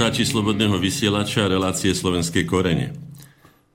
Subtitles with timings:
[0.00, 2.96] poslucháči Slobodného vysielača relácie Slovenskej korene.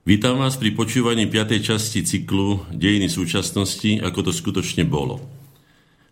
[0.02, 1.62] Vítam vás pri počúvaní 5.
[1.62, 5.22] časti cyklu Dejiny súčasnosti, ako to skutočne bolo.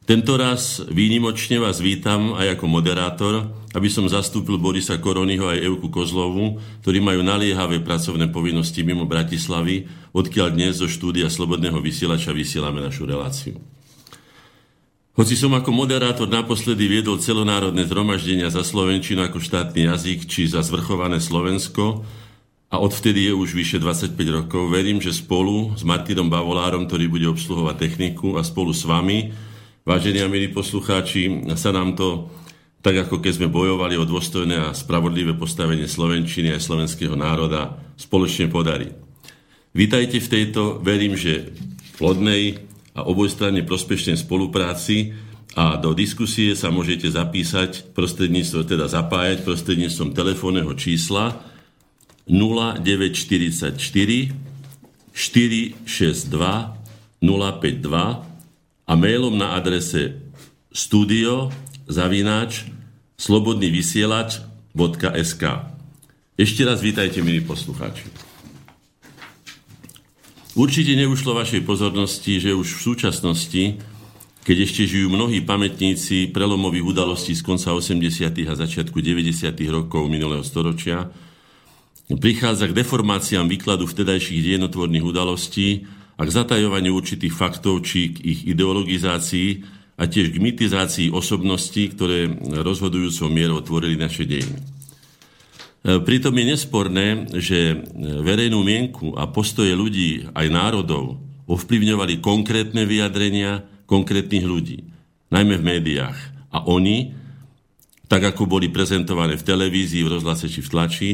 [0.07, 3.35] Tento raz výnimočne vás vítam aj ako moderátor,
[3.75, 9.91] aby som zastúpil Borisa Koronyho aj Evku Kozlovu, ktorí majú naliehavé pracovné povinnosti mimo Bratislavy,
[10.15, 13.59] odkiaľ dnes zo štúdia Slobodného vysielača vysielame našu reláciu.
[15.15, 20.59] Hoci som ako moderátor naposledy viedol celonárodné zhromaždenia za Slovenčinu ako štátny jazyk či za
[20.59, 22.03] zvrchované Slovensko
[22.67, 27.31] a odvtedy je už vyše 25 rokov, verím, že spolu s Martinom Bavolárom, ktorý bude
[27.31, 29.31] obsluhovať techniku a spolu s vami,
[29.87, 32.27] vážení a milí poslucháči, sa nám to,
[32.83, 38.51] tak ako keď sme bojovali o dôstojné a spravodlivé postavenie Slovenčiny a slovenského národa, spoločne
[38.51, 38.91] podarí.
[39.79, 41.55] Vítajte v tejto, verím, že
[42.03, 45.13] plodnej a obojstranne prospešnej spolupráci
[45.55, 51.35] a do diskusie sa môžete zapísať prostredníctvom, teda zapájať prostredníctvom telefónneho čísla
[52.27, 54.35] 0944
[55.15, 55.79] 462
[57.23, 58.35] 052
[58.85, 60.19] a mailom na adrese
[60.75, 61.55] studio
[61.87, 62.67] zavináč
[63.15, 65.45] slobodnyvysielač.sk
[66.35, 68.24] Ešte raz vítajte, milí poslucháči.
[70.55, 73.75] Určite neušlo vašej pozornosti, že už v súčasnosti,
[74.47, 77.99] keď ešte žijú mnohí pamätníci prelomových udalostí z konca 80.
[78.47, 79.51] a začiatku 90.
[79.67, 81.11] rokov minulého storočia,
[82.07, 88.41] prichádza k deformáciám výkladu vtedajších dienotvorných udalostí a k zatajovaniu určitých faktov či k ich
[88.47, 89.67] ideologizácii
[89.99, 92.31] a tiež k mitizácii osobností, ktoré
[92.63, 94.74] rozhodujúcou mierou tvorili naše dejiny.
[95.85, 97.85] Pritom je nesporné, že
[98.25, 104.89] verejnú mienku a postoje ľudí aj národov ovplyvňovali konkrétne vyjadrenia konkrétnych ľudí,
[105.29, 106.17] najmä v médiách.
[106.57, 107.13] A oni,
[108.09, 111.11] tak ako boli prezentované v televízii, v rozhlase či v tlači,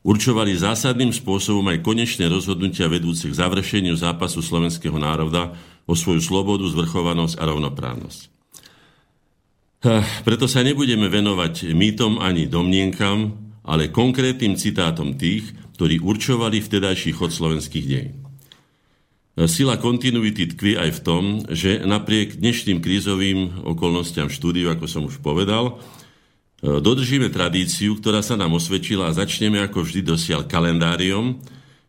[0.00, 5.52] určovali zásadným spôsobom aj konečné rozhodnutia vedúce k završeniu zápasu slovenského národa
[5.84, 8.20] o svoju slobodu, zvrchovanosť a rovnoprávnosť.
[10.24, 17.36] Preto sa nebudeme venovať mýtom ani domnienkam, ale konkrétnym citátom tých, ktorí určovali vtedajší chod
[17.36, 18.24] slovenských dejín.
[19.38, 25.22] Sila kontinuity tkví aj v tom, že napriek dnešným krízovým okolnostiam štúdiu, ako som už
[25.22, 25.78] povedal,
[26.58, 31.38] dodržíme tradíciu, ktorá sa nám osvedčila a začneme ako vždy dosiaľ kalendáriom,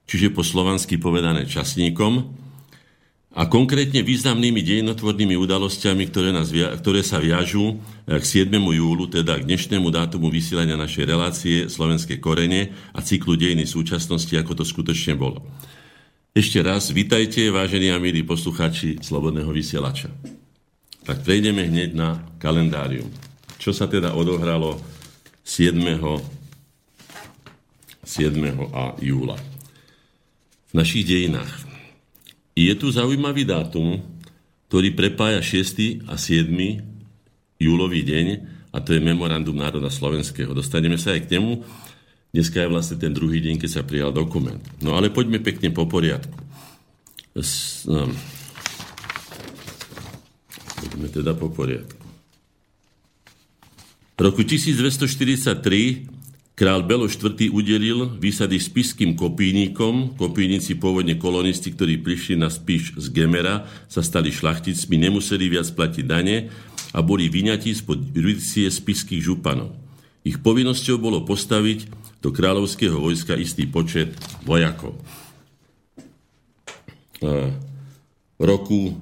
[0.06, 2.38] čiže po slovansky povedané časníkom,
[3.30, 7.78] a konkrétne významnými dejinotvornými udalosťami, ktoré, nás, ktoré sa viažú
[8.10, 8.58] eh, k 7.
[8.58, 14.58] júlu, teda k dnešnému dátumu vysielania našej relácie Slovenské korene a cyklu dejiny súčasnosti, ako
[14.58, 15.46] to skutočne bolo.
[16.34, 20.10] Ešte raz, vitajte, vážení a milí poslucháči Slobodného vysielača.
[21.06, 23.10] Tak prejdeme hneď na kalendárium.
[23.58, 24.78] Čo sa teda odohralo
[25.46, 25.78] 7.
[28.06, 28.42] 7.
[28.74, 29.38] a júla
[30.70, 31.69] v našich dejinách.
[32.58, 34.02] Je tu zaujímavý dátum,
[34.70, 36.06] ktorý prepája 6.
[36.10, 36.50] a 7.
[37.58, 38.28] júlový deň
[38.70, 40.54] a to je memorandum národa slovenského.
[40.54, 41.66] Dostaneme sa aj k nemu.
[42.30, 44.62] Dneska je vlastne ten druhý deň, keď sa prijal dokument.
[44.86, 46.38] No ale poďme pekne po poriadku.
[47.90, 48.06] No,
[50.86, 52.06] poďme teda po poriadku.
[54.14, 56.19] V roku 1243
[56.60, 57.56] Král Belo IV.
[57.56, 60.20] udelil výsady spiským kopínikom.
[60.20, 66.04] Kopínici, pôvodne kolonisti, ktorí prišli na spíš z Gemera, sa stali šlachticmi, nemuseli viac platiť
[66.04, 66.52] dane
[66.92, 69.72] a boli vyňatí spod jurisdikcie spiských županov.
[70.28, 71.88] Ich povinnosťou bolo postaviť
[72.20, 74.12] do kráľovského vojska istý počet
[74.44, 75.00] vojakov.
[78.36, 79.00] V roku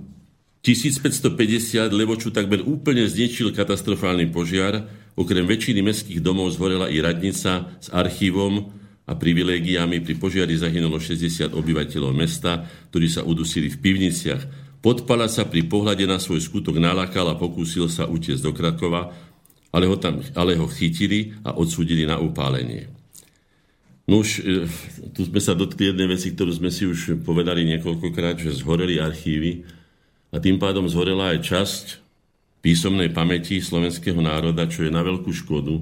[0.61, 7.89] 1550 Levoču takmer úplne zničil katastrofálny požiar, okrem väčšiny mestských domov zhorela i radnica s
[7.89, 8.69] archívom
[9.09, 9.99] a privilégiami.
[10.05, 14.43] Pri požiari zahynulo 60 obyvateľov mesta, ktorí sa udusili v pivniciach.
[14.77, 19.09] Podpala sa pri pohľade na svoj skutok nalakal a pokúsil sa utiecť do Krakova,
[19.73, 22.87] ale ho, tam, ale ho chytili a odsúdili na upálenie.
[24.07, 24.63] No už e,
[25.11, 29.67] tu sme sa dotkli jednej veci, ktorú sme si už povedali niekoľkokrát, že zhoreli archívy,
[30.31, 31.85] a tým pádom zhorela aj časť
[32.61, 35.77] písomnej pamäti slovenského národa, čo je na veľkú škodu,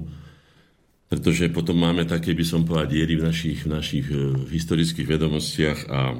[1.06, 4.16] pretože potom máme také, by som povedal, diery v našich, v našich e,
[4.50, 6.16] historických vedomostiach a e,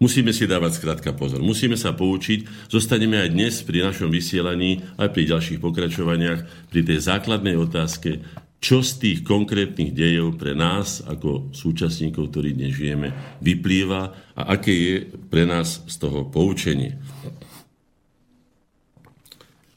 [0.00, 1.44] musíme si dávať skrátka pozor.
[1.44, 6.98] Musíme sa poučiť, zostaneme aj dnes pri našom vysielaní, aj pri ďalších pokračovaniach, pri tej
[7.04, 8.24] základnej otázke,
[8.58, 14.74] čo z tých konkrétnych dejov pre nás ako súčasníkov, ktorí dnes žijeme, vyplýva a aké
[14.74, 14.94] je
[15.30, 16.98] pre nás z toho poučenie.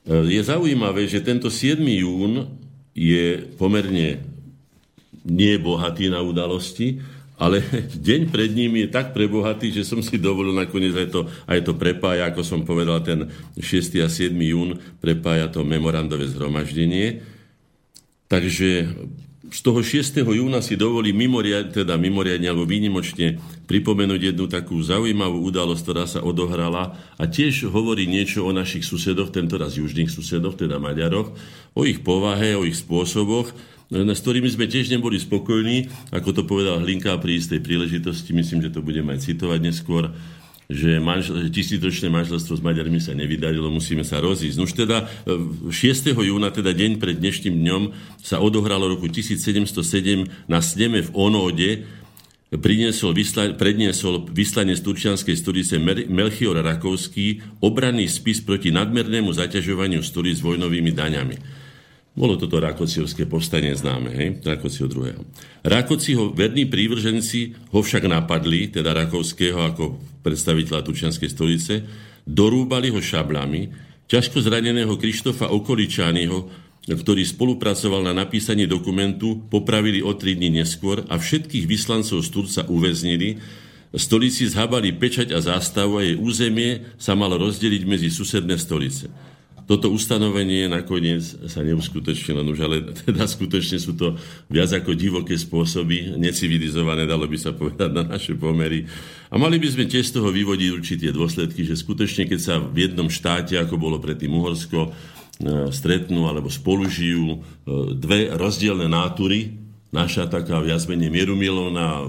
[0.07, 1.77] Je zaujímavé, že tento 7.
[1.81, 2.50] jún
[2.98, 4.25] je pomerne
[5.21, 6.98] nie bohatý na udalosti,
[7.38, 7.62] ale
[8.09, 11.74] deň pred ním je tak prebohatý, že som si dovolil nakoniec aj to, aj to
[11.77, 14.01] prepája, ako som povedal, ten 6.
[14.01, 14.33] a 7.
[14.33, 17.31] jún prepája to memorandové zhromaždenie
[18.31, 18.88] Takže
[19.51, 20.24] z toho 6.
[20.24, 23.36] júna si dovolí mimoriadne, teda mimoriadne alebo výnimočne
[23.67, 29.36] pripomenúť jednu takú zaujímavú udalosť, ktorá sa odohrala a tiež hovorí niečo o našich susedoch,
[29.36, 31.36] tentoraz južných susedoch, teda Maďaroch,
[31.75, 33.51] o ich povahe, o ich spôsoboch,
[33.91, 38.72] s ktorými sme tiež neboli spokojní, ako to povedal Hlinka pri istej príležitosti, myslím, že
[38.72, 40.15] to budem aj citovať neskôr,
[40.72, 44.58] že manžel, tisícročné manželstvo s Maďarmi sa nevydarilo, musíme sa rozísť.
[44.58, 45.72] Už teda 6.
[45.72, 47.84] E, júna, teda deň pred dnešným dňom,
[48.24, 51.84] sa odohralo roku 1707 na sneme v Onóde,
[52.51, 60.36] priniesol, vysla, predniesol vyslanie z Turčianskej stolice Melchior Rakovský obranný spis proti nadmernému zaťažovaniu stolic
[60.40, 61.61] s vojnovými daňami.
[62.12, 64.44] Bolo toto Rakociovské povstanie známe, hej?
[64.44, 65.15] Rakocio II.
[65.63, 71.74] Rakociho verní prívrženci ho však napadli, teda Rakovského ako predstaviteľa Turčianskej stolice,
[72.27, 73.72] dorúbali ho šablami,
[74.12, 76.51] ťažko zraneného Krištofa Okoličányho,
[76.84, 82.62] ktorý spolupracoval na napísaní dokumentu, popravili o tri dní neskôr a všetkých vyslancov z Turca
[82.68, 83.39] uväznili,
[83.91, 89.12] Stolici zhabali pečať a zástavu a jej územie sa malo rozdeliť medzi susedné stolice.
[89.72, 94.20] Toto ustanovenie nakoniec sa neuskutočnilo, už ale teda skutočne sú to
[94.51, 98.84] viac ako divoké spôsoby, necivilizované, dalo by sa povedať, na naše pomery.
[99.32, 102.84] A mali by sme tiež z toho vyvodiť určité dôsledky, že skutočne, keď sa v
[102.84, 104.92] jednom štáte, ako bolo predtým Uhorsko,
[105.40, 107.38] e, stretnú alebo spolužijú e,
[107.96, 109.56] dve rozdielne nátury,
[109.96, 112.04] naša taká viac menej mierumilovná,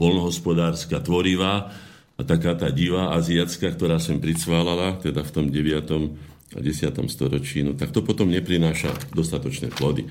[0.00, 1.76] polnohospodárska, tvorivá
[2.16, 7.08] a taká tá divá aziatská, ktorá sem pricválala, teda v tom 9 a 10.
[7.08, 10.04] storočí, no tak to potom neprináša dostatočné plody.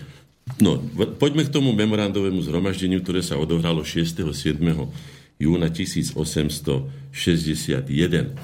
[0.60, 0.81] No,
[1.21, 4.33] poďme k tomu memorandovému zhromaždeniu, ktoré sa odohralo 6.
[4.33, 4.57] 7.
[5.39, 8.36] júna 1861.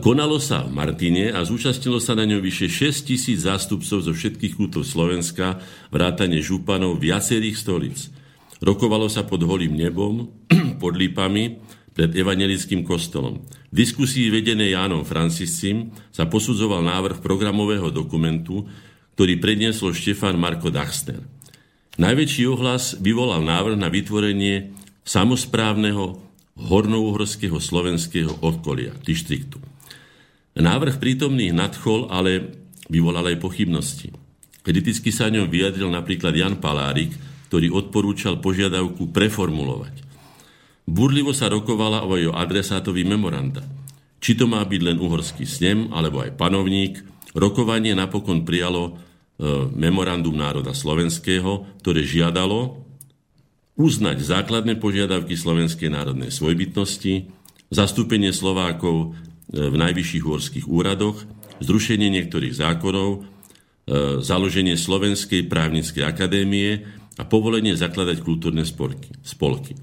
[0.00, 4.56] Konalo sa v Martine a zúčastnilo sa na ňom vyše 6 tisíc zástupcov zo všetkých
[4.56, 5.60] kútov Slovenska,
[5.92, 8.08] vrátane županov viacerých stolic.
[8.64, 10.32] Rokovalo sa pod holým nebom,
[10.82, 11.60] pod lípami,
[11.94, 13.46] pred evangelickým kostolom.
[13.70, 18.66] V diskusii vedenej Jánom Franciscim sa posudzoval návrh programového dokumentu,
[19.14, 21.22] ktorý predniesol Štefan Marko Dachster.
[21.94, 24.74] Najväčší ohlas vyvolal návrh na vytvorenie
[25.06, 26.18] samozprávneho
[26.58, 29.62] hornouhorského slovenského okolia, dištriktu.
[30.54, 32.54] Návrh prítomných nadchol, ale
[32.90, 34.14] vyvolal aj pochybnosti.
[34.62, 37.14] Kriticky sa ňom vyjadril napríklad Jan Palárik,
[37.50, 40.03] ktorý odporúčal požiadavku preformulovať.
[40.84, 43.64] Burlivo sa rokovala o jeho adresátovi memoranda.
[44.20, 47.00] Či to má byť len uhorský snem, alebo aj panovník,
[47.36, 48.92] rokovanie napokon prijalo e,
[49.72, 52.84] memorandum národa slovenského, ktoré žiadalo
[53.74, 57.28] uznať základné požiadavky slovenskej národnej svojbytnosti,
[57.74, 59.18] zastúpenie Slovákov
[59.50, 61.26] v najvyšších horských úradoch,
[61.58, 63.20] zrušenie niektorých zákonov, e,
[64.22, 66.86] založenie Slovenskej právnickej akadémie
[67.18, 69.10] a povolenie zakladať kultúrne spolky.
[69.22, 69.74] spolky.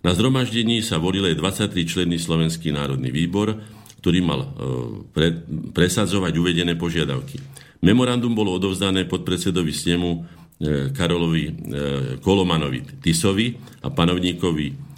[0.00, 3.56] Na zhromaždení sa volil aj 23 členný Slovenský národný výbor,
[4.00, 4.48] ktorý mal e,
[5.12, 5.28] pre,
[5.76, 7.36] presadzovať uvedené požiadavky.
[7.84, 10.18] Memorandum bolo odovzdané podpredsedovi snemu e,
[10.92, 11.44] Karolovi
[12.20, 14.90] Kolomanovi Tisovi a panovníkovi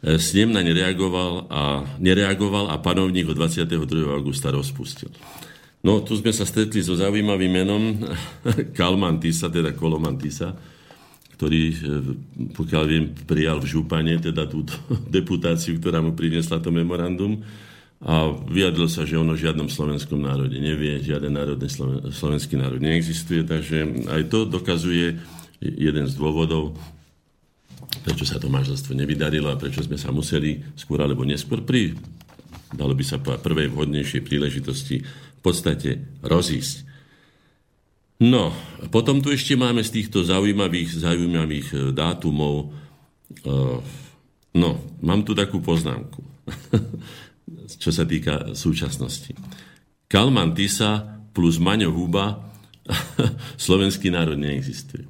[0.00, 1.62] E, snem na nereagoval a,
[2.00, 4.08] nereagoval a panovník ho 22.
[4.08, 5.12] augusta rozpustil.
[5.84, 7.82] No, tu sme sa stretli so zaujímavým menom
[8.78, 10.56] Kalmantisa, teda Kolomantisa,
[11.40, 11.76] ktorý, e,
[12.52, 14.76] pokiaľ viem, prijal v Župane teda túto
[15.16, 17.40] deputáciu, ktorá mu priniesla to memorandum
[18.04, 21.68] a vyjadril sa, že ono žiadnom slovenskom národe nevie, žiaden národný
[22.12, 25.16] slovenský národ neexistuje, takže aj to dokazuje
[25.60, 26.76] jeden z dôvodov,
[28.04, 31.92] prečo sa to manželstvo nevydarilo a prečo sme sa museli skôr alebo neskôr pri,
[32.72, 36.89] dalo by sa povedať, prvej vhodnejšej príležitosti v podstate rozísť.
[38.20, 38.52] No,
[38.92, 42.68] potom tu ešte máme z týchto zaujímavých, zaujímavých e, dátumov,
[43.48, 43.80] uh,
[44.52, 46.20] no, mám tu takú poznámku,
[47.82, 49.32] čo sa týka súčasnosti.
[50.04, 52.44] Kalman Tisa plus Maňo Huba,
[53.56, 55.08] slovenský národ neexistuje.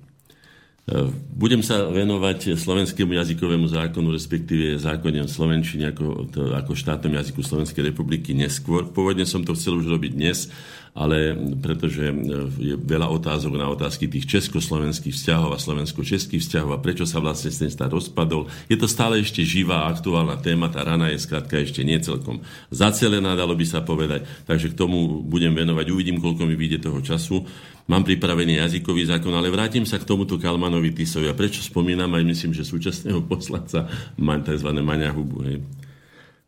[1.30, 7.94] Budem sa venovať slovenskému jazykovému zákonu, respektíve zákone o Slovenčine ako, ako štátnom jazyku Slovenskej
[7.94, 8.90] republiky neskôr.
[8.90, 10.50] Pôvodne som to chcel už robiť dnes,
[10.90, 12.11] ale pretože
[12.59, 17.54] je veľa otázok na otázky tých československých vzťahov a slovensko-českých vzťahov a prečo sa vlastne
[17.54, 18.50] ten štát rozpadol.
[18.66, 22.42] Je to stále ešte živá, aktuálna téma, tá rana je skrátka ešte nie celkom
[22.75, 26.99] zacelená, dalo by sa povedať, takže k tomu budem venovať, uvidím, koľko mi vyjde toho
[26.99, 27.47] času.
[27.90, 31.26] Mám pripravený jazykový zákon, ale vrátim sa k tomuto Kalmanovi Tisovi.
[31.26, 34.68] A prečo spomínam aj myslím, že súčasného poslanca tzv.
[34.78, 35.11] Maňa.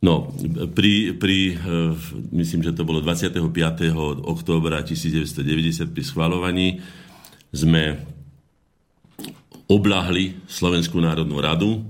[0.02, 0.34] No,
[0.74, 1.94] pri, pri, eh,
[2.34, 3.94] myslím, že to bolo 25.
[4.26, 6.68] októbra 1990 pri schvalovaní
[7.54, 8.02] sme
[9.70, 11.86] oblahli Slovenskú národnú radu,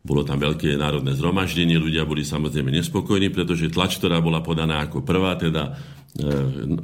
[0.00, 5.04] bolo tam veľké národné zhromaždenie, ľudia boli samozrejme nespokojní, pretože tlač, ktorá bola podaná ako
[5.04, 5.76] prvá, teda
[6.10, 6.26] E,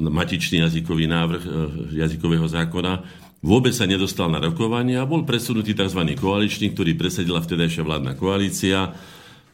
[0.07, 1.51] matičný jazykový návrh e,
[1.99, 3.03] jazykového zákona,
[3.43, 5.99] vôbec sa nedostal na rokovanie a bol presunutý tzv.
[6.15, 8.95] koaličný, ktorý presadila vtedajšia vládna koalícia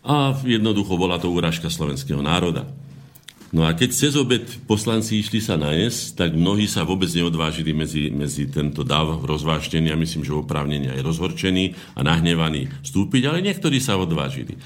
[0.03, 2.67] a jednoducho bola to úražka slovenského národa.
[3.53, 8.09] No a keď cez obed poslanci išli sa najesť, tak mnohí sa vôbec neodvážili medzi,
[8.09, 13.77] medzi tento dav rozváštený a myslím, že oprávnení aj rozhorčený a nahnevaný vstúpiť, ale niektorí
[13.77, 14.57] sa odvážili.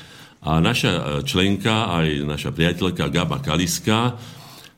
[0.47, 4.15] A naša e, členka, aj naša priateľka Gaba Kaliska,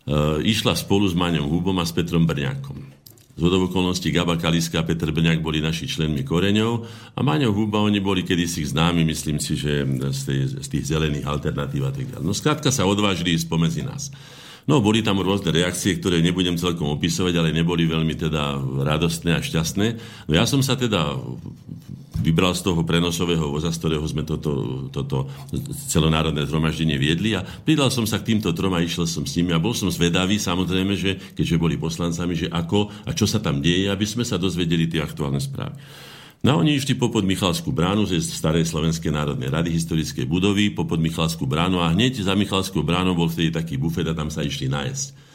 [0.08, 2.97] E, išla spolu s Maňom Hubom a s Petrom Brňákom.
[3.38, 6.82] Z okolností Gaba Kaliska a Petr Brňák boli naši členmi koreňov
[7.14, 11.22] a Maňo Huba, oni boli kedysi známi, myslím si, že z, tej, z tých zelených
[11.22, 12.26] alternatív a tak ďalej.
[12.26, 14.10] No skrátka sa odvážili ísť pomedzi nás.
[14.66, 19.40] No, boli tam rôzne reakcie, ktoré nebudem celkom opisovať, ale neboli veľmi teda radostné a
[19.40, 19.86] šťastné.
[20.28, 21.16] No ja som sa teda
[22.18, 25.30] vybral z toho prenosového voza, z ktorého sme toto, toto
[25.86, 29.54] celonárodné zhromaždenie viedli a pridal som sa k týmto trom a išiel som s nimi
[29.54, 33.62] a bol som zvedavý samozrejme, že keďže boli poslancami, že ako a čo sa tam
[33.62, 35.78] deje, aby sme sa dozvedeli tie aktuálne správy.
[36.38, 41.50] No oni išli popod Michalskú bránu ze starej Slovenskej národnej rady historickej budovy, popod Michalskú
[41.50, 45.27] bránu a hneď za Michalskou bránou bol vtedy taký bufet a tam sa išli nájsť.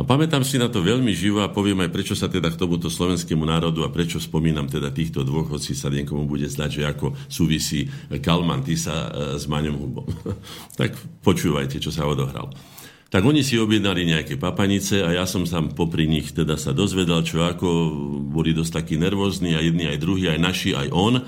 [0.00, 2.88] A pamätám si na to veľmi živo a poviem aj, prečo sa teda k tomuto
[2.88, 7.12] slovenskému národu a prečo spomínam teda týchto dvoch, hoci sa niekomu bude zdať, že ako
[7.28, 10.08] súvisí Kalman Tisa e, s Maňom Hubom.
[10.80, 12.48] tak počúvajte, čo sa odohral.
[13.12, 17.20] Tak oni si objednali nejaké papanice a ja som tam popri nich teda sa dozvedal,
[17.20, 17.92] čo ako
[18.24, 21.20] boli dosť takí nervózni a jedni aj druhí, aj naši, aj on,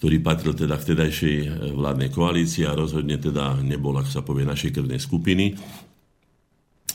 [0.00, 4.72] ktorý patril teda vtedajšej e, vládnej koalícii a rozhodne teda nebol, ak sa povie, našej
[4.72, 5.52] krvnej skupiny.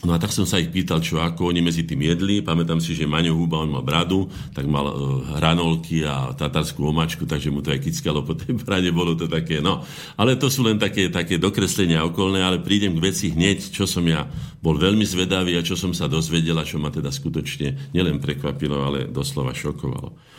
[0.02, 2.42] No a tak som sa ich pýtal, čo ako oni medzi tým jedli.
[2.42, 4.94] Pamätám si, že Maňo Huba, on mal bradu, tak mal uh,
[5.38, 9.62] hranolky a tatarskú omačku, takže mu to aj kickalo po tej brade, bolo to také,
[9.62, 9.86] no.
[10.18, 14.02] Ale to sú len také, také dokreslenia okolné, ale prídem k veci hneď, čo som
[14.02, 14.26] ja
[14.58, 19.06] bol veľmi zvedavý a čo som sa dozvedel čo ma teda skutočne nielen prekvapilo, ale
[19.06, 20.31] doslova šokovalo.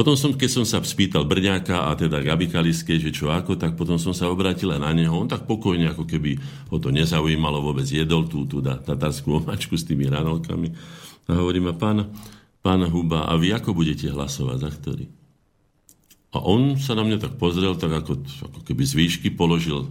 [0.00, 3.76] Potom som, keď som sa spýtal Brňáka a teda Gabi Kaliskej, že čo ako, tak
[3.76, 5.12] potom som sa obrátil na neho.
[5.12, 6.40] On tak pokojne, ako keby
[6.72, 10.72] ho to nezaujímalo, vôbec jedol tú, tú tatarskú omačku s tými ranolkami.
[11.28, 12.16] A hovorí ma, pán,
[12.64, 15.04] pán Huba, a vy ako budete hlasovať, za ktorý?
[16.32, 19.84] A on sa na mňa tak pozrel, tak ako, ako keby z výšky položil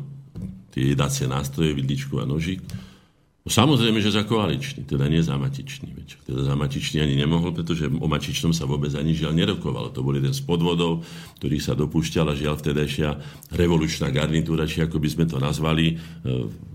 [0.74, 2.66] tie jedacie nástroje, vidličku a nožík
[3.48, 5.96] Samozrejme, že za koaličný, teda nie za matičný.
[5.96, 6.22] Veď.
[6.28, 9.96] Teda za matičný ani nemohol, pretože o mačičnom sa vôbec ani žiaľ nerokovalo.
[9.96, 11.08] To bol jeden z podvodov,
[11.40, 13.10] ktorý sa dopúšťala žiaľ vtedajšia
[13.56, 15.96] revolučná garnitúra, či ako by sme to nazvali, e,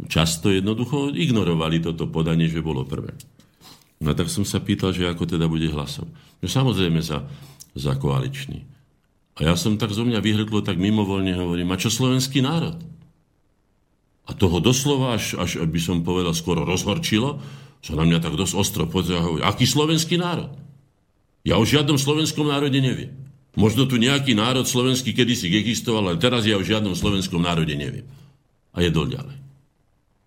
[0.09, 3.13] často jednoducho ignorovali toto podanie, že bolo prvé.
[4.01, 6.09] No tak som sa pýtal, že ako teda bude hlasov.
[6.41, 7.29] No samozrejme za,
[7.77, 8.65] za koaličný.
[9.37, 12.79] A ja som tak zo mňa vyhrklo, tak mimovoľne hovorím, a čo slovenský národ?
[14.25, 17.45] A toho doslova, až, až by som povedal, skoro rozhorčilo,
[17.85, 20.49] sa na mňa tak dosť ostro pozrel a aký slovenský národ?
[21.45, 23.13] Ja o žiadnom slovenskom národe neviem.
[23.55, 28.09] Možno tu nejaký národ slovenský kedysi existoval, ale teraz ja o žiadnom slovenskom národe neviem.
[28.73, 29.45] A je dol ďalej.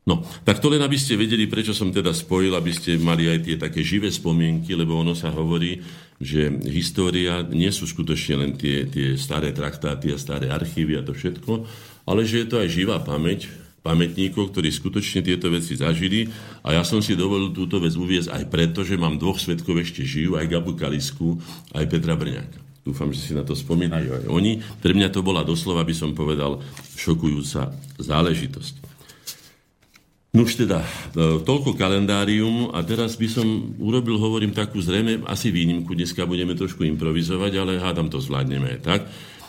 [0.08, 3.44] No, tak to len aby ste vedeli, prečo som teda spojil, aby ste mali aj
[3.44, 5.84] tie také živé spomienky, lebo ono sa hovorí,
[6.16, 11.12] že história nie sú skutočne len tie, tie staré traktáty a staré archívy a to
[11.12, 11.68] všetko,
[12.08, 13.52] ale že je to aj živá pamäť,
[13.88, 16.28] pamätníkov, ktorí skutočne tieto veci zažili
[16.68, 20.04] a ja som si dovolil túto vec uviezť aj preto, že mám dvoch svetkov ešte
[20.04, 21.40] žijú, aj Gabu Kalisku,
[21.72, 22.60] aj Petra Brňáka.
[22.84, 24.60] Dúfam, že si na to spomínajú aj oni.
[24.84, 26.60] Pre mňa to bola doslova, by som povedal,
[26.96, 28.88] šokujúca záležitosť.
[30.36, 35.50] No už teda, e, toľko kalendárium a teraz by som urobil, hovorím, takú zrejme asi
[35.50, 39.02] výnimku, dneska budeme trošku improvizovať, ale hádam to zvládneme aj tak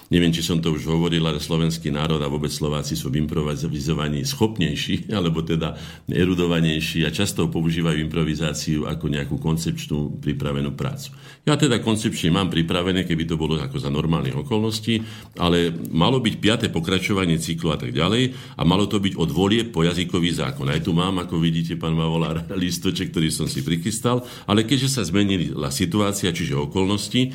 [0.08, 4.24] neviem, či som to už hovoril, ale slovenský národ a vôbec Slováci sú v improvizovaní
[4.24, 5.76] schopnejší, alebo teda
[6.08, 11.12] erudovanejší a často používajú improvizáciu ako nejakú koncepčnú pripravenú prácu.
[11.44, 15.00] Ja teda koncepčne mám pripravené, keby to bolo ako za normálnych okolností,
[15.40, 19.64] ale malo byť piaté pokračovanie cyklu a tak ďalej a malo to byť od volie
[19.64, 20.68] po jazykový zákon.
[20.68, 25.02] Aj tu mám, ako vidíte, pán Mavolár, listoček, ktorý som si prichystal, ale keďže sa
[25.04, 27.32] zmenila situácia, čiže okolnosti,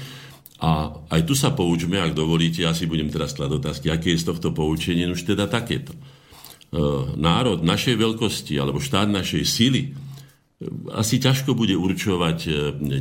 [0.63, 4.32] a aj tu sa poučme, ak dovolíte, asi budem teraz skladať otázky, aké je z
[4.32, 5.91] tohto poučenie, už teda takéto.
[5.91, 5.99] E,
[7.19, 9.89] národ našej veľkosti alebo štát našej sily e,
[10.95, 12.52] asi ťažko bude určovať e,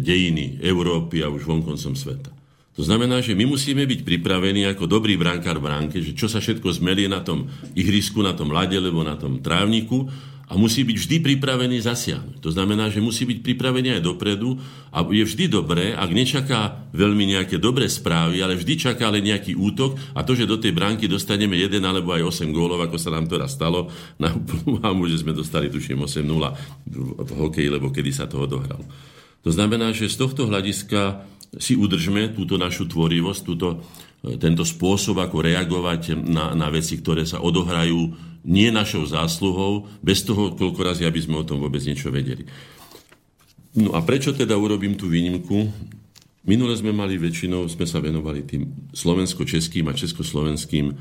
[0.02, 2.34] dejiny Európy a už vonkoncom sveta.
[2.74, 6.42] To znamená, že my musíme byť pripravení ako dobrý brankár v bránke, že čo sa
[6.42, 7.46] všetko zmelie na tom
[7.78, 10.10] ihrisku, na tom lade, alebo na tom trávniku
[10.52, 12.44] a musí byť vždy pripravený zasiahnuť.
[12.44, 14.60] To znamená, že musí byť pripravený aj dopredu
[14.92, 19.56] a je vždy dobré, ak nečaká veľmi nejaké dobré správy, ale vždy čaká len nejaký
[19.56, 23.08] útok a to, že do tej bránky dostaneme 1 alebo aj 8 gólov, ako sa
[23.08, 23.88] nám to stalo,
[24.20, 26.20] na úplnú že sme dostali tuším 8-0
[27.16, 28.84] v hokeji, lebo kedy sa to odohralo.
[29.42, 31.24] To znamená, že z tohto hľadiska
[31.60, 33.84] si udržme túto našu tvorivosť, túto,
[34.40, 38.12] tento spôsob, ako reagovať na, na veci, ktoré sa odohrajú
[38.42, 42.48] nie našou zásluhou, bez toho, koľko razy, aby sme o tom vôbec niečo vedeli.
[43.78, 45.70] No a prečo teda urobím tú výnimku?
[46.42, 50.94] Minule sme mali väčšinou, sme sa venovali tým slovensko-českým a československým e,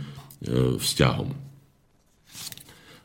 [0.78, 1.51] vzťahom.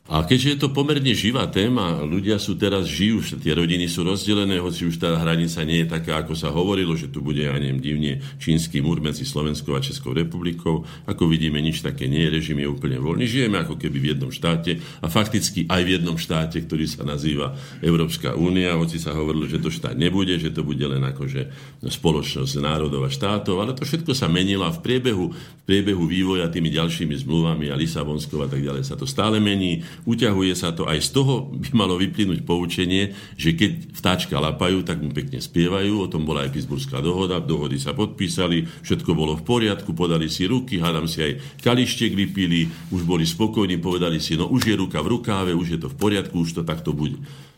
[0.07, 4.63] A keďže je to pomerne živá téma, ľudia sú teraz žijú, tie rodiny sú rozdelené,
[4.63, 7.83] hoci už tá hranica nie je taká, ako sa hovorilo, že tu bude, ja neviem,
[7.83, 10.87] divne čínsky múr medzi Slovenskou a Českou republikou.
[11.11, 13.27] Ako vidíme, nič také nie je, režim je úplne voľný.
[13.27, 17.59] Žijeme ako keby v jednom štáte a fakticky aj v jednom štáte, ktorý sa nazýva
[17.83, 21.51] Európska únia, hoci sa hovorilo, že to štát nebude, že to bude len akože
[21.83, 26.47] spoločnosť národov a štátov, ale to všetko sa menilo a v priebehu, v priebehu vývoja
[26.47, 30.85] tými ďalšími zmluvami a Lisabonskou a tak ďalej sa to stále mení uťahuje sa to,
[30.85, 36.05] aj z toho by malo vyplynúť poučenie, že keď vtáčka lapajú, tak mu pekne spievajú,
[36.05, 40.45] o tom bola aj Pittsburghská dohoda, dohody sa podpísali, všetko bolo v poriadku, podali si
[40.45, 41.33] ruky, hádam si aj
[41.65, 45.79] kalištek vypili, už boli spokojní, povedali si, no už je ruka v rukáve, už je
[45.81, 47.17] to v poriadku, už to takto bude.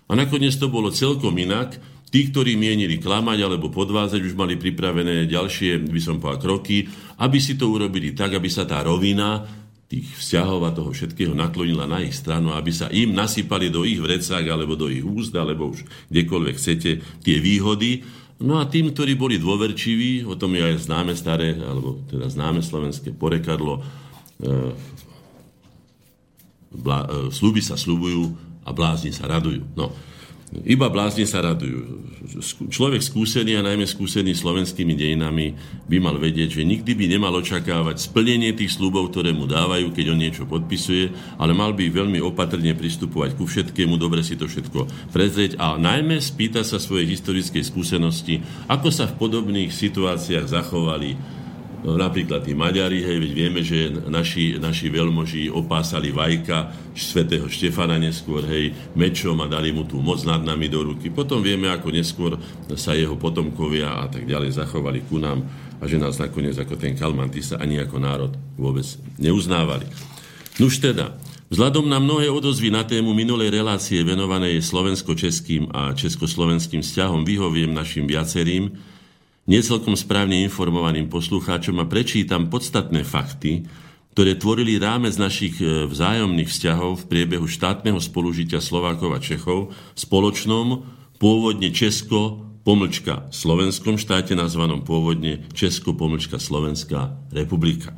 [0.09, 1.77] A nakoniec to bolo celkom inak,
[2.09, 6.89] Tí, ktorí mienili klamať alebo podvázať, už mali pripravené ďalšie, by som povedal, kroky,
[7.21, 9.45] aby si to urobili tak, aby sa tá rovina
[9.89, 13.97] tých vzťahov a toho všetkého naklonila na ich stranu, aby sa im nasypali do ich
[13.97, 15.81] vrecák alebo do ich úst, alebo už
[16.13, 16.91] kdekoľvek chcete,
[17.25, 18.05] tie výhody.
[18.45, 22.61] No a tým, ktorí boli dôverčiví, o tom je aj známe staré, alebo teda známe
[22.61, 23.81] slovenské porekadlo,
[24.39, 24.77] e,
[26.69, 28.37] blá, e, sluby sa slubujú
[28.69, 29.65] a blázni sa radujú.
[29.73, 29.91] No.
[30.49, 32.09] Iba blázni sa radujú.
[32.73, 35.53] Človek skúsený a najmä skúsený slovenskými dejinami
[35.85, 40.17] by mal vedieť, že nikdy by nemal očakávať splnenie tých slubov, ktoré mu dávajú, keď
[40.17, 45.13] on niečo podpisuje, ale mal by veľmi opatrne pristupovať ku všetkému, dobre si to všetko
[45.13, 48.41] prezrieť a najmä spýta sa svojej historickej skúsenosti,
[48.73, 51.38] ako sa v podobných situáciách zachovali
[51.85, 58.43] napríklad tí Maďari, hej, veď vieme, že naši, naši veľmoži opásali vajka svätého Štefana neskôr,
[58.51, 61.15] hej, mečom a dali mu tú moc nad nami do ruky.
[61.15, 62.35] Potom vieme, ako neskôr
[62.75, 65.47] sa jeho potomkovia a tak ďalej zachovali ku nám
[65.79, 68.87] a že nás nakoniec ako ten Kalmantisa ani ako národ vôbec
[69.23, 69.87] neuznávali.
[70.59, 71.15] Nuž teda,
[71.55, 78.11] vzhľadom na mnohé odozvy na tému minulej relácie venovanej slovensko-českým a československým vzťahom vyhoviem našim
[78.11, 78.75] viacerým,
[79.49, 83.65] necelkom správne informovaným poslucháčom a prečítam podstatné fakty,
[84.13, 89.99] ktoré tvorili rámec našich e, vzájomných vzťahov v priebehu štátneho spolužitia Slovákov a Čechov v
[89.99, 90.85] spoločnom,
[91.17, 97.97] pôvodne Česko, pomlčka Slovenskom štáte, nazvanom pôvodne Česko, pomlčka Slovenská republika.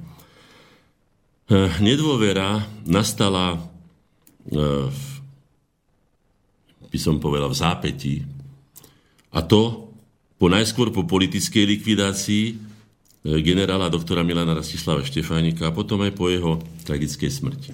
[1.50, 3.58] E, nedôvera nastala
[4.46, 4.62] e,
[6.86, 8.14] by som povedal v zápätí
[9.34, 9.89] a to
[10.40, 12.54] po najskôr po politickej likvidácii e,
[13.44, 16.56] generála doktora Milana Rastislava Štefánika a potom aj po jeho
[16.88, 17.70] tragickej smrti.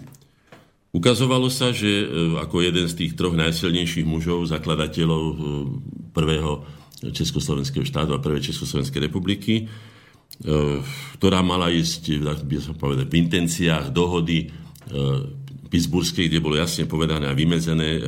[0.90, 2.06] Ukazovalo sa, že e,
[2.42, 5.34] ako jeden z tých troch najsilnejších mužov, zakladateľov e,
[6.10, 9.68] prvého Československého štátu a prvej Československej republiky,
[11.20, 14.48] ktorá mala ísť, by som povedal, v intenciách dohody
[15.76, 18.02] Pittsburghskej, kde bolo jasne povedané a vymedzené, e,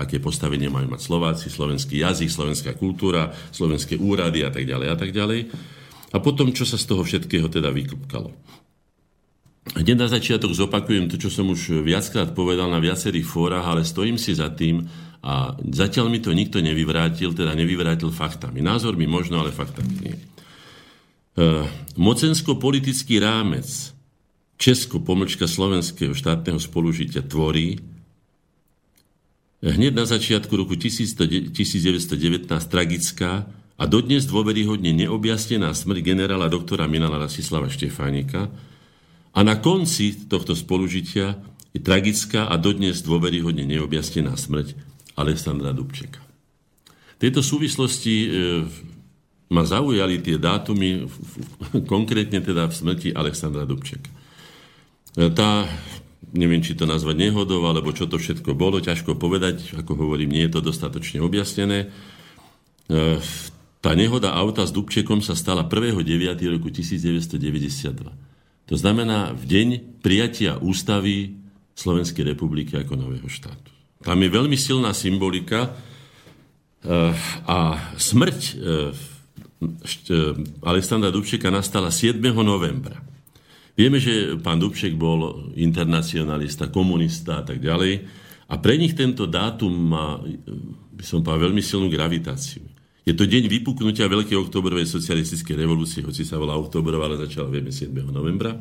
[0.00, 4.96] aké postavenie majú mať Slováci, slovenský jazyk, slovenská kultúra, slovenské úrady a tak ďalej a
[4.96, 5.52] tak ďalej.
[6.10, 8.32] A potom, čo sa z toho všetkého teda vyklopkalo.
[9.76, 14.16] Hneď na začiatok zopakujem to, čo som už viackrát povedal na viacerých fórach, ale stojím
[14.16, 14.88] si za tým
[15.20, 18.64] a zatiaľ mi to nikto nevyvrátil, teda nevyvrátil faktami.
[18.64, 20.16] Názormi možno, ale faktami nie.
[20.16, 20.24] E,
[22.00, 23.92] mocensko-politický rámec
[24.60, 27.80] Česko, pomlčka slovenského štátneho spolužitia tvorí
[29.64, 31.52] hneď na začiatku roku 1919
[32.68, 33.48] tragická
[33.80, 38.52] a dodnes dôveryhodne neobjasnená smrť generála doktora Milana Rasislava Štefánika
[39.32, 41.40] a na konci tohto spolužitia
[41.72, 44.76] je tragická a dodnes dôveryhodne neobjasnená smrť
[45.16, 46.20] Alexandra Dubčeka.
[47.16, 48.28] V tejto súvislosti e,
[49.48, 51.08] ma zaujali tie dátumy,
[51.92, 54.19] konkrétne teda v smrti Alexandra Dubčeka.
[55.18, 55.66] E, tá,
[56.30, 60.46] neviem, či to nazvať nehodou, alebo čo to všetko bolo, ťažko povedať, ako hovorím, nie
[60.46, 61.90] je to dostatočne objasnené.
[62.86, 63.18] E,
[63.80, 66.04] tá nehoda auta s Dubčekom sa stala 1.9.
[66.52, 68.70] roku 1992.
[68.70, 69.68] To znamená v deň
[69.98, 71.34] prijatia ústavy
[71.74, 73.72] Slovenskej republiky ako nového štátu.
[74.04, 75.70] Tam je veľmi silná symbolika e,
[77.50, 77.58] a
[77.98, 78.62] smrť
[80.64, 82.16] Alexandra Dubčeka nastala 7.
[82.40, 83.09] novembra.
[83.78, 88.02] Vieme, že pán Dubček bol internacionalista, komunista a tak ďalej.
[88.50, 90.18] A pre nich tento dátum má,
[90.90, 92.66] by som povedal, veľmi silnú gravitáciu.
[93.06, 97.72] Je to deň vypuknutia Veľkej oktobrovej socialistickej revolúcie, hoci sa volá oktobrová, ale začala vieme
[97.72, 97.94] 7.
[98.10, 98.58] novembra,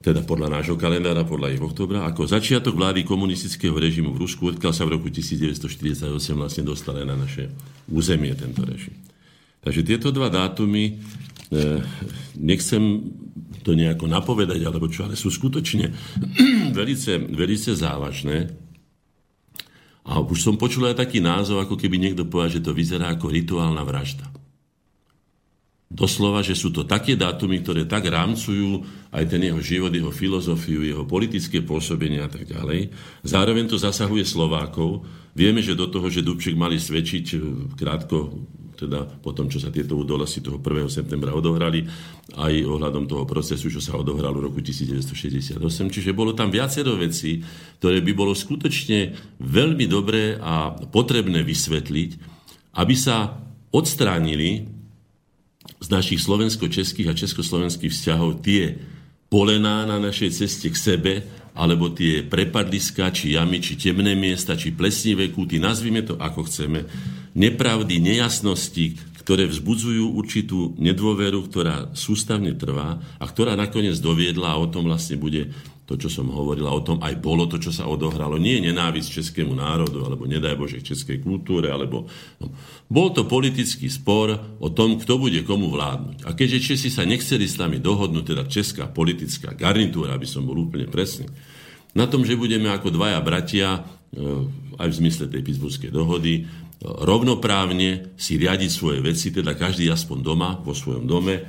[0.00, 4.72] teda podľa nášho kalendára, podľa ich oktobra, ako začiatok vlády komunistického režimu v Rusku, odkiaľ
[4.74, 7.48] sa v roku 1948 vlastne dostal na naše
[7.88, 8.96] územie tento režim.
[9.60, 11.00] Takže tieto dva dátumy
[11.50, 11.82] E,
[12.38, 13.10] nechcem
[13.60, 15.92] to nejako napovedať, alebo čo, ale sú skutočne
[16.78, 18.50] velice, velice závažné.
[20.08, 23.30] A už som počul aj taký názov, ako keby niekto povedal, že to vyzerá ako
[23.30, 24.26] rituálna vražda.
[25.90, 30.86] Doslova, že sú to také dátumy, ktoré tak rámcujú aj ten jeho život, jeho filozofiu,
[30.86, 32.94] jeho politické pôsobenie a tak ďalej.
[33.26, 35.02] Zároveň to zasahuje Slovákov.
[35.34, 37.36] Vieme, že do toho, že Dubček mali svedčiť e,
[37.74, 38.38] krátko
[38.80, 40.88] teda po tom, čo sa tieto udalosti toho 1.
[40.88, 41.84] septembra odohrali,
[42.40, 45.60] aj ohľadom toho procesu, čo sa odohralo v roku 1968.
[45.92, 47.44] Čiže bolo tam viacero vecí,
[47.76, 49.12] ktoré by bolo skutočne
[49.44, 52.10] veľmi dobré a potrebné vysvetliť,
[52.80, 53.36] aby sa
[53.70, 54.64] odstránili
[55.80, 58.80] z našich slovensko-českých a československých vzťahov tie
[59.30, 61.12] polená na našej ceste k sebe,
[61.60, 66.88] alebo tie prepadliska, či jamy, či temné miesta, či plesnivé kúty, nazvime to ako chceme,
[67.36, 74.72] nepravdy, nejasnosti, ktoré vzbudzujú určitú nedôveru, ktorá sústavne trvá a ktorá nakoniec doviedla a o
[74.72, 75.52] tom vlastne bude
[75.84, 78.38] to, čo som hovorila, o tom aj bolo to, čo sa odohralo.
[78.38, 82.06] Nie nenávisť českému národu, alebo nedaj Bože českej kultúre, alebo...
[82.38, 82.54] No,
[82.86, 86.30] bol to politický spor o tom, kto bude komu vládnuť.
[86.30, 90.62] A keďže Česi sa nechceli s nami dohodnúť, teda česká politická garnitúra, aby som bol
[90.62, 91.26] úplne presný,
[91.94, 93.82] na tom, že budeme ako dvaja bratia
[94.80, 96.46] aj v zmysle tej Pittsburghskej dohody,
[96.82, 101.44] rovnoprávne si riadiť svoje veci, teda každý aspoň doma, vo svojom dome,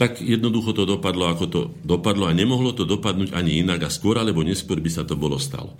[0.00, 4.16] tak jednoducho to dopadlo, ako to dopadlo a nemohlo to dopadnúť ani inak a skôr
[4.16, 5.76] alebo neskôr by sa to bolo stalo.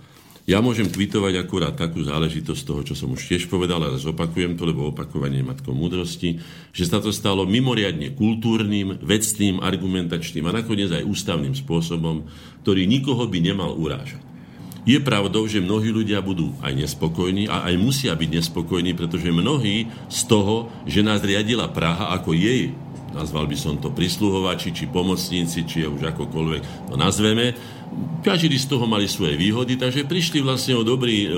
[0.49, 4.65] Ja môžem tweetovať akurát takú záležitosť toho, čo som už tiež povedal, ale zopakujem to,
[4.65, 6.41] lebo opakovanie je matkou múdrosti,
[6.73, 12.25] že sa to stalo mimoriadne kultúrnym, vecným, argumentačným a nakoniec aj ústavným spôsobom,
[12.65, 14.17] ktorý nikoho by nemal urážať.
[14.81, 19.85] Je pravdou, že mnohí ľudia budú aj nespokojní a aj musia byť nespokojní, pretože mnohí
[20.09, 22.73] z toho, že nás riadila Praha ako jej,
[23.13, 27.53] nazval by som to prisluhovači, či pomocníci, či je už akokoľvek to nazveme,
[28.21, 31.29] každý z toho mali svoje výhody, takže prišli vlastne o dobrý e,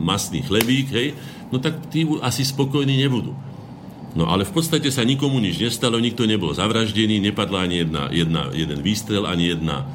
[0.00, 1.08] masný chlebík, hej,
[1.52, 3.36] no tak tí asi spokojní nebudú.
[4.14, 8.42] No ale v podstate sa nikomu nič nestalo, nikto nebol zavraždený, nepadla ani jedna, jedna,
[8.50, 9.86] jeden výstrel, ani jedna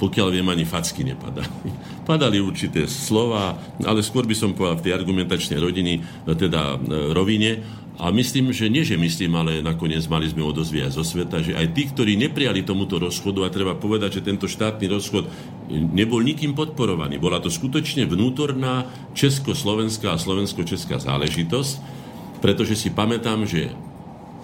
[0.00, 1.68] pokiaľ viem, ani facky nepadali.
[2.08, 7.60] Padali určité slova, ale skôr by som povedal v tej argumentačnej rodiny, teda e, rovine.
[8.00, 11.52] A myslím, že nie, že myslím, ale nakoniec mali sme odozvy aj zo sveta, že
[11.52, 15.28] aj tí, ktorí neprijali tomuto rozchodu, a treba povedať, že tento štátny rozchod
[15.68, 17.20] nebol nikým podporovaný.
[17.20, 21.74] Bola to skutočne vnútorná československá a slovensko-česká záležitosť,
[22.40, 23.68] pretože si pamätám, že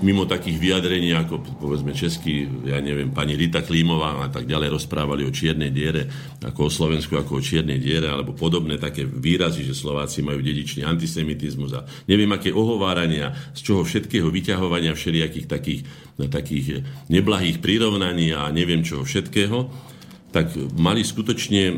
[0.04, 5.24] mimo takých vyjadrení, ako povedzme český, ja neviem, pani Rita Klímová a tak ďalej rozprávali
[5.24, 6.04] o čiernej diere,
[6.44, 10.84] ako o Slovensku, ako o čiernej diere, alebo podobné také výrazy, že Slováci majú dedičný
[10.84, 15.80] antisemitizmus a neviem, aké ohovárania, z čoho všetkého vyťahovania všelijakých takých,
[16.28, 19.72] takých neblahých prirovnaní a neviem čoho všetkého,
[20.36, 21.74] tak mali skutočne, e,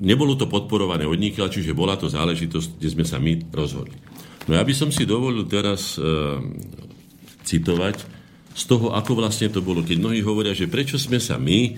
[0.00, 4.00] nebolo to podporované od nikiaľ, čiže bola to záležitosť, kde sme sa my rozhodli.
[4.48, 6.04] No ja by som si dovolil teraz e,
[7.44, 9.82] citovať z toho, ako vlastne to bolo.
[9.82, 11.70] Keď mnohí hovoria, že prečo sme sa my e,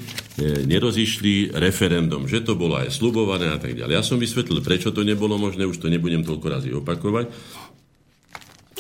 [0.68, 3.96] nerozišli referendum, že to bolo aj slubované a tak ďalej.
[3.96, 7.32] Ja som vysvetlil, prečo to nebolo možné, už to nebudem toľko razy opakovať.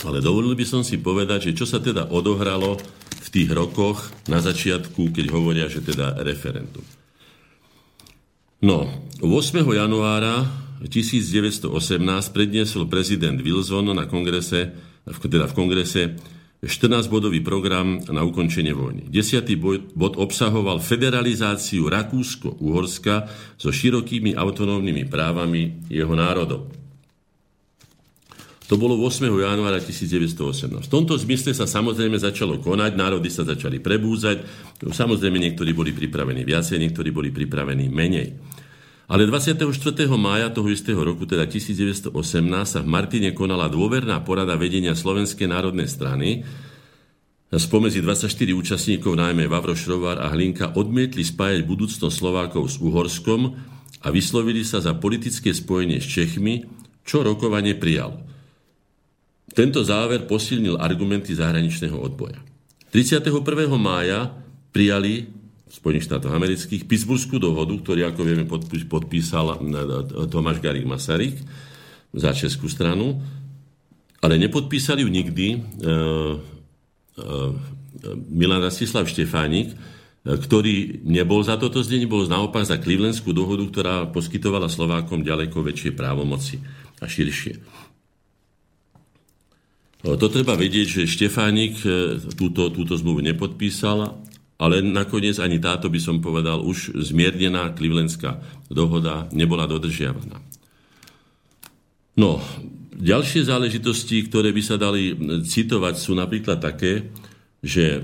[0.04, 2.76] Ale dovolil by som si povedať, že čo sa teda odohralo
[3.16, 6.84] v tých rokoch na začiatku, keď hovoria, že teda referendum.
[8.60, 8.92] No,
[9.24, 9.64] 8.
[9.64, 10.44] januára
[10.84, 11.72] 1918
[12.28, 14.76] predniesol prezident Wilson na kongrese,
[15.08, 16.02] teda v kongrese
[16.64, 19.04] 14-bodový program na ukončenie vojny.
[19.12, 19.44] 10.
[19.92, 23.28] bod obsahoval federalizáciu Rakúsko-Uhorska
[23.60, 26.72] so širokými autonómnymi právami jeho národov.
[28.66, 29.30] To bolo 8.
[29.30, 30.90] januára 1918.
[30.90, 34.42] V tomto zmysle sa samozrejme začalo konať, národy sa začali prebúzať,
[34.82, 38.34] samozrejme niektorí boli pripravení viacej, niektorí boli pripravení menej.
[39.06, 39.70] Ale 24.
[40.18, 42.10] mája toho istého roku, teda 1918,
[42.66, 46.42] sa v Martine konala dôverná porada vedenia Slovenskej národnej strany.
[47.46, 53.54] Spomedzi 24 účastníkov, najmä Vavro Šrovar a Hlinka, odmietli spájať budúcnosť Slovákov s Uhorskom
[54.02, 56.66] a vyslovili sa za politické spojenie s Čechmi,
[57.06, 58.26] čo rokovanie prijal.
[59.54, 62.42] Tento záver posilnil argumenty zahraničného odboja.
[62.90, 63.30] 31.
[63.78, 64.34] mája
[64.74, 65.35] prijali
[65.66, 68.46] Spojených štátoch amerických, Pittsburghskú dohodu, ktorý, ako vieme,
[68.86, 69.58] podpísal
[70.30, 71.42] Tomáš Garik Masaryk
[72.14, 73.18] za českú stranu,
[74.22, 75.94] ale nepodpísali ju nikdy e, e,
[78.30, 79.74] Milan Rastislav Štefánik,
[80.26, 85.94] ktorý nebol za toto zdenie, bol naopak za Clevelandskú dohodu, ktorá poskytovala Slovákom ďaleko väčšie
[85.94, 86.58] právomoci
[86.98, 87.62] a širšie.
[90.06, 91.78] To treba vedieť, že Štefánik
[92.34, 94.25] túto, túto zmluvu nepodpísal
[94.56, 98.40] ale nakoniec ani táto, by som povedal, už zmiernená Clevelandská
[98.72, 100.40] dohoda nebola dodržiavaná.
[102.16, 102.40] No,
[102.96, 105.12] ďalšie záležitosti, ktoré by sa dali
[105.44, 107.12] citovať, sú napríklad také,
[107.60, 108.02] že e,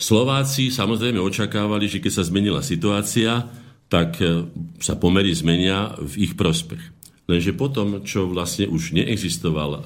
[0.00, 3.44] Slováci samozrejme očakávali, že keď sa zmenila situácia,
[3.92, 4.48] tak e,
[4.80, 6.80] sa pomery zmenia v ich prospech.
[7.28, 9.80] Lenže potom, čo vlastne už neexistoval e,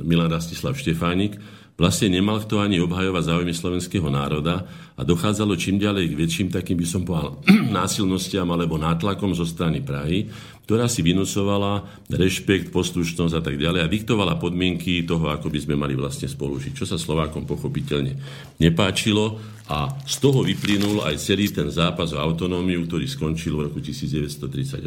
[0.00, 1.36] Milan Rastislav Štefánik,
[1.80, 6.76] vlastne nemal kto ani obhajovať záujmy slovenského národa a dochádzalo čím ďalej k väčším takým,
[6.76, 7.40] by som povedal,
[7.80, 10.28] násilnostiam alebo nátlakom zo strany Prahy,
[10.70, 11.82] ktorá si vynúcovala
[12.14, 16.78] rešpekt, poslušnosť a tak ďalej a diktovala podmienky toho, ako by sme mali vlastne spolužiť,
[16.78, 18.14] čo sa Slovákom pochopiteľne
[18.62, 19.34] nepáčilo
[19.66, 24.86] a z toho vyplynul aj celý ten zápas o autonómiu, ktorý skončil v roku 1938,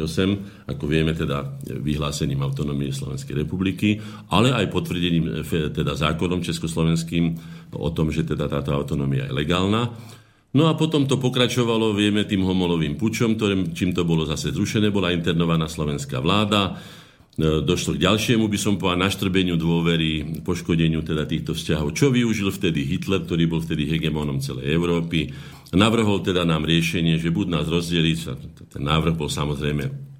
[0.72, 4.00] ako vieme teda vyhlásením autonómie Slovenskej republiky,
[4.32, 7.24] ale aj potvrdením teda zákonom československým
[7.76, 9.92] o tom, že teda táto autonómia je legálna.
[10.54, 14.94] No a potom to pokračovalo, vieme, tým homolovým pučom, ktorým, čím to bolo zase zrušené,
[14.94, 16.78] bola internovaná slovenská vláda,
[17.34, 21.90] E, došlo k ďalšiemu, by som povedal, naštrbeniu dôvery, poškodeniu teda týchto vzťahov.
[21.90, 25.34] Čo využil vtedy Hitler, ktorý bol vtedy hegemónom celej Európy.
[25.74, 28.18] Navrhol teda nám riešenie, že buď nás rozdeliť,
[28.70, 30.13] ten návrh bol samozrejme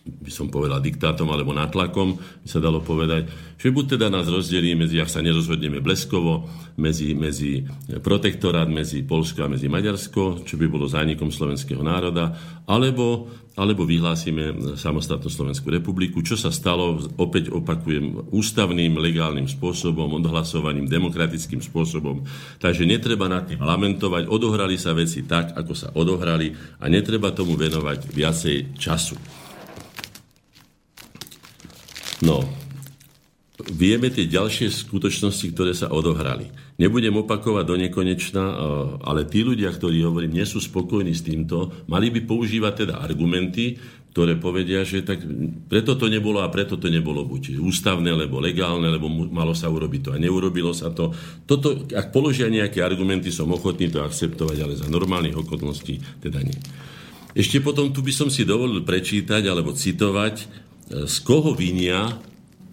[0.00, 3.28] by som povedal, diktátom alebo nátlakom, by sa dalo povedať,
[3.60, 6.48] že buď teda nás rozdelí medzi, ak sa nerozhodneme bleskovo,
[6.80, 7.68] medzi, medzi
[8.00, 12.32] protektorát, medzi Polsko a medzi Maďarsko, čo by bolo zánikom slovenského národa,
[12.64, 13.28] alebo,
[13.60, 21.60] alebo vyhlásime samostatnú Slovenskú republiku, čo sa stalo, opäť opakujem, ústavným, legálnym spôsobom, odhlasovaním, demokratickým
[21.60, 22.24] spôsobom.
[22.56, 27.52] Takže netreba nad tým lamentovať, odohrali sa veci tak, ako sa odohrali a netreba tomu
[27.60, 29.39] venovať viacej času.
[32.20, 32.44] No,
[33.68, 36.48] vieme tie ďalšie skutočnosti, ktoré sa odohrali.
[36.80, 38.56] Nebudem opakovať do nekonečna, eh,
[39.04, 43.76] ale tí ľudia, ktorí hovorím, nie sú spokojní s týmto, mali by používať teda argumenty,
[44.10, 45.22] ktoré povedia, že tak
[45.70, 50.00] preto to nebolo a preto to nebolo buď ústavné, lebo legálne, lebo malo sa urobiť
[50.02, 51.14] to a neurobilo sa to.
[51.46, 56.58] Toto, ak položia nejaké argumenty, som ochotný to akceptovať, ale za normálnych okolností teda nie.
[57.38, 62.18] Ešte potom tu by som si dovolil prečítať alebo citovať z koho vinia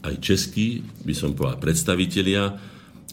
[0.01, 2.43] aj českí, by som povedal, predstavitelia,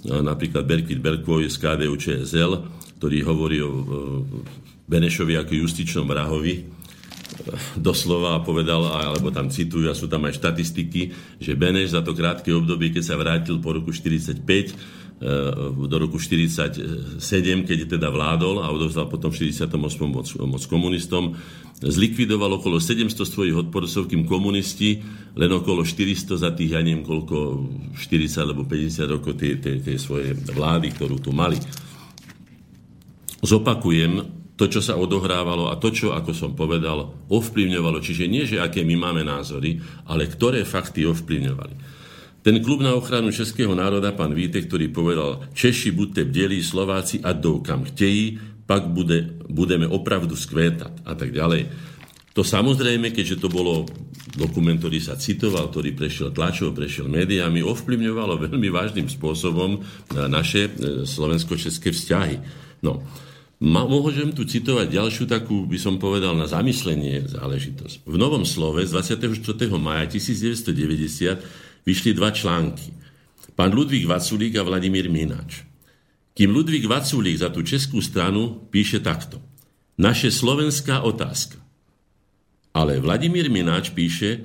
[0.04, 2.52] napríklad Berkit Berkvoj z KDU ČSL,
[3.00, 3.70] ktorý hovorí o
[4.84, 6.64] Benešovi ako justičnom vrahovi,
[7.76, 11.02] doslova povedal, alebo tam citujú, a sú tam aj štatistiky,
[11.40, 14.72] že Beneš za to krátke obdobie, keď sa vrátil po roku 45, e,
[15.88, 17.00] do roku 47,
[17.64, 19.72] keď teda vládol a odovzdal potom v 48.
[20.04, 21.32] moc, moc komunistom,
[21.80, 25.00] zlikvidoval okolo 700 svojich odporcov, kým komunisti
[25.32, 27.36] len okolo 400 za tých, ja neviem koľko,
[27.96, 31.56] 40 alebo 50 rokov tie, tie, tie svoje vlády, ktorú tu mali.
[33.40, 37.98] Zopakujem, to, čo sa odohrávalo a to, čo, ako som povedal, ovplyvňovalo.
[37.98, 41.93] Čiže nie, že aké my máme názory, ale ktoré fakty ovplyvňovali.
[42.44, 47.32] Ten klub na ochranu českého národa, pán Vítek, ktorý povedal, Češi buďte bdelí, Slováci a
[47.32, 48.36] jdou kam chtějí,
[48.68, 51.72] pak bude, budeme opravdu skvétať a tak ďalej.
[52.36, 53.88] To samozrejme, keďže to bolo
[54.36, 59.80] dokument, ktorý sa citoval, ktorý prešiel tlačov, prešiel médiami, ovplyvňovalo veľmi vážnym spôsobom
[60.28, 60.70] naše e,
[61.08, 62.36] slovensko-české vzťahy.
[62.84, 63.00] No,
[63.64, 68.04] Môžem tu citovať ďalšiu takú, by som povedal, na zamyslenie záležitosť.
[68.04, 69.72] V Novom slove z 24.
[69.80, 72.92] maja 1990 vyšli dva články.
[73.54, 75.62] Pán Ludvík Vaculík a Vladimír Mináč.
[76.34, 79.38] Kým Ludvík Vaculík za tú českú stranu píše takto.
[79.94, 81.62] Naše slovenská otázka.
[82.74, 84.42] Ale Vladimír Mináč píše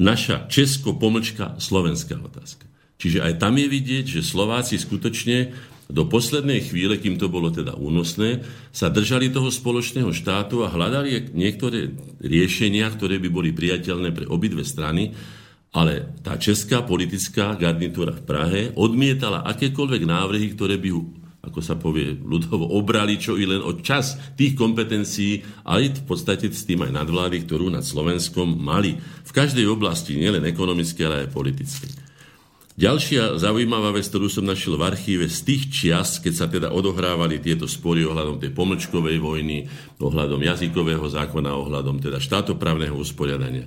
[0.00, 2.64] naša česko-pomlčka slovenská otázka.
[2.96, 5.52] Čiže aj tam je vidieť, že Slováci skutočne
[5.86, 11.30] do poslednej chvíle, kým to bolo teda únosné, sa držali toho spoločného štátu a hľadali
[11.36, 11.92] niektoré
[12.24, 15.14] riešenia, ktoré by boli priateľné pre obidve strany,
[15.76, 20.90] ale tá česká politická garnitúra v Prahe odmietala akékoľvek návrhy, ktoré by
[21.46, 26.50] ako sa povie ľudovo, obrali čo i len od čas tých kompetencií, ale v podstate
[26.50, 28.98] s tým aj nadvlády, ktorú nad Slovenskom mali.
[28.98, 31.86] V každej oblasti, nielen ekonomické, ale aj politické.
[32.76, 37.40] Ďalšia zaujímavá vec, ktorú som našiel v archíve z tých čias, keď sa teda odohrávali
[37.40, 39.64] tieto spory ohľadom tej pomlčkovej vojny,
[39.96, 43.64] ohľadom jazykového zákona, ohľadom teda štátoprávneho usporiadania.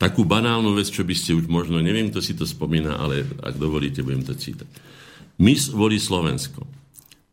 [0.00, 3.60] Takú banálnu vec, čo by ste už možno, neviem, kto si to spomína, ale ak
[3.60, 4.64] dovolíte, budem to cítať.
[5.36, 6.64] Mis volí Slovensko.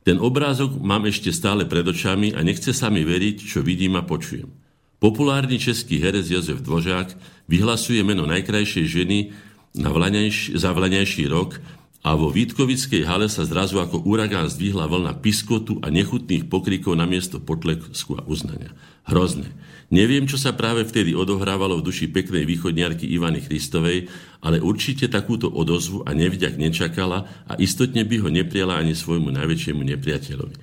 [0.03, 4.03] Ten obrázok mám ešte stále pred očami a nechce sa mi veriť, čo vidím a
[4.03, 4.51] počujem.
[4.99, 7.15] Populárny český herec Jozef Dvožák
[7.47, 9.31] vyhlasuje meno najkrajšej ženy
[9.79, 11.59] na vlaňajší, za vlaňajší rok
[12.05, 17.09] a vo Vítkovickej hale sa zrazu ako uragán zdvihla vlna piskotu a nechutných pokrikov na
[17.09, 18.71] miesto potlesku a uznania.
[19.07, 19.49] Hrozné.
[19.87, 24.11] Neviem, čo sa práve vtedy odohrávalo v duši peknej východniarky Ivany Christovej,
[24.43, 29.81] ale určite takúto odozvu a nevďak nečakala a istotne by ho neprijala ani svojmu najväčšiemu
[29.95, 30.57] nepriateľovi.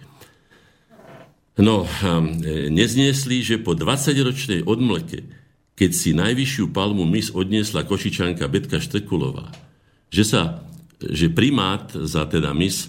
[1.64, 1.88] No,
[2.68, 5.44] nezniesli, že po 20-ročnej odmlke
[5.74, 9.50] keď si najvyššiu palmu mis odniesla košičanka Betka Štrkulová,
[10.06, 10.62] že, sa,
[11.11, 12.88] že primát za teda mis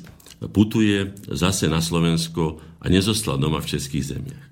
[0.52, 4.46] putuje zase na Slovensko a nezostal doma v českých zemiach.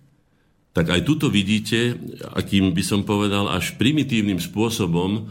[0.73, 1.93] Tak aj tuto vidíte,
[2.33, 5.21] akým by som povedal, až primitívnym spôsobom e,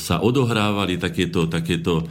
[0.00, 2.08] sa odohrávali takéto, takéto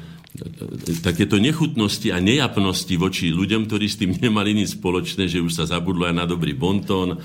[1.06, 5.70] takéto nechutnosti a nejapnosti voči ľuďom, ktorí s tým nemali nič spoločné, že už sa
[5.70, 7.22] zabudlo aj na dobrý bontón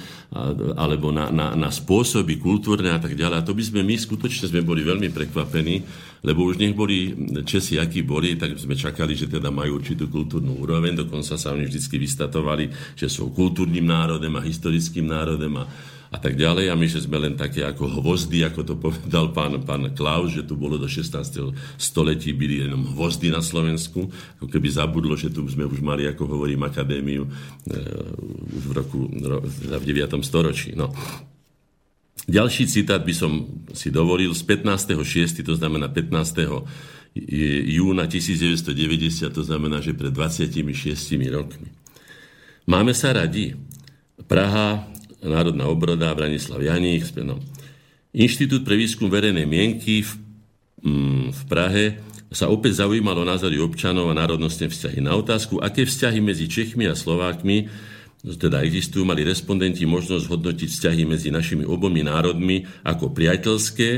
[0.77, 3.37] alebo na, na, na spôsoby kultúrne a tak ďalej.
[3.41, 5.81] A to by sme my skutočne sme boli veľmi prekvapení,
[6.23, 7.15] lebo už nech boli
[7.45, 11.67] Česi, akí boli, tak sme čakali, že teda majú určitú kultúrnu úroveň, dokonca sa oni
[11.67, 15.65] vždy vystatovali, že sú kultúrnym národem a historickým národem a
[16.09, 16.73] a tak ďalej.
[16.73, 20.45] A my, že sme len také ako hvozdy, ako to povedal pán, pán Klaus, že
[20.45, 21.53] tu bolo do 16.
[21.77, 24.09] století byli jenom hvozdy na Slovensku,
[24.41, 27.31] ako keby zabudlo, že tu sme už mali, ako hovorím, akadémiu e,
[28.57, 30.17] už v roku, v 9.
[30.25, 30.73] storočí.
[30.73, 30.93] No.
[32.29, 33.33] Ďalší citát by som
[33.73, 36.45] si dovolil z 15.6., to znamená 15.
[37.65, 40.61] júna 1990, to znamená, že pred 26
[41.33, 41.73] rokmi.
[42.69, 43.57] Máme sa radi.
[44.29, 44.85] Praha,
[45.25, 47.41] Národná obroda, Branislav Janík, no.
[48.13, 50.13] Inštitút pre výskum verejnej mienky v,
[50.85, 51.85] mm, v Prahe
[52.29, 55.01] sa opäť zaujímalo názory občanov a národnostné vzťahy.
[55.01, 57.73] Na otázku, aké vzťahy medzi Čechmi a Slovákmi
[58.25, 63.89] teda existujú, mali respondenti možnosť hodnotiť vzťahy medzi našimi obomi národmi ako priateľské,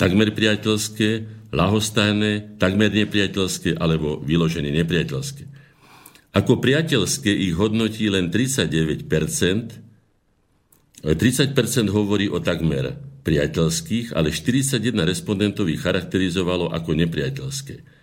[0.00, 1.08] takmer priateľské,
[1.52, 5.44] lahostajné, takmer nepriateľské alebo vyložené nepriateľské.
[6.30, 9.04] Ako priateľské ich hodnotí len 39%,
[11.04, 12.96] 30% hovorí o takmer
[13.26, 17.99] priateľských, ale 41 respondentov ich charakterizovalo ako nepriateľské.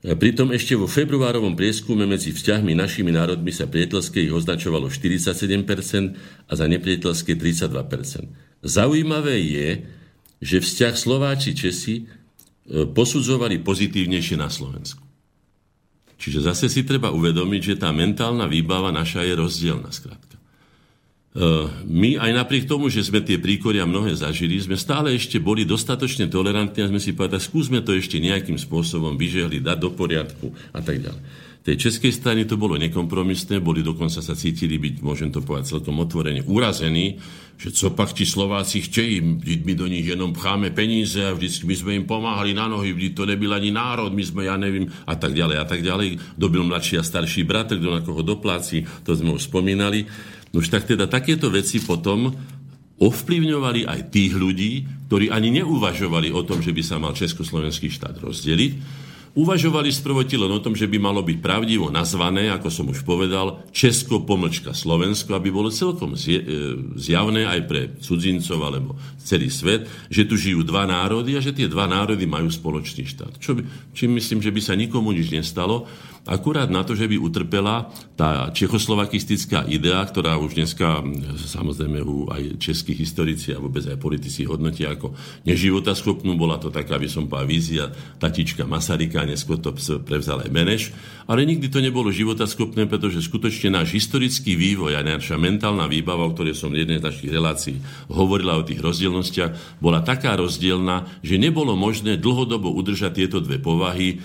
[0.00, 6.52] Pritom ešte vo februárovom prieskume medzi vzťahmi našimi národmi sa priateľské ich označovalo 47% a
[6.56, 8.64] za nepriateľské 32%.
[8.64, 9.68] Zaujímavé je,
[10.40, 12.04] že vzťah Slováči Česi e,
[12.88, 15.04] posudzovali pozitívnejšie na Slovensku.
[16.16, 20.29] Čiže zase si treba uvedomiť, že tá mentálna výbava naša je rozdielna skrátka.
[21.30, 25.62] E, my aj napriek tomu, že sme tie príkoria mnohé zažili, sme stále ešte boli
[25.62, 30.50] dostatočne tolerantní a sme si povedali, skúsme to ešte nejakým spôsobom vyžehli, dať do poriadku
[30.74, 31.22] a tak ďalej.
[31.60, 36.00] Tej českej strane to bolo nekompromisné, boli dokonca sa cítili byť, môžem to povedať celkom
[36.00, 37.20] otvorene, urazení,
[37.60, 39.20] že co pak ti Slováci chtějí,
[39.68, 43.12] my do nich jenom pcháme peníze a vždycky my sme im pomáhali na nohy, vždy
[43.12, 46.40] to nebyl ani národ, my sme, ja nevím, a tak ďalej, a tak ďalej.
[46.40, 50.08] Kto byl mladší a starší brat, kto na koho dopláci, to sme už spomínali.
[50.50, 52.34] No už tak teda takéto veci potom
[53.00, 58.20] ovplyvňovali aj tých ľudí, ktorí ani neuvažovali o tom, že by sa mal Československý štát
[58.20, 58.72] rozdeliť,
[59.30, 63.62] Uvažovali sprvoti len o tom, že by malo byť pravdivo nazvané, ako som už povedal,
[63.70, 66.42] Česko pomlčka Slovensko, aby bolo celkom e,
[66.98, 71.70] zjavné aj pre cudzincov alebo celý svet, že tu žijú dva národy a že tie
[71.70, 73.38] dva národy majú spoločný štát.
[73.38, 75.86] Čo by, čím myslím, že by sa nikomu nič nestalo,
[76.26, 81.00] akurát na to, že by utrpela tá čechoslovakistická idea, ktorá už dneska
[81.38, 85.16] samozrejme aj českí historici a vôbec aj politici hodnotia ako
[85.48, 86.36] neživotaschopnú.
[86.36, 87.84] Bola to taká, by som povedal, vízia
[88.20, 89.72] tatička Masarika, neskôr to
[90.04, 90.94] prevzal aj Meneš.
[91.30, 96.34] Ale nikdy to nebolo životaschopné, pretože skutočne náš historický vývoj a naša mentálna výbava, o
[96.34, 97.76] ktorej som v jednej z našich relácií
[98.10, 104.18] hovorila o tých rozdielnostiach, bola taká rozdielna, že nebolo možné dlhodobo udržať tieto dve povahy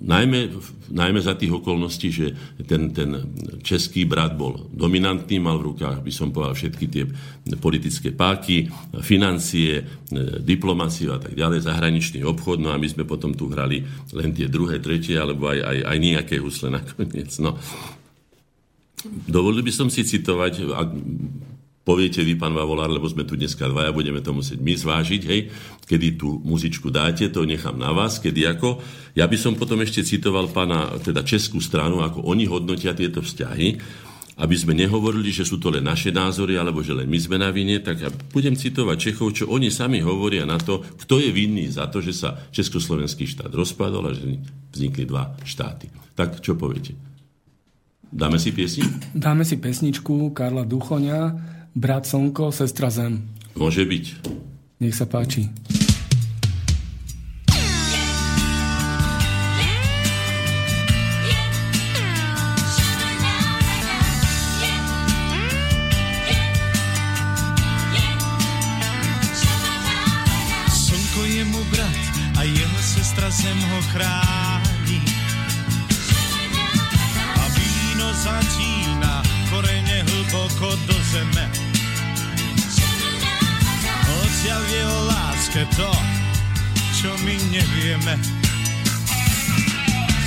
[0.00, 0.48] Najmä,
[0.88, 2.32] najmä za tých okolností, že
[2.64, 3.20] ten, ten
[3.60, 7.04] český brat bol dominantný, mal v rukách, by som povedal, všetky tie
[7.60, 8.72] politické páky,
[9.04, 9.84] financie,
[10.40, 13.84] diplomáciu a tak ďalej, zahraničný obchod, no a my sme potom tu hrali
[14.16, 17.36] len tie druhé, tretie, alebo aj, aj, aj nejaké husle nakoniec.
[17.36, 17.60] No.
[19.28, 20.64] Dovolil by som si citovať,
[21.90, 25.50] poviete vy, pán Vavolár, lebo sme tu dneska dvaja, budeme to musieť my zvážiť, hej,
[25.90, 28.78] kedy tú muzičku dáte, to nechám na vás, kedy ako.
[29.18, 33.68] Ja by som potom ešte citoval pána, teda českú stranu, ako oni hodnotia tieto vzťahy,
[34.38, 37.50] aby sme nehovorili, že sú to len naše názory, alebo že len my sme na
[37.50, 41.68] vine, tak ja budem citovať Čechov, čo oni sami hovoria na to, kto je vinný
[41.74, 44.38] za to, že sa Československý štát rozpadol a že
[44.70, 45.90] vznikli dva štáty.
[46.14, 46.94] Tak čo poviete?
[48.10, 48.86] Dáme si piesni?
[49.12, 51.20] Dáme si pesničku Karla Duchoňa,
[51.74, 53.30] Brat Slnko, sestra Zem.
[53.54, 54.04] Môže byť.
[54.82, 55.46] Nech sa páči.
[70.74, 72.02] Slnko je mu brat
[72.34, 74.98] a jeho sestra zem ho chráni.
[77.36, 78.79] A víno korene
[80.30, 81.44] hlboko do zeme.
[84.22, 85.90] Odtiaľ je o láske to,
[86.94, 88.14] čo my nevieme.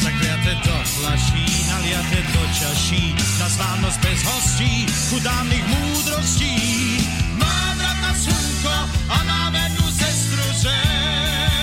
[0.04, 4.74] Zakliate do flaší, naliate do čaší, na slávnosť bez hostí,
[5.08, 6.56] chudánych múdrostí.
[7.39, 8.78] Má vrata slnko
[9.08, 11.62] a máme tu sestru zem.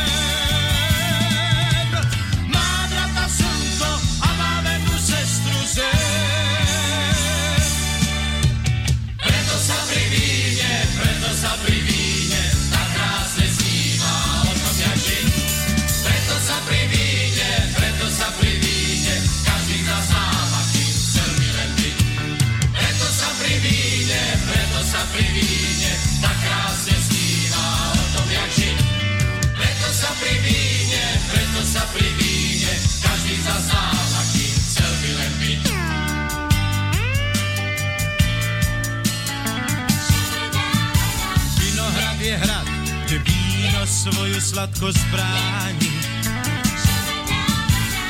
[44.01, 45.93] svoju sladkosť bráni.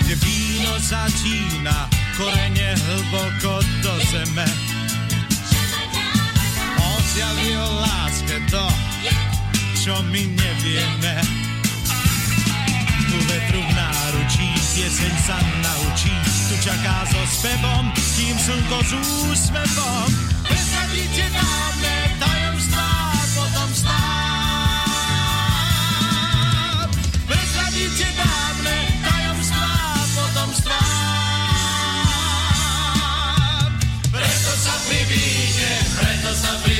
[0.06, 4.46] Kde víno začína, korene hlboko do zeme.
[6.78, 8.64] On zjavil láske to,
[9.82, 11.49] čo my nevieme.
[13.10, 14.46] Tu vetru v náručí,
[14.78, 15.34] pieseň sa
[15.66, 16.14] naučí,
[16.46, 18.94] tu čaká so spevom, kým slnko s
[19.26, 20.06] úsmevom.
[20.46, 23.98] Prezradíte dávne tajomstvá, potom stát.
[27.26, 29.74] Prezradíte dávne tajomstvá,
[30.14, 30.78] potom stát.
[34.06, 36.78] Preto sa pri víne, preto sa pri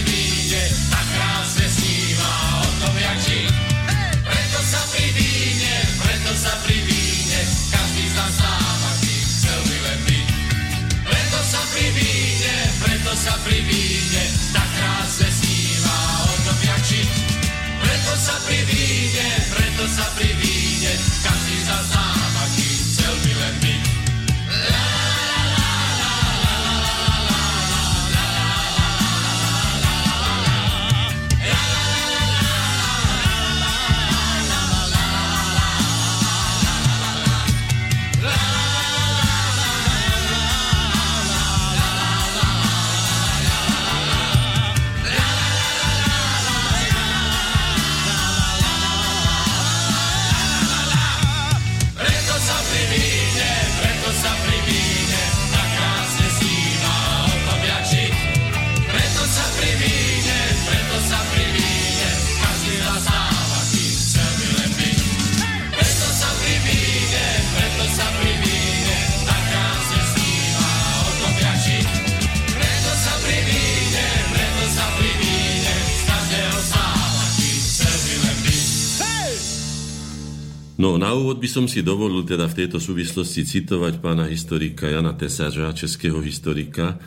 [81.41, 87.01] by som si dovolil teda v tejto súvislosti citovať pána historika Jana Tesaža, českého historika,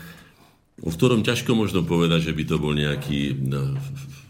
[0.81, 3.77] o ktorom ťažko možno povedať, že by to bol nejaký no,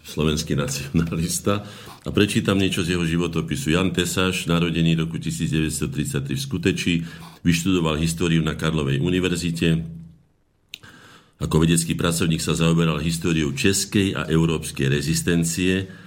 [0.04, 1.64] slovenský nacionalista.
[2.04, 3.72] A prečítam niečo z jeho životopisu.
[3.72, 6.94] Jan Tesaž, narodený roku 1933 v Skutečí,
[7.48, 9.88] vyštudoval históriu na Karlovej univerzite.
[11.40, 16.03] Ako vedecký pracovník sa zaoberal históriou českej a európskej rezistencie,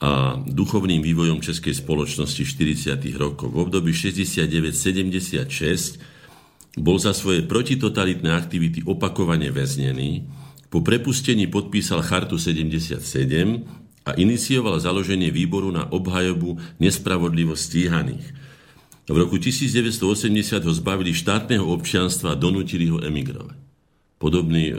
[0.00, 2.96] a duchovným vývojom českej spoločnosti 40.
[3.20, 3.52] rokov.
[3.52, 10.24] V období 69-76 bol za svoje protitotalitné aktivity opakovane väznený,
[10.70, 13.02] po prepustení podpísal Chartu 77
[14.06, 18.22] a inicioval založenie výboru na obhajobu nespravodlivo stíhaných.
[19.10, 23.58] V roku 1980 ho zbavili štátneho občianstva a donútili ho emigrovať.
[24.22, 24.78] Podobný e,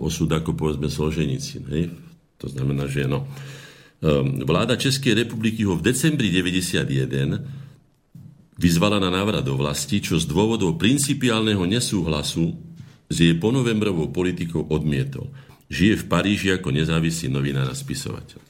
[0.00, 1.60] osud ako povedzme Solženici.
[1.68, 1.92] Hej?
[2.40, 3.28] To znamená, že no,
[4.42, 7.38] Vláda Českej republiky ho v decembri 91
[8.58, 12.50] vyzvala na návrat do vlasti, čo z dôvodov principiálneho nesúhlasu
[13.06, 15.30] s jej ponovembrovou politikou odmietol.
[15.70, 18.42] Žije v Paríži ako nezávislý novinár a spisovateľ.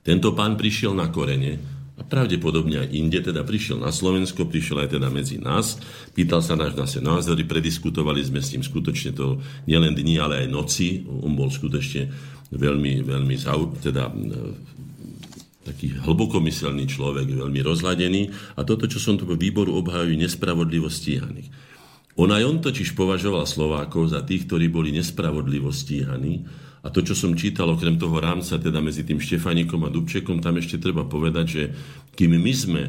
[0.00, 1.60] Tento pán prišiel na korene
[2.00, 5.76] a pravdepodobne aj inde, teda prišiel na Slovensko, prišiel aj teda medzi nás,
[6.16, 10.48] pýtal sa náš naše názory, prediskutovali sme s ním skutočne to nielen dni, ale aj
[10.48, 11.04] noci.
[11.04, 12.08] On bol skutočne
[12.50, 14.10] veľmi, veľmi zau, teda,
[15.62, 21.52] taký hlbokomyselný človek, veľmi rozladený a toto, čo som tu výboru obhajujú, nespravodlivo stíhaných.
[22.18, 26.42] On aj on totiž považoval Slovákov za tých, ktorí boli nespravodlivo stíhaní
[26.82, 30.58] a to, čo som čítal okrem toho rámca, teda medzi tým Štefanikom a Dubčekom, tam
[30.58, 31.62] ešte treba povedať, že
[32.16, 32.82] kým my sme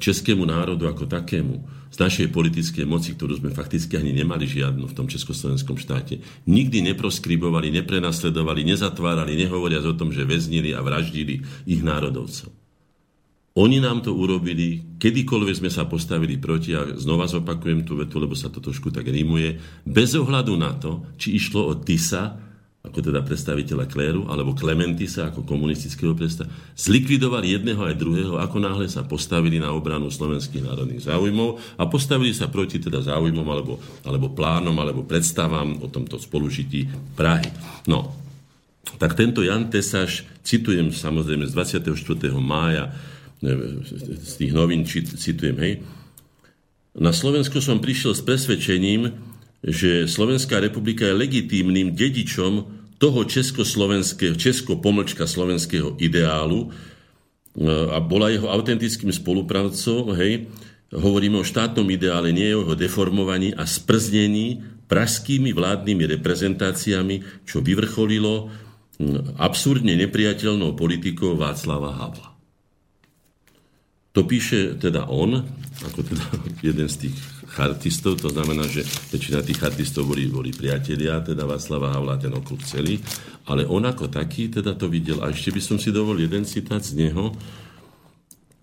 [0.00, 4.96] českému národu ako takému z našej politickej moci, ktorú sme fakticky ani nemali žiadnu v
[4.96, 11.84] tom československom štáte, nikdy neproskribovali, neprenasledovali, nezatvárali, nehovoriac o tom, že väznili a vraždili ich
[11.84, 12.48] národovcov.
[13.52, 18.32] Oni nám to urobili, kedykoľvek sme sa postavili proti, a znova zopakujem tú vetu, lebo
[18.32, 22.40] sa to trošku tak rímuje, bez ohľadu na to, či išlo o Tisa,
[22.82, 28.90] ako teda predstaviteľa Kléru, alebo Klementisa ako komunistického predstaviteľa, zlikvidovali jedného aj druhého, ako náhle
[28.90, 34.34] sa postavili na obranu slovenských národných záujmov a postavili sa proti teda záujmom alebo, alebo
[34.34, 37.54] plánom alebo predstavám o tomto spolužití Prahy.
[37.86, 38.18] No,
[38.98, 41.86] tak tento Jan Tesaš, citujem samozrejme z 24.
[42.42, 42.90] mája,
[43.42, 45.86] z tých novín citujem, hej,
[46.92, 49.31] na Slovensko som prišiel s presvedčením,
[49.62, 52.66] že Slovenská republika je legitímnym dedičom
[52.98, 56.70] toho československého, česko-pomlčka slovenského ideálu
[57.90, 60.46] a bola jeho autentickým spolupracou, hej,
[60.94, 68.52] hovoríme o štátnom ideále, nie o jeho deformovaní a sprznení pražskými vládnymi reprezentáciami, čo vyvrcholilo
[69.40, 72.28] absurdne nepriateľnou politikou Václava Havla.
[74.12, 75.40] To píše teda on,
[75.80, 76.26] ako teda
[76.68, 77.16] jeden z tých
[77.52, 78.80] chartistov, to znamená, že
[79.12, 82.96] väčšina tých chartistov boli, boli priatelia, teda Václava Havla, ten okruh celý,
[83.44, 85.20] ale on ako taký teda to videl.
[85.20, 87.36] A ešte by som si dovolil jeden citát z neho,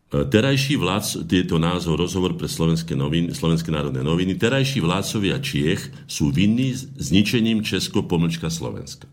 [0.10, 6.34] Terajší vlád, je názov, rozhovor pre Slovenské, noviny, Slovenské národné noviny, terajší vládcovia Čiech sú
[6.34, 9.06] vinní zničením Česko pomlčka Slovenska.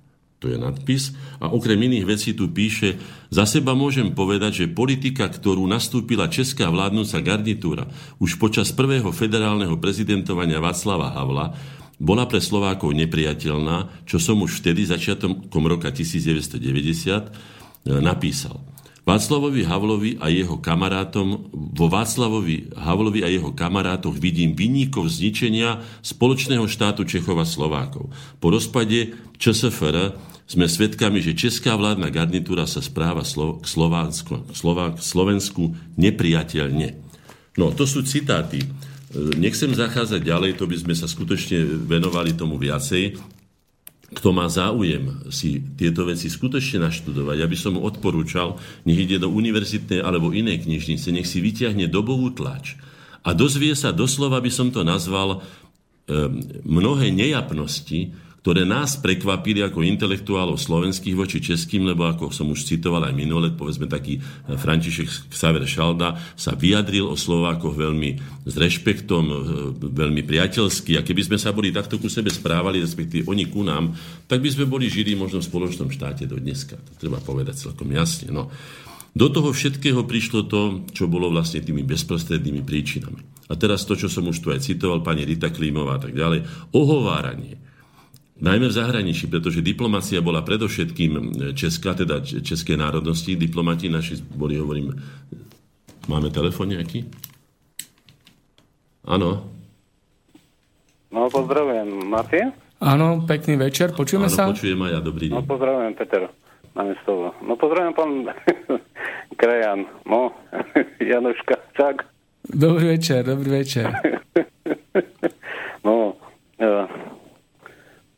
[0.45, 1.17] To je nadpis.
[1.41, 3.01] A okrem iných vecí tu píše,
[3.33, 7.89] za seba môžem povedať, že politika, ktorú nastúpila česká vládnúca garnitúra
[8.21, 11.57] už počas prvého federálneho prezidentovania Václava Havla,
[11.97, 18.76] bola pre Slovákov nepriateľná, čo som už vtedy začiatom roka 1990 napísal.
[19.07, 26.67] Václavovi Havlovi a jeho kamarátom, vo Václavovi Havlovi a jeho kamarátoch vidím vyníkov zničenia spoločného
[26.67, 28.11] štátu Čechov a Slovákov.
[28.43, 30.19] Po rozpade ČSFR
[30.51, 36.99] sme svedkami, že česká vládna garnitúra sa správa k Slovánsku, Slovák, Slovensku nepriateľne.
[37.55, 38.59] No, to sú citáty.
[39.39, 43.36] Nechcem zachádzať ďalej, to by sme sa skutočne venovali tomu viacej
[44.07, 48.55] kto má záujem si tieto veci skutočne naštudovať, ja by som mu odporúčal,
[48.87, 52.79] nech ide do univerzitnej alebo inej knižnice, nech si vyťahne dobovú tlač
[53.27, 55.43] a dozvie sa, doslova by som to nazval,
[56.63, 58.15] mnohé nejapnosti,
[58.47, 63.51] ktoré nás prekvapili ako intelektuálov slovenských voči českým, lebo ako som už citoval aj minule,
[63.51, 68.11] povedzme taký e, František Xaver Šalda sa vyjadril o Slovákoch veľmi
[68.47, 69.35] s rešpektom, e,
[69.83, 73.99] veľmi priateľsky a keby sme sa boli takto ku sebe správali, respektíve oni ku nám,
[74.31, 76.79] tak by sme boli žili možno v spoločnom štáte do dneska.
[76.79, 78.31] To treba povedať celkom jasne.
[78.31, 78.47] No.
[79.11, 83.51] Do toho všetkého prišlo to, čo bolo vlastne tými bezprostrednými príčinami.
[83.51, 86.47] A teraz to, čo som už tu aj citoval, pani Rita Klímová a tak ďalej,
[86.71, 87.66] ohováranie
[88.37, 91.13] Najmä v zahraničí, pretože diplomácia bola predovšetkým
[91.57, 93.33] česká, teda české národnosti.
[93.33, 94.93] Diplomati naši boli, hovorím,
[96.05, 97.09] máme telefon nejaký?
[99.09, 99.49] Áno.
[101.09, 101.89] No, pozdravujem.
[102.13, 102.53] Martin?
[102.77, 103.97] Áno, pekný večer.
[103.97, 104.53] Počujeme Áno, sa?
[104.53, 105.01] počujem aj ja.
[105.01, 105.37] Dobrý deň.
[105.41, 106.23] No, pozdravujem, Peter.
[106.77, 107.33] Máme slovo.
[107.41, 108.11] No, pozdravujem, pán
[109.41, 109.89] Krajan.
[110.05, 110.37] No,
[111.01, 112.05] Januška, čak.
[112.45, 113.91] Dobrý večer, dobrý večer.
[115.87, 116.15] no,
[116.61, 116.87] uh,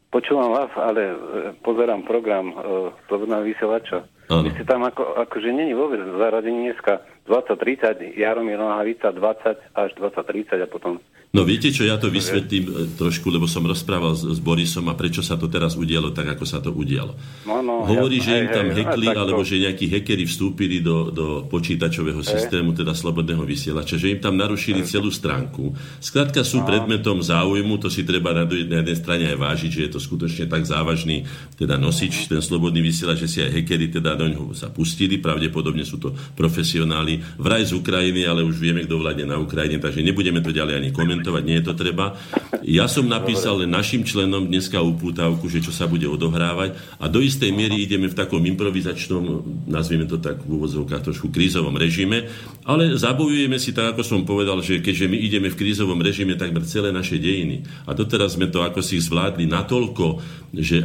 [0.09, 1.17] Počúvam vás, ale e,
[1.61, 4.09] pozerám program uh, Slobodného vysielača.
[4.29, 10.65] Vy ste tam ako, akože není vôbec zaradení dneska 20-30, Jaromír Nohavica 20 až 20-30
[10.65, 14.41] a potom No viete čo, ja to vysvetlím e, trošku, lebo som rozprával s, s
[14.41, 17.13] Borisom a prečo sa to teraz udialo tak, ako sa to udialo.
[17.45, 20.81] No, no, Hovorí, jasno, že im hej, tam hej, hekli, alebo že nejakí hekery vstúpili
[20.81, 25.77] do, do počítačového systému, teda slobodného vysielača, že im tam narušili celú stránku.
[26.01, 26.67] Skrátka sú no.
[26.67, 30.49] predmetom záujmu, to si treba na, na jednej strane aj vážiť, že je to skutočne
[30.49, 31.29] tak závažný
[31.61, 35.87] teda nosič, ten slobodný vysielač, že si aj hekery teda do ňoho sa pustili, pravdepodobne
[35.87, 40.43] sú to profesionáli, vraj z Ukrajiny, ale už vieme, kto vládne na Ukrajine, takže nebudeme
[40.43, 42.19] to ďalej ani komentovať, nie je to treba.
[42.67, 47.23] Ja som napísal len našim členom dneska upútavku, že čo sa bude odohrávať a do
[47.23, 52.27] istej miery ideme v takom improvizačnom, nazvieme to tak v úvodzovkách trošku krízovom režime,
[52.67, 56.67] ale zabojujeme si tak, ako som povedal, že keďže my ideme v krízovom režime takmer
[56.67, 60.21] celé naše dejiny a doteraz sme to ako si zvládli natoľko,
[60.57, 60.83] že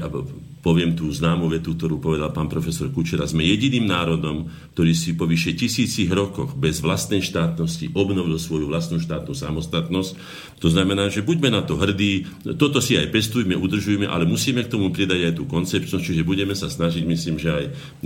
[0.64, 5.28] poviem tú známu vetu, ktorú povedal pán profesor Kučera, sme jediným národom, ktorý si po
[5.28, 10.11] vyše tisícich rokoch bez vlastnej štátnosti obnovil svoju vlastnú štátnu samostatnosť.
[10.64, 12.24] To znamená, že buďme na to hrdí,
[12.55, 16.55] toto si aj pestujme, udržujme, ale musíme k tomu pridať aj tú koncepčnosť, čiže budeme
[16.55, 17.66] sa snažiť, myslím, že aj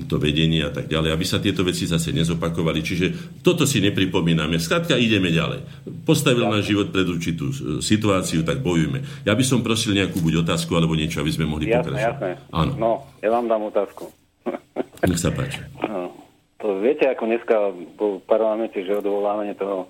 [0.10, 2.82] to vedenie a tak ďalej, aby sa tieto veci zase nezopakovali.
[2.82, 3.06] Čiže
[3.46, 4.58] toto si nepripomíname.
[4.58, 5.86] Skrátka ideme ďalej.
[6.02, 9.22] Postavil náš život pred určitú situáciu, tak bojujme.
[9.30, 12.02] Ja by som prosil nejakú buď otázku alebo niečo, aby sme mohli jasné, pokračovať.
[12.02, 12.47] Jasné.
[12.52, 12.72] Áno.
[12.80, 14.12] No, ja vám dám otázku.
[15.10, 15.62] Nech sa páči.
[15.84, 16.16] No,
[16.58, 17.56] to viete, ako dneska
[18.00, 19.88] po parlamente, že odvolávanie toho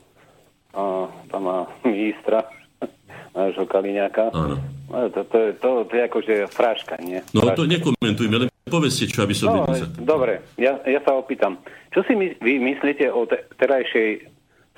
[0.73, 2.43] uh, pána ministra,
[3.37, 4.33] nášho Kaliňáka.
[4.33, 4.57] Áno.
[4.87, 7.19] No, to, to, to, to je akože fraška, nie?
[7.35, 7.59] No fraška.
[7.59, 9.51] to nekomentujme, len povedzte, čo aby som...
[9.51, 9.67] No,
[9.99, 11.59] dobre, ja, ja sa opýtam.
[11.91, 14.31] Čo si my, vy myslíte o te, terajšej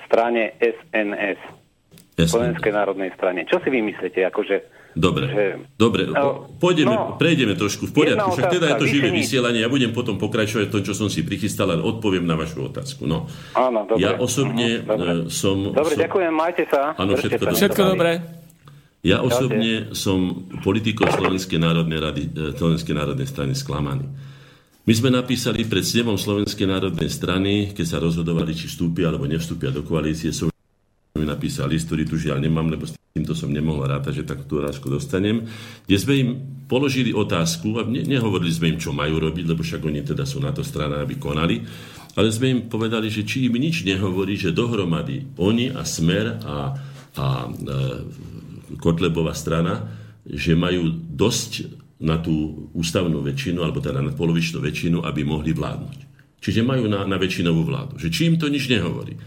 [0.09, 1.59] strane SNS?
[2.19, 3.47] Slovenskej národnej strane.
[3.47, 4.27] Čo si vy myslíte?
[4.27, 4.59] Akože,
[4.97, 5.45] Dobre, že...
[5.77, 6.09] dobre.
[6.09, 8.33] No, Pôjdeme, no, prejdeme trošku v poriadku.
[8.33, 9.61] Však teda je to živé vysielanie.
[9.61, 13.05] Ja budem potom pokračovať v tom, čo som si prichystal, ale odpoviem na vašu otázku.
[13.05, 13.29] No.
[13.53, 14.01] Áno, dobre.
[14.01, 15.11] Ja osobne uh-huh, dobre.
[15.29, 15.55] som...
[15.71, 16.01] Dobre, som...
[16.03, 16.81] ďakujem, majte sa.
[16.97, 17.51] Áno, všetko sa.
[17.53, 18.11] Všetko dobré.
[18.99, 24.03] Ja osobne som politikou Slovenskej národnej, rady, e, Slovenskej národnej strany sklamaný.
[24.83, 29.71] My sme napísali pred snemom Slovenskej národnej strany, keď sa rozhodovali, či vstúpia alebo nevstúpia
[29.71, 30.51] do koalície, som
[31.17, 34.61] mi napísal list, ktorý tu žiaľ nemám, lebo s týmto som nemohol rátať, že takú
[34.61, 35.49] otázku dostanem,
[35.89, 36.29] kde sme im
[36.69, 40.37] položili otázku a ne, nehovorili sme im, čo majú robiť, lebo však oni teda sú
[40.37, 41.65] na to strana, aby konali,
[42.13, 46.77] ale sme im povedali, že či im nič nehovorí, že dohromady oni a Smer a,
[47.17, 47.75] a e,
[48.77, 49.89] Kotlebová strana,
[50.29, 55.99] že majú dosť na tú ústavnú väčšinu, alebo teda na polovičnú väčšinu, aby mohli vládnuť.
[56.39, 57.99] Čiže majú na, na väčšinovú vládu.
[57.99, 59.19] Že či im to nič nehovorí.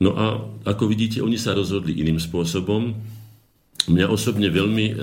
[0.00, 2.96] No a ako vidíte, oni sa rozhodli iným spôsobom.
[3.84, 4.94] Mňa osobne veľmi, e,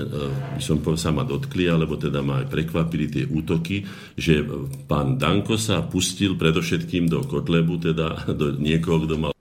[0.58, 3.86] by som povedal, sa ma dotkli, alebo teda ma aj prekvapili tie útoky,
[4.18, 4.42] že
[4.90, 9.37] pán Danko sa pustil predovšetkým do Kotlebu, teda do niekoho, kto mal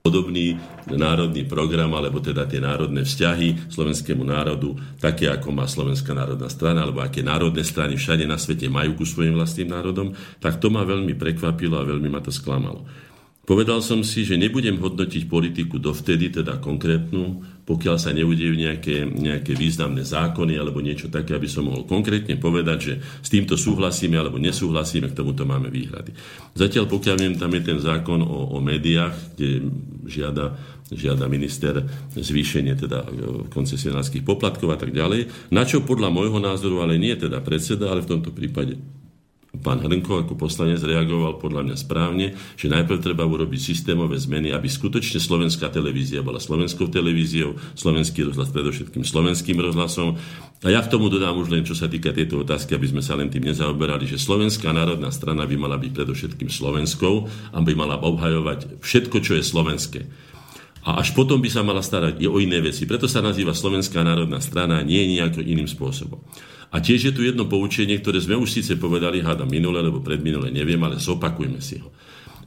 [0.00, 0.56] podobný
[0.88, 6.88] národný program, alebo teda tie národné vzťahy slovenskému národu, také ako má Slovenská národná strana,
[6.88, 10.84] alebo aké národné strany všade na svete majú ku svojim vlastným národom, tak to ma
[10.84, 12.84] veľmi prekvapilo a veľmi ma to sklamalo.
[13.42, 17.42] Povedal som si, že nebudem hodnotiť politiku dovtedy, teda konkrétnu,
[17.72, 22.78] pokiaľ sa neudejú nejaké, nejaké významné zákony alebo niečo také, aby som mohol konkrétne povedať,
[22.84, 26.12] že s týmto súhlasíme alebo nesúhlasíme, k tomuto máme výhrady.
[26.52, 29.72] Zatiaľ, pokiaľ viem, tam je ten zákon o, o médiách, kde
[30.04, 30.52] žiada,
[30.92, 31.80] žiada minister
[32.12, 33.08] zvýšenie teda
[33.48, 38.04] koncesionárskych poplatkov a tak ďalej, na čo podľa môjho názoru, ale nie teda predseda, ale
[38.04, 38.76] v tomto prípade
[39.60, 42.26] pán Hrnko ako poslanec reagoval podľa mňa správne,
[42.56, 48.48] že najprv treba urobiť systémové zmeny, aby skutočne slovenská televízia bola slovenskou televíziou, slovenský rozhlas
[48.48, 50.16] predovšetkým slovenským rozhlasom.
[50.64, 53.12] A ja k tomu dodám už len, čo sa týka tejto otázky, aby sme sa
[53.12, 58.00] len tým nezaoberali, že Slovenská národná strana by mala byť predovšetkým slovenskou a by mala
[58.00, 60.00] obhajovať všetko, čo je slovenské.
[60.82, 62.88] A až potom by sa mala starať o iné veci.
[62.90, 66.18] Preto sa nazýva Slovenská národná strana, nie nejako iným spôsobom.
[66.72, 70.48] A tiež je tu jedno poučenie, ktoré sme už síce povedali, hádam minule, alebo predminule,
[70.48, 71.92] neviem, ale zopakujme si ho.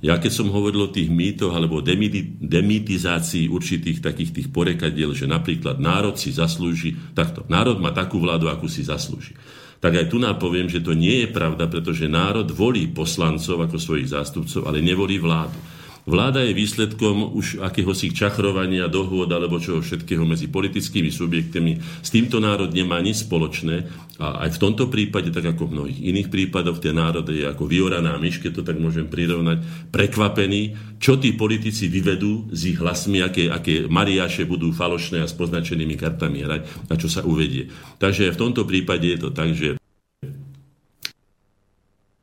[0.03, 5.81] Ja keď som hovoril o tých mýtoch alebo demitizácii určitých takých tých porekadiel, že napríklad
[5.81, 9.33] národ si zaslúži, takto, národ má takú vládu, akú si zaslúži.
[9.79, 13.77] Tak aj tu nám poviem, že to nie je pravda, pretože národ volí poslancov ako
[13.77, 15.57] svojich zástupcov, ale nevolí vládu.
[16.05, 21.81] Vláda je výsledkom už akéhosi čachrovania, dohôd alebo čoho všetkého medzi politickými subjektami.
[21.81, 23.89] S týmto národ nemá nič spoločné
[24.21, 27.65] a aj v tomto prípade, tak ako v mnohých iných prípadoch, ten národ je ako
[27.65, 33.25] vyoraná myš, keď to tak môžem prirovnať, prekvapený, čo tí politici vyvedú s ich hlasmi,
[33.25, 37.73] aké, aké mariaše budú falošné a s poznačenými kartami hrať a čo sa uvedie.
[37.97, 39.73] Takže v tomto prípade je to tak, že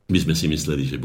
[0.07, 0.97] my sme si mysleli, že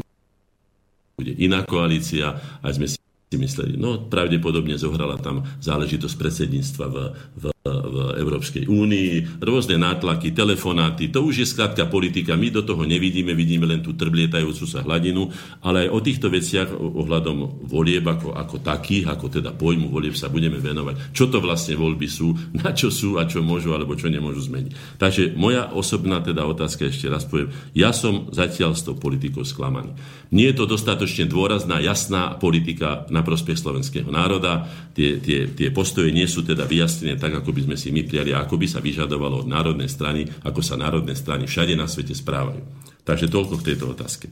[1.19, 2.95] bude iná koalícia a sme si
[3.35, 6.97] mysleli, no pravdepodobne zohrala tam záležitosť predsedníctva v,
[7.35, 12.39] v v Európskej únii, rôzne nátlaky, telefonáty, to už je skrátka politika.
[12.39, 15.27] My do toho nevidíme, vidíme len tú trblietajúcu sa hladinu,
[15.59, 20.31] ale aj o týchto veciach ohľadom volieb ako, ako takých, ako teda pojmu volieb sa
[20.31, 21.11] budeme venovať.
[21.11, 22.31] Čo to vlastne voľby sú,
[22.63, 24.95] na čo sú a čo môžu alebo čo nemôžu zmeniť.
[24.95, 27.51] Takže moja osobná teda otázka ešte raz poviem.
[27.75, 29.91] Ja som zatiaľ s tou politikou sklamaný.
[30.29, 34.69] Nie je to dostatočne dôrazná, jasná politika na prospech slovenského národa.
[34.93, 38.07] Tie, tie, tie postoje nie sú teda vyjasnené tak, ako by by sme si my
[38.07, 42.15] prijali ako by sa vyžadovalo od národnej strany, ako sa národné strany všade na svete
[42.15, 42.63] správajú.
[43.03, 44.31] Takže toľko k tejto otázke.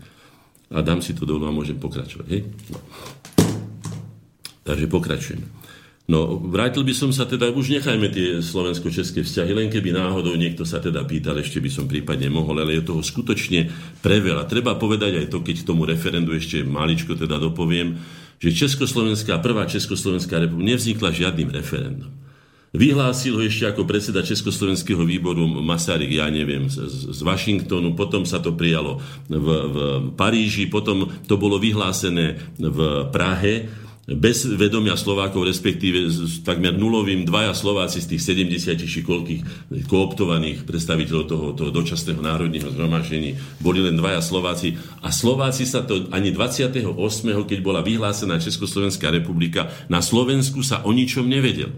[0.71, 2.27] A dám si to dolu a môžem pokračovať.
[2.31, 2.41] Hej?
[2.71, 2.79] No.
[4.67, 5.43] Takže pokračujem.
[6.07, 10.63] No, vrátil by som sa teda, už nechajme tie slovensko-české vzťahy, len keby náhodou niekto
[10.63, 13.67] sa teda pýtal, ešte by som prípadne mohol, ale je toho skutočne
[13.99, 14.47] preveľa.
[14.47, 17.99] Treba povedať aj to, keď tomu referendu ešte maličko teda dopoviem,
[18.39, 22.11] že Československá, prvá Československá republika nevznikla žiadnym referendum.
[22.75, 26.83] Vyhlásil ho ešte ako predseda Československého výboru Masaryk, ja neviem, z,
[27.15, 28.99] z Washingtonu, potom sa to prijalo
[29.31, 29.77] v, v
[30.19, 37.51] Paríži, potom to bolo vyhlásené v Prahe, bez vedomia Slovákov, respektíve s takmer nulovým dvaja
[37.51, 43.99] Slováci z tých 70 či koľkých kooptovaných predstaviteľov toho, toho dočasného národného zhromaždení boli len
[43.99, 44.79] dvaja Slováci.
[45.03, 46.87] A Slováci sa to ani 28.
[47.43, 51.75] keď bola vyhlásená Československá republika, na Slovensku sa o ničom nevedel.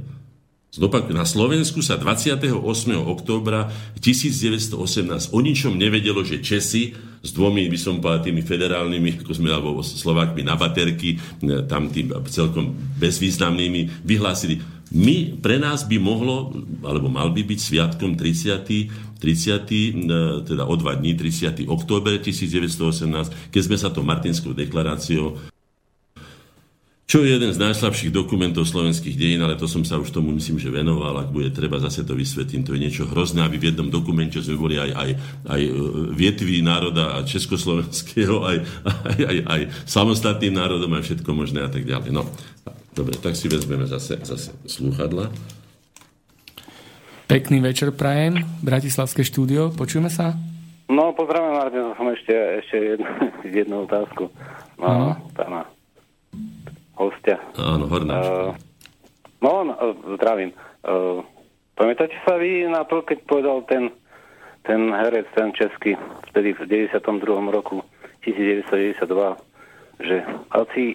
[0.69, 2.53] Zopak, na Slovensku sa 28.
[2.93, 6.93] októbra 1918 o ničom nevedelo, že Česi
[7.25, 11.89] s dvomi, by som povedal, tými federálnymi, ako sme, alebo Slovákmi na baterky, e, tam
[11.89, 14.61] tým celkom bezvýznamnými, vyhlásili,
[14.93, 16.53] my, pre nás by mohlo,
[16.85, 19.17] alebo mal by byť sviatkom 30.
[19.17, 19.25] 30.
[19.25, 21.65] E, teda o dva dní, 30.
[21.65, 25.33] október 1918, keď sme sa to Martinskou deklaráciou
[27.09, 30.61] čo je jeden z najslabších dokumentov slovenských dejín, ale to som sa už tomu myslím,
[30.61, 33.89] že venoval, ak bude treba zase to vysvetlím, to je niečo hrozné, aby v jednom
[33.89, 35.09] dokumente sme boli aj, aj,
[35.49, 35.71] aj e,
[36.13, 38.57] vietví národa a československého, aj,
[39.09, 42.13] aj, aj, aj samostatným národom, aj všetko možné a tak ďalej.
[42.13, 42.29] No,
[42.93, 45.33] dobre, tak si vezmeme zase, zase slúchadla.
[47.25, 50.37] Pekný večer prajem, Bratislavské štúdio, počujeme sa?
[50.93, 53.09] No, pozdravujem, Martin, som ešte, ešte jednu,
[53.65, 54.29] jednu otázku.
[54.77, 55.17] No, uh-huh.
[55.33, 55.78] pána
[56.99, 57.39] hostia.
[57.55, 58.27] Áno, Hornáč.
[58.27, 58.51] Uh,
[59.39, 59.73] no, no,
[60.19, 60.51] zdravím.
[60.83, 61.23] Uh,
[61.79, 63.87] pamätáte sa vy na to, keď povedal ten,
[64.67, 65.95] ten herec, ten český,
[66.29, 66.99] vtedy v 92.
[67.47, 67.81] roku
[68.27, 69.07] 1992,
[70.03, 70.85] že ať si,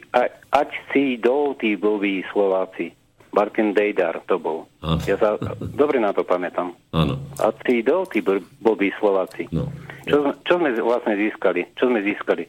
[0.53, 2.93] ať si jdou tí blbí Slováci,
[3.35, 4.71] Martin Dejdar to bol.
[4.81, 5.01] Áno.
[5.09, 5.37] Ja sa
[5.75, 6.73] dobre na to pamätám.
[6.95, 7.19] Áno.
[7.43, 9.51] A tí do, tí blbí Slováci.
[9.51, 9.67] No.
[10.05, 11.65] Čo, čo sme vlastne získali?
[11.75, 12.45] Čo sme získali?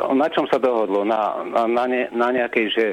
[0.00, 1.04] Na čom sa dohodlo?
[1.04, 2.84] Na, na, na, ne, na nejakej, že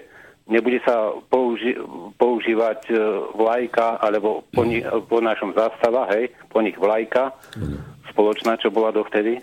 [0.48, 1.78] nebude sa použi,
[2.20, 2.96] používať e,
[3.36, 8.08] vlajka, alebo po, ni, po našom zástava, hej, po nich vlajka, mm.
[8.12, 9.40] spoločná, čo bola dovtedy.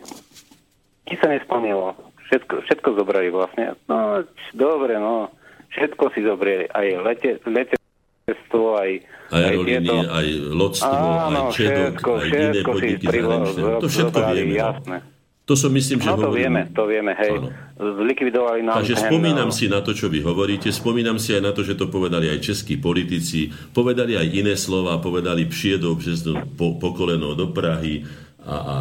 [1.08, 1.96] Ti sa nespomínalo.
[2.28, 3.72] Všetko, všetko zobrali vlastne.
[3.88, 4.20] No,
[4.52, 5.32] dobre, no
[5.72, 8.90] všetko si zobrali, aj lete, letectvo, aj,
[9.32, 9.94] aj, tieto...
[10.08, 13.70] aj lodstvo, Áno, aj čedok, všetko, aj všetko iné podniky zahraničné.
[13.78, 14.56] To všetko vieme.
[14.58, 14.98] No.
[15.48, 16.44] To som myslím, že no, to hovorím.
[16.44, 17.40] vieme, to vieme, hej.
[17.40, 17.48] Áno.
[17.80, 19.56] Zlikvidovali nám Takže ten, spomínam no.
[19.56, 22.44] si na to, čo vy hovoríte, spomínam si aj na to, že to povedali aj
[22.44, 28.04] českí politici, povedali aj iné slova, povedali pšiedov březnu po, po koleno do Prahy
[28.44, 28.74] a, a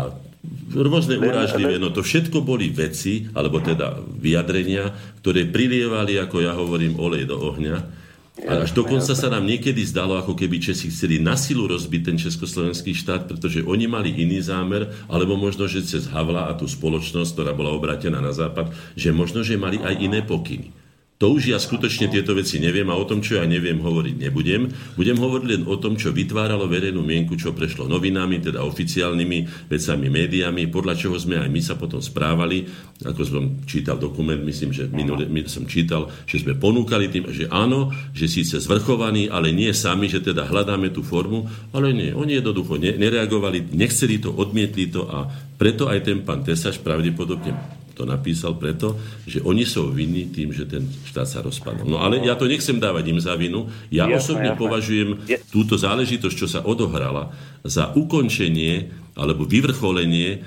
[0.76, 4.92] rôzne urážlivé, no to všetko boli veci, alebo teda vyjadrenia,
[5.24, 8.07] ktoré prilievali, ako ja hovorím, olej do ohňa.
[8.46, 12.94] Až dokonca sa nám niekedy zdalo, ako keby Česi chceli na silu rozbiť ten československý
[12.94, 17.58] štát, pretože oni mali iný zámer, alebo možno, že cez Havla a tú spoločnosť, ktorá
[17.58, 20.70] bola obrátená na západ, že možno, že mali aj iné pokyny.
[21.18, 24.70] To už ja skutočne tieto veci neviem a o tom, čo ja neviem, hovoriť nebudem.
[24.94, 30.14] Budem hovoriť len o tom, čo vytváralo verejnú mienku, čo prešlo novinami, teda oficiálnymi vecami,
[30.14, 32.70] médiami, podľa čoho sme aj my sa potom správali.
[33.02, 37.90] Ako som čítal dokument, myslím, že minule som čítal, že sme ponúkali tým, že áno,
[38.14, 42.78] že síce zvrchovaní, ale nie sami, že teda hľadáme tú formu, ale nie, oni jednoducho
[42.78, 45.26] nereagovali, nechceli to, odmietli to a
[45.58, 48.94] preto aj ten pán Tesaš pravdepodobne to napísal preto,
[49.26, 51.90] že oni sú vinní tým, že ten štát sa rozpadol.
[51.90, 53.74] No ale ja to nechcem dávať im za vinu.
[53.90, 54.62] Ja jasne, osobne jasne.
[54.62, 55.42] považujem Je...
[55.50, 57.34] túto záležitosť, čo sa odohrala,
[57.66, 60.40] za ukončenie alebo vyvrcholenie e,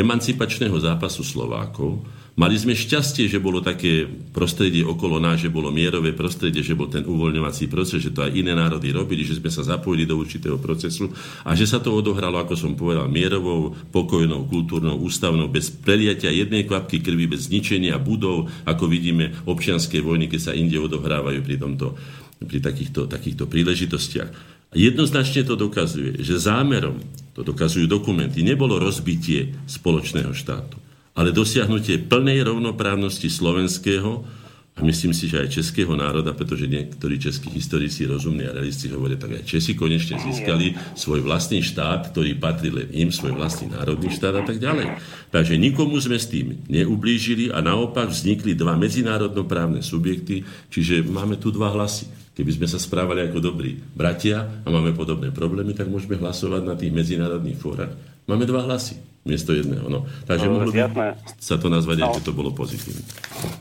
[0.00, 2.00] emancipačného zápasu Slovákov,
[2.34, 6.90] Mali sme šťastie, že bolo také prostredie okolo nás, že bolo mierové prostredie, že bol
[6.90, 10.58] ten uvoľňovací proces, že to aj iné národy robili, že sme sa zapojili do určitého
[10.58, 11.14] procesu
[11.46, 16.66] a že sa to odohralo, ako som povedal, mierovou, pokojnou, kultúrnou, ústavnou, bez preliatia jednej
[16.66, 21.94] kvapky krvi, bez zničenia budov, ako vidíme občianské vojny, keď sa inde odohrávajú pri, tomto,
[22.42, 24.30] pri takýchto, takýchto príležitostiach.
[24.74, 26.98] Jednoznačne to dokazuje, že zámerom,
[27.30, 30.82] to dokazujú dokumenty, nebolo rozbitie spoločného štátu
[31.14, 34.26] ale dosiahnutie plnej rovnoprávnosti slovenského
[34.74, 39.14] a myslím si, že aj českého národa, pretože niektorí českí historici, rozumní a realisti hovoria,
[39.14, 44.10] tak aj Česi konečne získali svoj vlastný štát, ktorý patrí len im, svoj vlastný národný
[44.10, 44.98] štát a tak ďalej.
[45.30, 50.42] Takže nikomu sme s tým neublížili a naopak vznikli dva medzinárodnoprávne subjekty,
[50.74, 52.10] čiže máme tu dva hlasy.
[52.34, 56.74] Keby sme sa správali ako dobrí bratia a máme podobné problémy, tak môžeme hlasovať na
[56.74, 57.94] tých medzinárodných fórach.
[58.24, 59.88] Máme dva hlasy miesto jedného.
[59.88, 60.04] No.
[60.28, 62.12] Takže no, mohlo by sa to nazvať, no.
[62.20, 63.04] že to bolo pozitívne.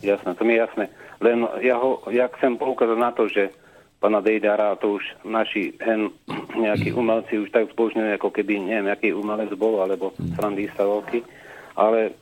[0.04, 0.86] Jasné, to mi je jasné.
[1.24, 3.52] Len ja, ho, ja chcem poukázať na to, že
[4.04, 6.12] pána Dejdara, to už naši hen,
[6.68, 10.36] nejakí umelci už tak zbožňujú, ako keby, neviem, aký umelec bol, alebo mm.
[10.76, 11.20] veľký.
[11.74, 12.14] Ale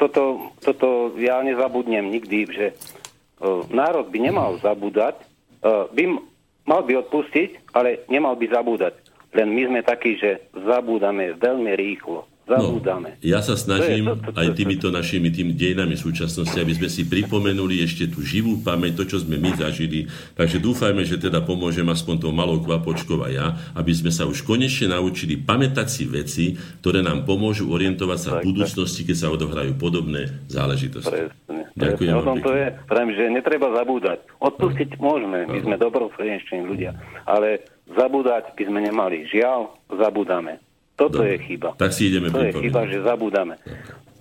[0.00, 5.20] toto, toto ja nezabudnem nikdy, že uh, národ by nemal zabúdať,
[5.60, 6.16] uh, by
[6.64, 9.03] mal by odpustiť, ale nemal by zabúdať.
[9.34, 12.33] Len my sme takí, že zabúdame veľmi rýchlo.
[12.44, 13.16] Zabúdame.
[13.16, 16.76] No, ja sa snažím to to, to, to, aj týmito našimi tým dejinami súčasnosti, aby
[16.76, 20.12] sme si pripomenuli ešte tú živú pamäť, to, čo sme my zažili.
[20.36, 24.44] Takže dúfajme, že teda pomôžem aspoň tou malou kvapočkou a ja, aby sme sa už
[24.44, 26.44] konečne naučili pamätať si veci,
[26.84, 31.08] ktoré nám pomôžu orientovať sa v budúcnosti, keď sa odohrajú podobné záležitosti.
[31.08, 31.72] Presne.
[31.74, 32.12] Ďakujem.
[32.12, 34.22] O tom to je, pravím, že netreba zabúdať.
[34.38, 36.94] Odpustiť môžeme, my sme dobrosrdenční ľudia,
[37.26, 39.26] ale zabúdať by sme nemali.
[39.32, 39.60] Žiaľ,
[39.96, 40.63] zabúdame.
[40.94, 41.34] Toto Dobre.
[41.34, 41.74] je chyba.
[41.74, 43.58] Tak si ideme To je chyba, že zabúdame.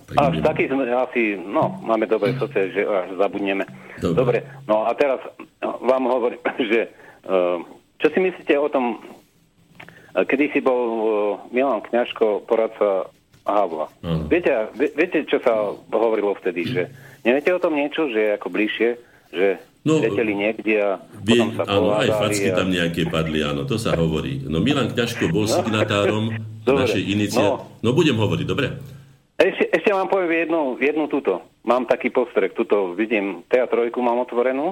[0.10, 0.46] Tak až ideme.
[0.46, 3.66] taký sme asi, no, máme dobré socie, že až zabudneme.
[4.02, 4.18] Dobre.
[4.18, 5.22] Dobre, no a teraz
[5.62, 6.90] vám hovorím, že
[7.30, 7.62] uh,
[8.02, 11.06] čo si myslíte o tom, uh, kedy si bol uh,
[11.54, 13.08] Milan Kňažko, poradca
[13.44, 13.92] Havla.
[14.32, 16.88] Viete, viete, čo sa hovorilo vtedy, že
[17.28, 18.96] neviete o tom niečo, že ako bližšie,
[19.34, 19.48] že
[19.84, 20.96] No, leteli niekde a
[21.28, 22.56] vie, potom sa Áno, aj facky a...
[22.56, 24.40] tam nejaké padli, áno, to sa hovorí.
[24.48, 25.52] No Milan Kňažko bol no.
[25.52, 26.24] signatárom
[26.64, 26.88] dobre.
[26.88, 27.84] našej iniciatívy.
[27.84, 27.84] No.
[27.84, 28.80] no budem hovoriť, dobre?
[29.36, 31.44] Ešte, ešte vám poviem jednu, jednu túto.
[31.68, 34.72] Mám taký postrek, tuto vidím, TA3 mám otvorenú,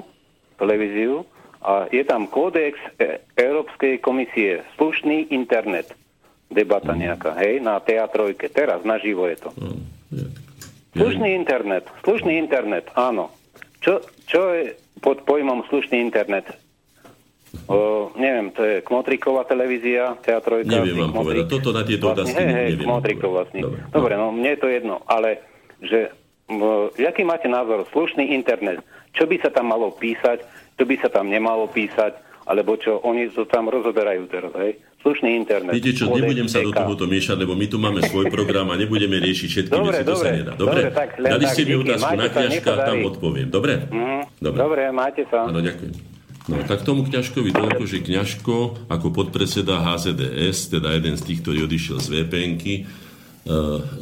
[0.56, 1.28] televíziu,
[1.60, 5.92] a je tam kódex e- Európskej komisie, slušný internet.
[6.52, 8.52] debata nejaká, hej, na teatrojke.
[8.52, 9.50] Teraz, naživo je to.
[9.56, 9.72] No,
[10.92, 13.32] slušný internet, slušný internet, áno.
[13.82, 13.98] Čo,
[14.30, 16.54] čo je pod pojmom slušný internet?
[17.68, 20.72] O, neviem, to je Kmotriková televízia, teatrojka.
[20.72, 22.86] Neviem vám povedať, toto na tieto vlastne, otázky hej, hej, neviem.
[22.88, 23.60] Kmotrikov vlastne.
[23.60, 24.32] Dobre, Dobre no.
[24.32, 25.28] no mne je to jedno, ale
[25.84, 26.00] že
[26.48, 27.84] o, jaký máte názor?
[27.92, 28.80] Slušný internet,
[29.12, 30.40] čo by sa tam malo písať,
[30.80, 32.16] čo by sa tam nemalo písať,
[32.48, 34.80] alebo čo, oni to tam rozoberajú teraz, hej?
[35.02, 35.74] Slušný internet.
[35.74, 39.18] Viete čo, nebudem sa do tohoto miešať, lebo my tu máme svoj program a nebudeme
[39.18, 40.52] riešiť všetky dobre, veci, to dobre, sa nedá.
[40.54, 43.48] Dobre, dobre tak, Dali ste mi otázku na kňažka, tam odpoviem.
[43.50, 43.74] Dobre?
[43.90, 44.58] Mm, dobre?
[44.62, 45.50] dobre, máte sa.
[45.50, 45.94] Áno, ďakujem.
[46.42, 48.54] No tak tomu kňažkovi toľko, že kňažko
[48.90, 52.80] ako podpredseda HZDS, teda jeden z tých, ktorý odišiel z vpn e,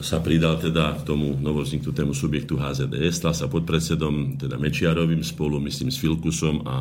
[0.01, 5.88] sa pridal teda k tomu novozniknutému subjektu HZDS, stal sa podpredsedom teda Mečiarovým spolu, myslím,
[5.88, 6.76] s Filkusom a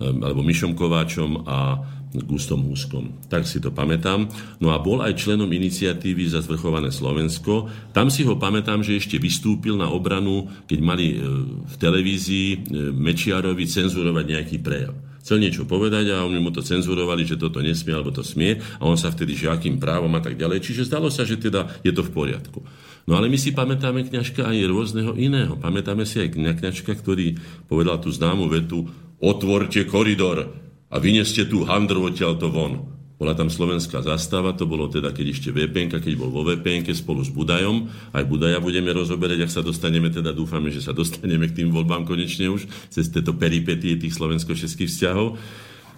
[0.00, 1.76] alebo Mišom Kováčom a
[2.10, 3.14] Gustom Huskom.
[3.30, 4.26] Tak si to pamätám.
[4.58, 7.70] No a bol aj členom iniciatívy za zvrchované Slovensko.
[7.94, 11.16] Tam si ho pamätám, že ešte vystúpil na obranu, keď mali e,
[11.62, 12.58] v televízii e,
[12.90, 14.94] Mečiarovi cenzurovať nejaký prejav.
[15.20, 18.82] Chcel niečo povedať a oni mu to cenzurovali, že toto nesmie alebo to smie a
[18.82, 20.64] on sa vtedy, že akým právom a tak ďalej.
[20.64, 22.64] Čiže zdalo sa, že teda je to v poriadku.
[23.04, 25.60] No ale my si pamätáme kňažka aj rôzneho iného.
[25.60, 27.36] Pamätáme si aj kňažka, ktorý
[27.68, 28.88] povedal tú známu vetu
[29.20, 32.90] otvorte koridor a vyneste tú handru odtiaľto von.
[33.20, 37.20] Bola tam slovenská zastava, to bolo teda, keď ešte vpn keď bol vo vpn spolu
[37.20, 37.86] s Budajom.
[38.16, 42.08] Aj Budaja budeme rozoberať, ak sa dostaneme, teda dúfame, že sa dostaneme k tým voľbám
[42.08, 45.36] konečne už, cez tieto peripetie tých slovensko-českých vzťahov.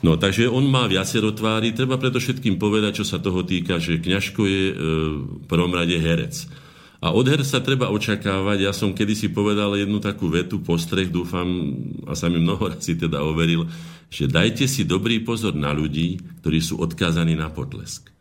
[0.02, 1.70] No, takže on má viacero tvári.
[1.70, 4.74] Treba preto všetkým povedať, čo sa toho týka, že Kňažko je e,
[5.22, 6.50] v prvom rade herec.
[7.02, 11.46] A od her sa treba očakávať, ja som kedysi povedal jednu takú vetu, postreh, dúfam,
[12.06, 13.66] a sa mi mnoho razy teda overil,
[14.12, 18.12] že dajte si dobrý pozor na ľudí, ktorí sú odkázaní na potlesk.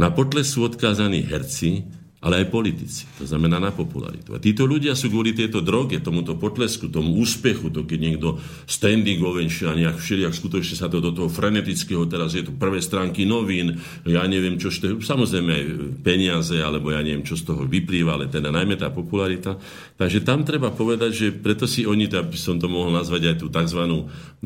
[0.00, 1.84] Na potlesk sú odkázaní herci,
[2.22, 3.02] ale aj politici.
[3.18, 4.30] To znamená na popularitu.
[4.30, 9.18] A títo ľudia sú kvôli tejto droge, tomuto potlesku, tomu úspechu, to keď niekto standing
[9.26, 13.26] ovation a nejak všelijak skutočne sa to do toho frenetického, teraz je tu prvé stránky
[13.26, 15.64] novín, ja neviem, čo toho, samozrejme aj
[16.06, 19.58] peniaze, alebo ja neviem, čo z toho vyplýva, ale teda najmä tá popularita.
[19.98, 23.50] Takže tam treba povedať, že preto si oni, by som to mohol nazvať aj tú
[23.50, 23.82] tzv.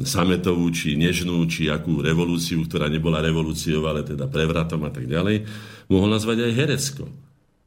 [0.01, 5.45] sametovú, či nežnú, či akú revolúciu, ktorá nebola revolúciou, ale teda prevratom a tak ďalej,
[5.93, 7.26] mohol nazvať aj herecko.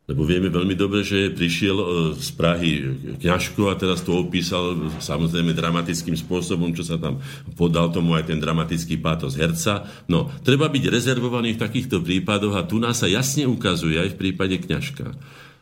[0.10, 1.86] Lebo vieme veľmi dobre, že prišiel e,
[2.18, 2.82] z Prahy
[3.22, 7.22] kňažko a teraz to opísal samozrejme dramatickým spôsobom, čo sa tam
[7.53, 9.86] podal tomu aj ten dramatický pátos herca.
[10.10, 14.20] No, treba byť rezervovaný v takýchto prípadoch a tu nás sa jasne ukazuje aj v
[14.26, 15.14] prípade kňažka,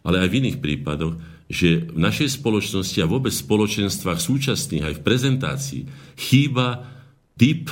[0.08, 1.20] ale aj v iných prípadoch,
[1.52, 5.82] že v našej spoločnosti a vôbec spoločenstvách súčasných aj v prezentácii
[6.16, 6.88] chýba
[7.36, 7.68] typ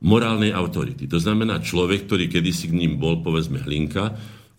[0.00, 1.04] morálnej autority.
[1.10, 4.16] To znamená človek, ktorý kedysi k ním bol, povedzme, hlinka,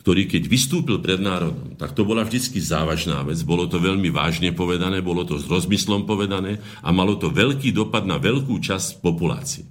[0.09, 4.49] ktorý keď vystúpil pred národom, tak to bola vždy závažná vec, bolo to veľmi vážne
[4.57, 9.69] povedané, bolo to s rozmyslom povedané a malo to veľký dopad na veľkú časť populácie.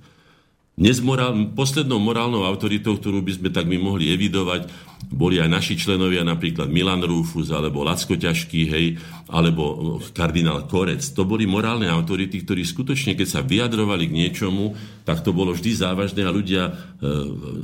[0.79, 4.71] Dnes morál, poslednou morálnou autoritou, ktorú by sme tak my mohli evidovať,
[5.11, 8.95] boli aj naši členovia, napríklad Milan Rúfus, alebo Lacko Ťažký, hej,
[9.27, 11.03] alebo kardinál Korec.
[11.19, 15.75] To boli morálne autority, ktorí skutočne, keď sa vyjadrovali k niečomu, tak to bolo vždy
[15.75, 16.73] závažné a ľudia, e,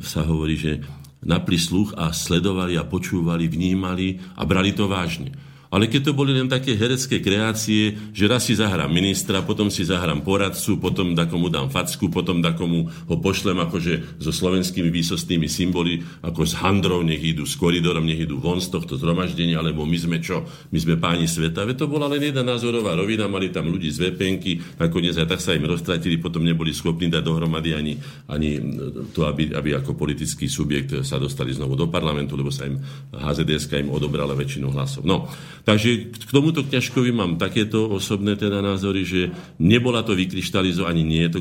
[0.03, 0.83] sa hovorí, že
[1.25, 5.54] napli sluch a sledovali a počúvali, vnímali a brali to vážne.
[5.75, 9.83] Ale keď to boli len také herecké kreácie, že raz si zahrám ministra, potom si
[9.83, 15.99] zahrám poradcu, potom dakomu dám facku, potom dakomu ho pošlem akože so slovenskými výsostnými symboly,
[16.23, 19.99] ako s handrou, nech idú s koridorom, nech idú von z tohto zhromaždenia, alebo my
[19.99, 20.47] sme čo?
[20.71, 21.67] My sme páni sveta.
[21.67, 25.43] Veď to bola len jedna názorová rovina, mali tam ľudí z VPNky, nakoniec aj tak
[25.43, 27.99] sa im roztratili, potom neboli schopní dať dohromady ani,
[28.31, 28.63] ani
[29.11, 32.79] to, aby, aby ako politický subjekt sa dostali znovu do parlamentu, lebo sa im
[33.11, 35.03] HZDS im odobrala väčšinu hlasov.
[35.03, 35.27] No,
[35.65, 41.25] Takže k tomuto kňažkovi mám takéto osobné teda názory, že nebola to vykryštalizovaná, ani nie
[41.25, 41.41] je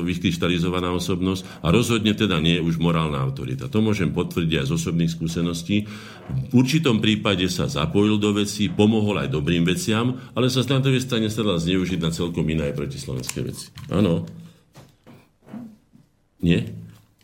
[0.00, 3.68] vykryštalizovaná osobnosť a rozhodne teda nie je už morálna autorita.
[3.68, 5.84] To môžem potvrdiť aj z osobných skúseností.
[6.48, 11.04] V určitom prípade sa zapojil do vecí, pomohol aj dobrým veciam, ale sa na druhej
[11.04, 13.68] strane sa dal zneužiť na celkom iné protislovenské veci.
[13.92, 14.24] Áno.
[16.40, 16.72] Nie?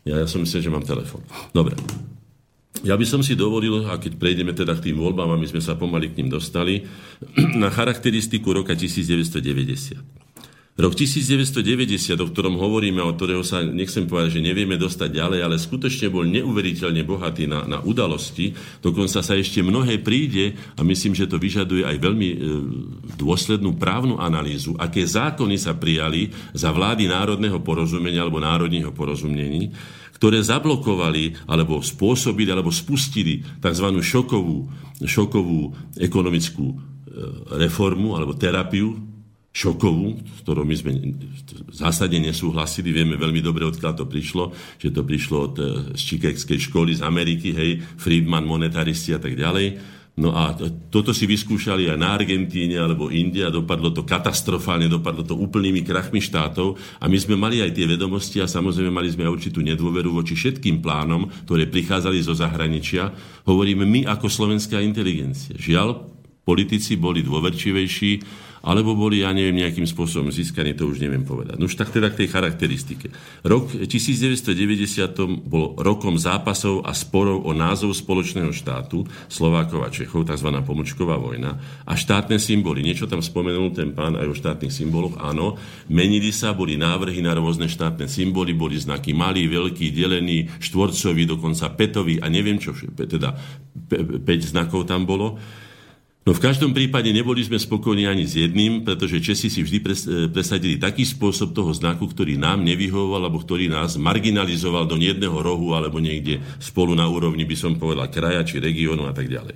[0.05, 1.25] Ja, ja som myslel, že mám telefon.
[1.49, 1.73] Dobre.
[2.83, 5.63] Ja by som si dovolil, a keď prejdeme teda k tým voľbám, a my sme
[5.63, 6.83] sa pomaly k ním dostali,
[7.63, 10.25] na charakteristiku roka 1990.
[10.75, 15.55] Rok 1990, o ktorom hovoríme, o ktorého sa nechcem povedať, že nevieme dostať ďalej, ale
[15.55, 18.51] skutočne bol neuveriteľne bohatý na, na udalosti.
[18.83, 22.37] Dokonca sa ešte mnohé príde a myslím, že to vyžaduje aj veľmi e,
[23.15, 29.71] dôslednú právnu analýzu, aké zákony sa prijali za vlády národného porozumenia alebo národního porozumení,
[30.15, 33.87] ktoré zablokovali alebo spôsobili alebo spustili tzv.
[33.99, 34.71] šokovú,
[35.03, 36.75] šokovú ekonomickú e,
[37.59, 38.95] reformu alebo terapiu
[39.55, 40.91] šokovú, s ktorou my sme
[41.71, 42.91] zásadne nesúhlasili.
[42.91, 47.01] Vieme veľmi dobre, odkiaľ to prišlo, že to prišlo od, e, z Chicagskej školy z
[47.07, 49.94] Ameriky, hej, Friedman, monetaristi a tak ďalej.
[50.15, 50.55] No a
[50.87, 56.23] toto si vyskúšali aj na Argentíne alebo India, dopadlo to katastrofálne, dopadlo to úplnými krachmi
[56.23, 60.15] štátov a my sme mali aj tie vedomosti a samozrejme mali sme aj určitú nedôveru
[60.15, 63.11] voči všetkým plánom, ktoré prichádzali zo zahraničia.
[63.43, 65.51] Hovoríme my ako slovenská inteligencia.
[65.59, 66.07] Žiaľ,
[66.47, 68.11] politici boli dôverčivejší,
[68.65, 71.61] alebo boli, ja neviem, nejakým spôsobom získaní, to už neviem povedať.
[71.61, 73.13] No už tak teda k tej charakteristike.
[73.45, 80.49] Rok 1990 bol rokom zápasov a sporov o názov spoločného štátu Slovákov a Čechov, tzv.
[80.65, 82.81] pomočková vojna, a štátne symboly.
[82.81, 85.61] Niečo tam spomenul ten pán aj o štátnych symboloch, áno.
[85.85, 91.69] Menili sa, boli návrhy na rôzne štátne symboly, boli znaky malý, veľký, delený, štvorcový, dokonca
[91.77, 93.37] petový a neviem čo, teda
[93.93, 95.37] 5 znakov tam bolo.
[96.25, 99.85] No v každom prípade neboli sme spokojní ani s jedným, pretože Česi si vždy eh,
[100.33, 105.77] presadili taký spôsob toho znaku, ktorý nám nevyhovoval, alebo ktorý nás marginalizoval do jedného rohu,
[105.77, 109.53] alebo niekde spolu na úrovni, by som povedal, kraja či regiónu a tak ďalej.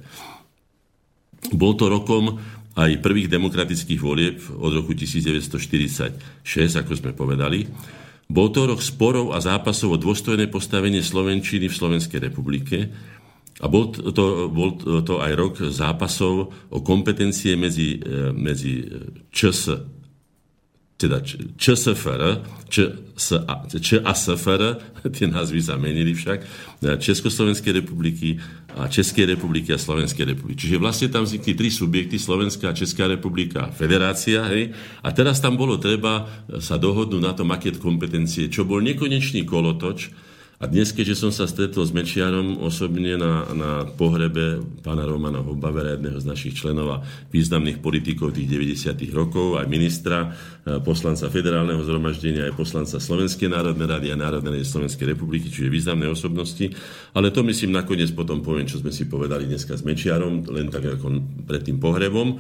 [1.58, 2.38] Bol to rokom
[2.78, 5.66] aj prvých demokratických volieb od roku 1946,
[6.78, 7.66] ako sme povedali.
[8.30, 12.94] Bol to rok sporov a zápasov o dôstojné postavenie Slovenčiny v Slovenskej republike,
[13.60, 18.88] a bol to, bol to aj rok zápasov o kompetencie medzi, e, medzi
[19.36, 19.84] ČS,
[21.00, 21.24] teda
[21.56, 24.64] ČSFR, ČASFR,
[25.16, 26.46] tie názvy sa menili však, e,
[27.00, 28.40] Československej republiky
[28.80, 30.68] a Českej republiky a Slovenskej republiky.
[30.68, 34.48] Čiže vlastne tam vznikli tri subjekty, Slovenská, Česká republika Federácia.
[34.48, 34.72] Hej?
[35.04, 36.28] A teraz tam bolo treba
[36.64, 40.29] sa dohodnúť na tom, aké kompetencie, čo bol nekonečný kolotoč,
[40.60, 45.96] a dnes, keďže som sa stretol s Mečiarom osobne na, na pohrebe pána Romana Hobavera,
[45.96, 46.98] jedného z našich členov a
[47.32, 48.92] významných politikov tých 90.
[49.16, 50.36] rokov, aj ministra,
[50.68, 56.12] e, poslanca federálneho zhromaždenia, aj poslanca Slovenskej národnej rady a Národnej Slovenskej republiky, čiže významné
[56.12, 56.68] osobnosti.
[57.16, 60.84] Ale to myslím nakoniec potom poviem, čo sme si povedali dneska s Mečiarom, len tak
[61.00, 62.36] ako pred tým pohrebom.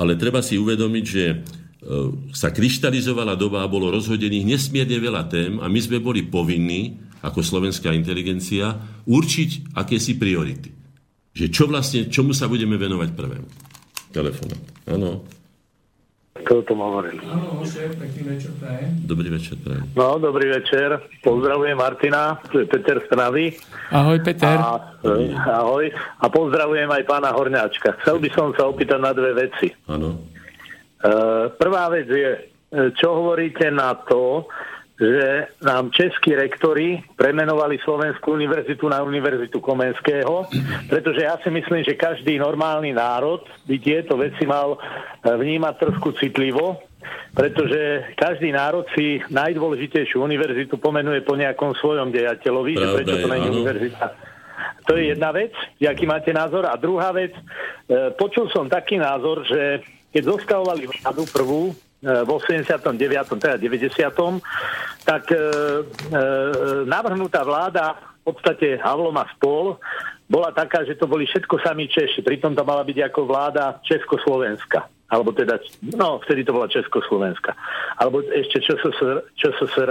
[0.00, 1.34] Ale treba si uvedomiť, že e,
[2.32, 7.40] sa kryštalizovala doba a bolo rozhodených nesmierne veľa tém a my sme boli povinní ako
[7.44, 10.70] slovenská inteligencia určiť akési priority.
[11.30, 13.48] Že čo vlastne, čomu sa budeme venovať prvému.
[14.10, 14.62] Telefonát.
[14.90, 15.22] Áno.
[16.30, 17.20] Kto to hovoril?
[17.26, 17.60] Áno,
[18.00, 18.90] pekný večer prajem.
[19.04, 19.86] Dobrý večer prajem.
[19.92, 20.88] No, dobrý večer.
[21.20, 23.54] Pozdravujem Martina, to je Peter Stravy.
[23.92, 24.56] Ahoj, Peter.
[24.56, 24.98] A,
[25.60, 25.84] ahoj.
[25.92, 28.00] A pozdravujem aj pána Horňáčka.
[28.02, 29.68] Chcel by som sa opýtať na dve veci.
[29.90, 30.16] Áno.
[31.00, 32.40] Uh, prvá vec je, e,
[32.92, 34.44] čo hovoríte na to,
[35.00, 40.44] že nám českí rektori premenovali Slovenskú univerzitu na Univerzitu Komenského,
[40.92, 46.12] pretože ja si myslím, že každý normálny národ by tieto veci mal eh, vnímať trošku
[46.20, 46.84] citlivo,
[47.32, 53.28] pretože každý národ si najdôležitejšiu univerzitu pomenuje po nejakom svojom dejateľovi, Pravda že prečo to
[53.32, 54.06] je univerzita.
[54.84, 56.68] To je jedna vec, aký máte názor.
[56.68, 59.80] A druhá vec, eh, počul som taký názor, že
[60.12, 62.96] keď zostavovali vládu prvú, v 89.
[63.36, 64.00] teda 90.
[65.04, 65.42] tak e, e,
[66.88, 67.92] navrhnutá vláda
[68.24, 69.76] v podstate Havlom a spol
[70.30, 72.24] bola taká, že to boli všetko sami Češi.
[72.24, 74.86] Pritom to mala byť ako vláda Československa.
[75.10, 75.58] Alebo teda,
[75.98, 77.52] no, vtedy to bola Československa.
[77.98, 79.90] Alebo ešte ČSSR, ČSSR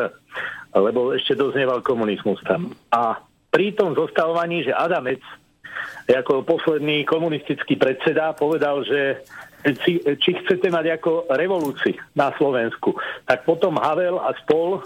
[0.76, 2.69] lebo ešte doznieval komunizmus tam.
[2.94, 3.18] A
[3.49, 5.22] pri tom zostavovaní, že Adamec
[6.10, 9.22] ako posledný komunistický predseda povedal, že
[9.64, 12.95] či, či chcete mať ako revolúcii na Slovensku.
[13.27, 14.81] Tak potom Havel a spol e,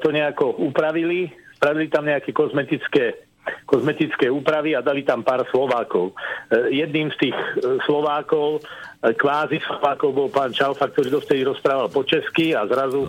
[0.00, 3.24] to nejako upravili, spravili tam nejaké kozmetické
[3.68, 6.16] kozmetické úpravy a dali tam pár Slovákov.
[6.48, 8.64] E, jedným z tých e, Slovákov,
[9.04, 13.04] kvázi Slovákov bol pán Čalfa, ktorý dostali rozprával po česky a zrazu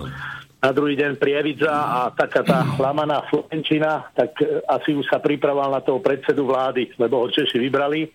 [0.60, 4.34] na druhý deň Prievidza a taká tá lamaná Slovenčina, tak
[4.66, 8.10] asi už sa pripravoval na toho predsedu vlády, lebo ho Češi vybrali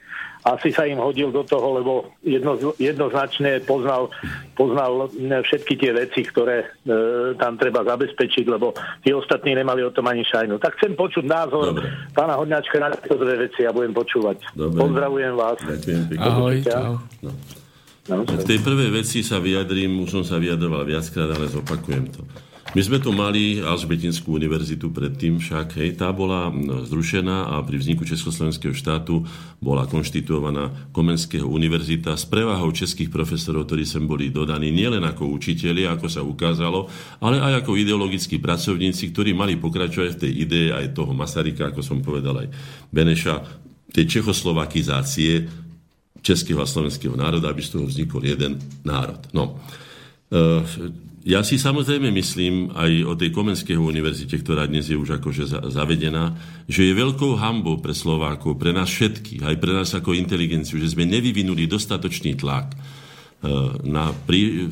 [0.44, 1.92] asi sa im hodil do toho, lebo
[2.24, 4.08] jedno, jednoznačne poznal,
[4.56, 6.66] poznal všetky tie veci, ktoré e,
[7.36, 8.72] tam treba zabezpečiť, lebo
[9.04, 10.56] tí ostatní nemali o tom ani šajnu.
[10.56, 11.92] Tak chcem počuť názor Dobre.
[12.16, 14.40] pána Hodňačka na tieto dve veci a budem počúvať.
[14.56, 14.80] Dobre.
[14.80, 15.58] Pozdravujem vás.
[15.60, 16.96] Ďakujem Ahoj, čau.
[17.20, 17.30] No.
[18.10, 22.26] No, v tej prvej veci sa vyjadrím, už som sa vyjadroval viackrát, ale zopakujem to.
[22.70, 26.54] My sme tu mali Alžbetinskú univerzitu predtým však, hej, tá bola
[26.86, 29.26] zrušená a pri vzniku Československého štátu
[29.58, 35.90] bola konštituovaná Komenského univerzita s prevahou českých profesorov, ktorí sem boli dodaní nielen ako učiteľi,
[35.90, 36.86] ako sa ukázalo,
[37.18, 41.82] ale aj ako ideologickí pracovníci, ktorí mali pokračovať v tej idee aj toho Masaryka, ako
[41.82, 42.54] som povedal aj
[42.94, 43.34] Beneša,
[43.90, 45.42] tej čechoslovakizácie
[46.22, 49.18] českého a slovenského národa, aby z toho vznikol jeden národ.
[49.34, 49.58] No.
[51.20, 56.32] Ja si samozrejme myslím aj o tej Komenského univerzite, ktorá dnes je už akože zavedená,
[56.64, 60.96] že je veľkou hambou pre Slovákov, pre nás všetkých, aj pre nás ako inteligenciu, že
[60.96, 62.76] sme nevyvinuli dostatočný tlak e,
[63.84, 64.16] na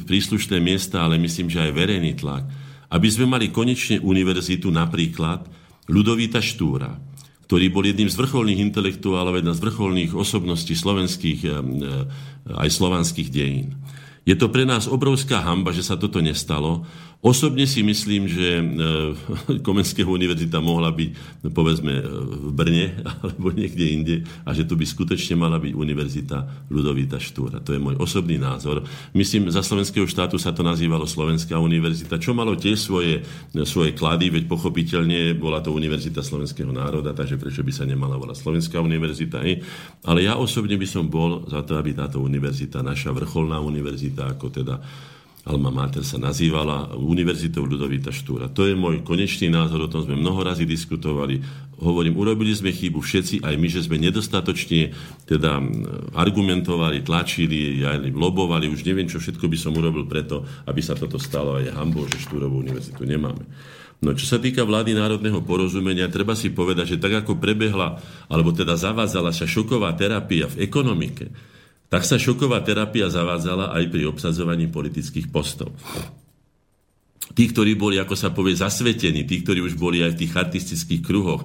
[0.08, 2.48] príslušné miesta, ale myslím, že aj verejný tlak,
[2.96, 5.44] aby sme mali konečne univerzitu napríklad
[5.92, 6.96] Ľudovíta Štúra,
[7.44, 11.52] ktorý bol jedným z vrcholných intelektuálov, jedna z vrcholných osobností slovenských e, e,
[12.56, 13.76] aj slovanských dejín.
[14.26, 16.86] Je to pre nás obrovská hamba, že sa toto nestalo.
[17.18, 18.64] Osobne si myslím, že e,
[19.66, 22.02] Komenského univerzita mohla byť, no, povedzme, e,
[22.46, 22.94] v Brne
[23.26, 24.16] alebo niekde inde
[24.46, 27.58] a že tu by skutočne mala byť univerzita Ľudovíta Štúra.
[27.66, 28.86] To je môj osobný názor.
[29.18, 33.26] Myslím, za slovenského štátu sa to nazývalo Slovenská univerzita, čo malo tiež svoje,
[33.66, 38.46] svoje klady, veď pochopiteľne bola to univerzita slovenského národa, takže prečo by sa nemala volať
[38.46, 39.42] Slovenská univerzita.
[39.42, 39.66] Hej?
[40.06, 44.54] Ale ja osobne by som bol za to, aby táto univerzita, naša vrcholná univerzita, ako
[44.54, 44.78] teda
[45.46, 48.50] Alma Mater sa nazývala Univerzitou Ľudovita Štúra.
[48.50, 51.40] To je môj konečný názor, o tom sme mnoho razy diskutovali.
[51.78, 54.92] Hovorím, urobili sme chybu všetci, aj my, že sme nedostatočne
[55.30, 55.62] teda
[56.18, 61.22] argumentovali, tlačili, aj lobovali, už neviem, čo všetko by som urobil preto, aby sa toto
[61.22, 63.46] stalo a je že Štúrovú univerzitu nemáme.
[63.98, 67.98] No čo sa týka vlády národného porozumenia, treba si povedať, že tak ako prebehla,
[68.30, 71.30] alebo teda zavádzala sa šoková terapia v ekonomike,
[71.88, 75.72] tak sa šoková terapia zavádzala aj pri obsadzovaní politických postov.
[77.32, 81.02] Tí, ktorí boli, ako sa povie, zasvetení, tí, ktorí už boli aj v tých artistických
[81.04, 81.44] kruhoch,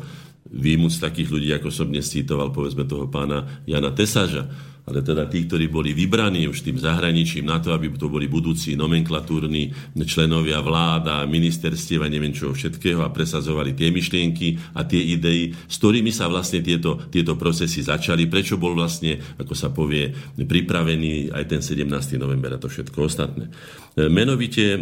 [0.54, 4.48] výjmuť takých ľudí, ako som dnes citoval, povedzme toho pána Jana Tesaža,
[4.84, 8.76] ale teda tí, ktorí boli vybraní už tým zahraničím na to, aby to boli budúci
[8.76, 9.72] nomenklatúrni
[10.04, 15.80] členovia vláda, ministerstiev a neviem čo všetkého a presazovali tie myšlienky a tie idei, s
[15.80, 21.44] ktorými sa vlastne tieto, tieto procesy začali, prečo bol vlastne, ako sa povie, pripravený aj
[21.48, 21.88] ten 17.
[22.20, 23.48] november a to všetko ostatné.
[23.96, 24.80] E, menovite e,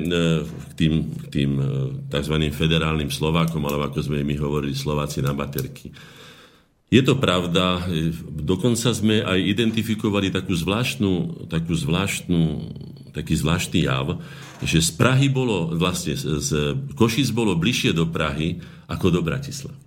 [0.49, 0.93] k tým,
[1.29, 1.65] tým e,
[2.09, 2.35] tzv.
[2.49, 5.93] federálnym Slovákom, alebo ako sme my hovorili, Slováci na baterky.
[6.91, 7.87] Je to pravda,
[8.35, 12.39] dokonca sme aj identifikovali takú zvláštnu, takú zvláštnu,
[13.15, 14.19] taký zvláštny jav,
[14.59, 18.59] že z Prahy bolo, vlastne z Košic bolo bližšie do Prahy
[18.91, 19.79] ako do Bratislavy.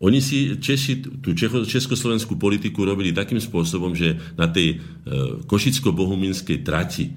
[0.00, 1.36] Oni si Češi tú
[1.66, 7.12] československú politiku robili takým spôsobom, že na tej e, košicko-bohuminskej trati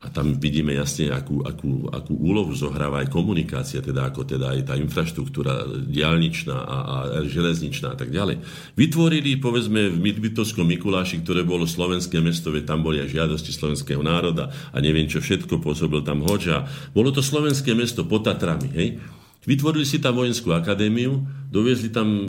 [0.00, 4.72] a tam vidíme jasne, akú, akú, akú úlohu zohráva aj komunikácia, teda ako teda aj
[4.72, 6.96] tá infraštruktúra diálničná a, a
[7.28, 8.40] železničná a tak ďalej.
[8.80, 14.48] Vytvorili, povedzme, v Bytovskom Mikuláši, ktoré bolo slovenské mesto, tam boli aj žiadosti slovenského národa
[14.72, 16.64] a neviem čo všetko, pôsobil tam Hoďa.
[16.96, 18.96] Bolo to slovenské mesto pod Tatrami, hej?
[19.40, 22.28] Vytvorili si tam vojenskú akadémiu, doviezli tam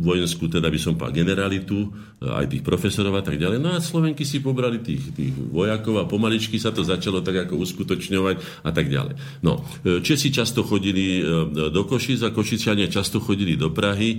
[0.00, 1.92] vojenskú, teda by som povedal, generalitu,
[2.24, 3.60] aj tých profesorov a tak ďalej.
[3.60, 7.60] No a Slovenky si pobrali tých, tých vojakov a pomaličky sa to začalo tak ako
[7.60, 9.44] uskutočňovať a tak ďalej.
[9.44, 9.68] No,
[10.00, 14.18] Česi často chodili e, do Košic a Košičania často chodili do Prahy e,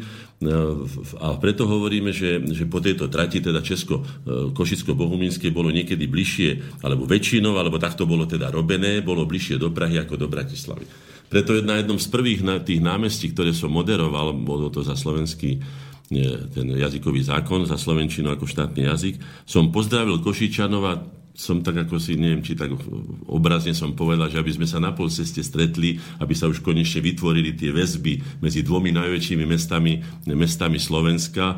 [1.25, 6.79] a preto hovoríme, že, že po tejto trati, teda Česko, e, Košicko-Bohumínske bolo niekedy bližšie,
[6.85, 11.14] alebo väčšinou, alebo takto bolo teda robené, bolo bližšie do Prahy ako do Bratislavy.
[11.29, 15.59] Preto na jednom z prvých tých námestí, ktoré som moderoval, bolo to za slovenský
[16.53, 20.93] ten jazykový zákon, za slovenčinu ako štátny jazyk, som pozdravil Košičanov a
[21.35, 22.71] som tak ako si, neviem, či tak
[23.27, 27.03] obrazne som povedal, že aby sme sa na pol ceste stretli, aby sa už konečne
[27.03, 29.99] vytvorili tie väzby medzi dvomi najväčšími mestami,
[30.31, 31.55] mestami Slovenska e,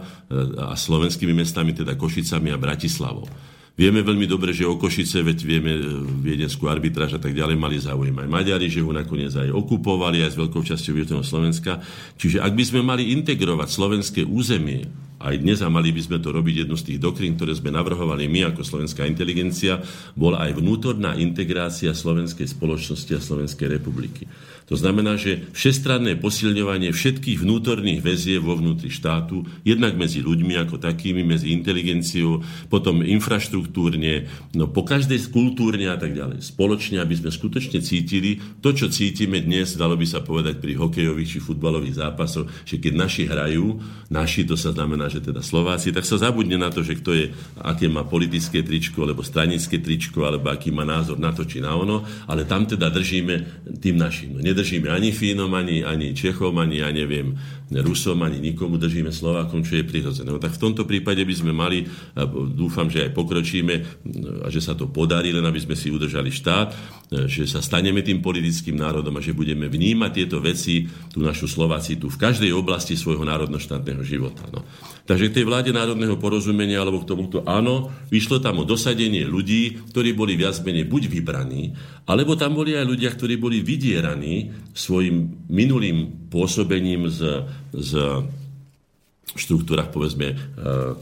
[0.57, 3.30] a slovenskými mestami, teda Košicami a Bratislavou.
[3.78, 5.82] Vieme veľmi dobre, že o Košice, veď vieme e,
[6.26, 10.34] viedenskú arbitráž a tak ďalej, mali záujem aj Maďari, že ho nakoniec aj okupovali aj
[10.34, 11.86] s veľkou časťou východného Slovenska.
[12.18, 16.30] Čiže ak by sme mali integrovať slovenské územie, aj dnes a mali by sme to
[16.30, 19.81] robiť jednu z tých dokrín, ktoré sme navrhovali my ako slovenská inteligencia,
[20.14, 24.30] bola aj vnútorná integrácia slovenskej spoločnosti a Slovenskej republiky.
[24.68, 30.76] To znamená, že všestranné posilňovanie všetkých vnútorných väzieb vo vnútri štátu, jednak medzi ľuďmi ako
[30.76, 34.27] takými, medzi inteligenciou, potom infraštruktúrne,
[34.60, 36.44] no po každej kultúrne a tak ďalej.
[36.44, 41.31] Spoločne, aby sme skutočne cítili to, čo cítime dnes, dalo by sa povedať pri hokejových
[41.31, 43.80] či futbalových zápasoch, že keď naši hrajú,
[44.11, 47.26] naši, to sa znamená, že teda Slováci, tak sa zabudne na to, že kto je,
[47.60, 51.76] aké má politické tričko, alebo stranické tričko, alebo aký má názor na to či na
[51.76, 53.36] ono, ale tam teda držíme
[53.80, 54.38] tým našim.
[54.38, 57.36] No, nedržíme ani Fínom, ani, ani Čechom, ani, ja neviem,
[57.68, 60.31] Rusom, ani nikomu, držíme Slovákom, čo je prirodzené.
[60.31, 61.84] No, tak v tomto prípade by sme mali,
[62.56, 63.76] dúfam, že aj pokročíme
[64.44, 66.72] a že sa to podarí, len aby sme si udržali štát,
[67.27, 71.99] že sa staneme tým politickým národom a že budeme vnímať tieto veci, tú našu Slováci,
[71.99, 74.48] tu v každej oblasti svojho národnoštátneho života.
[74.48, 74.64] No.
[75.07, 79.91] Takže k tej vláde národného porozumenia alebo k tomuto áno, vyšlo tam o dosadenie ľudí,
[79.91, 81.72] ktorí boli viac menej buď vybraní,
[82.07, 88.23] alebo tam boli aj ľudia, ktorí boli vydieraní svojim minulým pôsobením z, z
[89.35, 90.38] štruktúrach povedzme eh,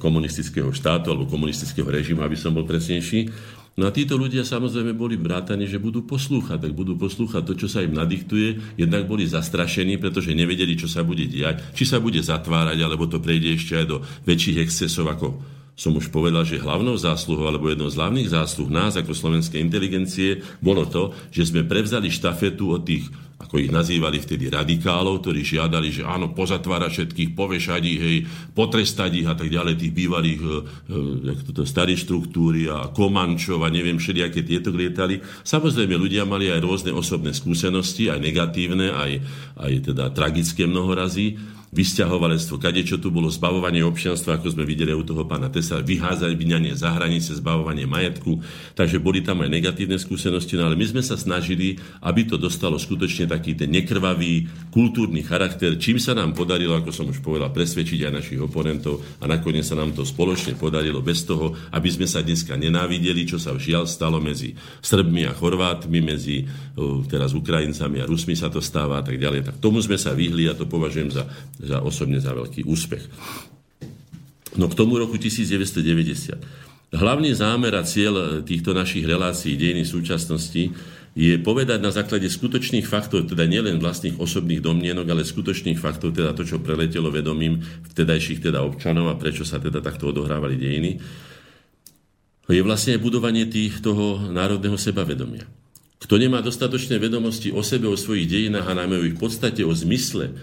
[0.01, 3.29] komunistického štátu alebo komunistického režimu, aby som bol presnejší,
[3.75, 7.67] No a títo ľudia samozrejme boli vrátani, že budú poslúchať, tak budú poslúchať to, čo
[7.67, 8.79] sa im nadiktuje.
[8.79, 13.19] Jednak boli zastrašení, pretože nevedeli, čo sa bude diať, či sa bude zatvárať, alebo to
[13.19, 15.27] prejde ešte aj do väčších excesov, ako
[15.75, 20.39] som už povedal, že hlavnou zásluhou alebo jednou z hlavných zásluh nás ako slovenskej inteligencie
[20.63, 25.91] bolo to, že sme prevzali štafetu od tých ako ich nazývali vtedy radikálov, ktorí žiadali,
[25.91, 28.17] že áno, pozatvárať všetkých, povešať ich, hej,
[28.55, 30.47] potrestať ich a tak ďalej, tých bývalých e,
[31.59, 35.19] e, starých štruktúry a Komančov a neviem, všelijaké tieto lietali.
[35.43, 39.11] Samozrejme, ľudia mali aj rôzne osobné skúsenosti, aj negatívne, aj,
[39.59, 45.03] aj teda tragické mnohorazí vysťahovalectvo, kade čo tu bolo, zbavovanie občianstva, ako sme videli u
[45.03, 48.39] toho pána Tesa, vyházať vyňanie za hranice, zbavovanie majetku,
[48.79, 52.79] takže boli tam aj negatívne skúsenosti, no ale my sme sa snažili, aby to dostalo
[52.79, 58.07] skutočne taký ten nekrvavý kultúrny charakter, čím sa nám podarilo, ako som už povedal, presvedčiť
[58.07, 62.23] aj našich oponentov a nakoniec sa nám to spoločne podarilo bez toho, aby sme sa
[62.23, 66.47] dneska nenávideli, čo sa žiaľ stalo medzi Srbmi a Chorvátmi, medzi
[67.09, 69.49] teraz Ukrajincami a Rusmi sa to stáva a tak ďalej.
[69.49, 71.25] Tak tomu sme sa vyhli a to považujem za
[71.65, 73.03] za osobne za veľký úspech.
[74.55, 76.95] No k tomu roku 1990.
[76.95, 80.71] Hlavný zámer a cieľ týchto našich relácií dejiny súčasnosti
[81.15, 86.35] je povedať na základe skutočných faktov, teda nielen vlastných osobných domnienok, ale skutočných faktov, teda
[86.35, 90.91] to, čo preletelo vedomím vtedajších teda občanov a prečo sa teda takto odohrávali dejiny,
[92.51, 95.47] je vlastne budovanie tých, toho národného sebavedomia.
[95.97, 99.73] Kto nemá dostatočné vedomosti o sebe, o svojich dejinách a najmä o ich podstate, o
[99.73, 100.35] zmysle,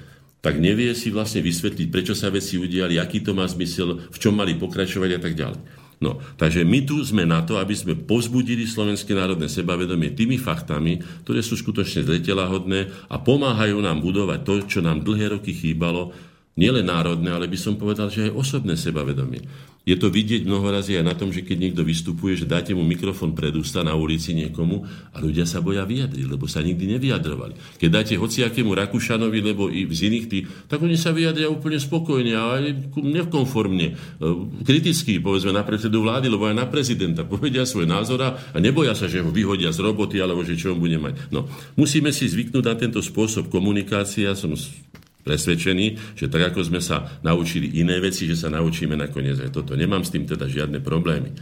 [0.42, 4.34] tak nevie si vlastne vysvetliť, prečo sa veci udiali, aký to má zmysel, v čom
[4.34, 5.60] mali pokračovať a tak ďalej.
[6.02, 10.98] No, takže my tu sme na to, aby sme povzbudili slovenské národné sebavedomie tými faktami,
[11.22, 16.10] ktoré sú skutočne zretelahodné a pomáhajú nám budovať to, čo nám dlhé roky chýbalo,
[16.56, 19.40] nielen národné, ale by som povedal, že aj osobné sebavedomie.
[19.82, 23.34] Je to vidieť mnohorazí aj na tom, že keď niekto vystupuje, že dáte mu mikrofón
[23.34, 27.82] pred ústa na ulici niekomu a ľudia sa boja vyjadriť, lebo sa nikdy nevyjadrovali.
[27.82, 32.30] Keď dáte hociakému Rakúšanovi, lebo i z iných tých, tak oni sa vyjadria úplne spokojne
[32.30, 33.94] a aj nekonformne, e,
[34.62, 37.26] kriticky, povedzme, na predsedu vlády, lebo aj na prezidenta.
[37.26, 40.78] Povedia svoj názor a neboja sa, že ho vyhodia z roboty, alebo že čo on
[40.78, 41.26] bude mať.
[41.34, 44.30] No, musíme si zvyknúť na tento spôsob komunikácie.
[44.30, 44.54] Ja som
[45.22, 49.78] presvedčení, že tak ako sme sa naučili iné veci, že sa naučíme nakoniec aj toto.
[49.78, 51.34] Nemám s tým teda žiadne problémy.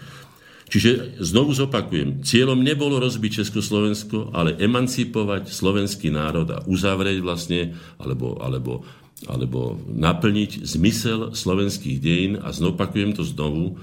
[0.70, 8.39] Čiže znovu zopakujem, cieľom nebolo rozbiť Československo, ale emancipovať slovenský národ a uzavrieť vlastne, alebo,
[8.39, 8.86] alebo,
[9.27, 13.82] alebo naplniť zmysel slovenských dejín a zopakujem to znovu,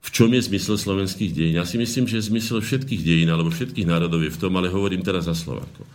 [0.00, 1.54] v čom je zmysel slovenských dejín?
[1.60, 5.06] Ja si myslím, že zmysel všetkých dejín alebo všetkých národov je v tom, ale hovorím
[5.06, 5.86] teraz za Slováko.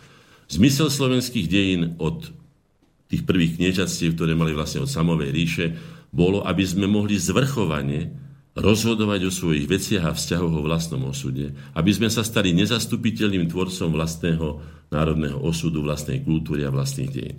[0.48, 2.32] Zmysel slovenských dejín od
[3.06, 5.66] tých prvých kniežatstiev, ktoré mali vlastne od samovej ríše,
[6.10, 8.26] bolo, aby sme mohli zvrchovane
[8.56, 13.92] rozhodovať o svojich veciach a vzťahoch o vlastnom osude, aby sme sa stali nezastupiteľným tvorcom
[13.92, 14.46] vlastného
[14.88, 17.36] národného osudu, vlastnej kultúry a vlastných dejín.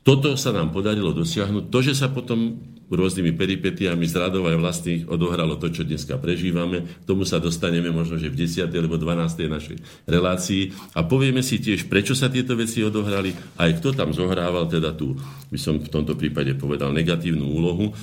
[0.00, 1.68] Toto sa nám podarilo dosiahnuť.
[1.68, 2.56] To, že sa potom
[2.90, 7.94] rôznymi peripetiami z radov aj vlastných odohralo to, čo dneska prežívame, k tomu sa dostaneme
[7.94, 8.66] možno, že v 10.
[8.66, 9.46] alebo 12.
[9.46, 9.76] našej
[10.10, 13.30] relácii a povieme si tiež, prečo sa tieto veci odohrali,
[13.62, 15.14] aj kto tam zohrával teda tú,
[15.54, 17.94] by som v tomto prípade povedal, negatívnu úlohu.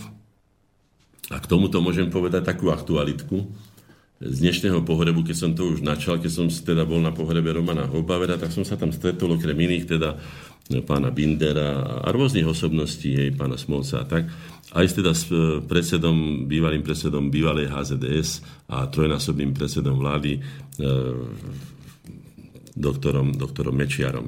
[1.27, 3.43] A k tomuto môžem povedať takú aktualitku,
[4.17, 7.85] z dnešného pohrebu, keď som to už načal, keď som teda bol na pohrebe Romana
[7.85, 10.17] Hobavera, tak som sa tam stretol okrem iných teda
[10.83, 14.27] pána Bindera a rôznych osobností, jej pána Smolca a tak.
[14.75, 20.39] Aj teda s e, predsedom, bývalým predsedom bývalej HZDS a trojnásobným predsedom vlády e,
[22.75, 24.27] doktorom, doktorom Mečiarom.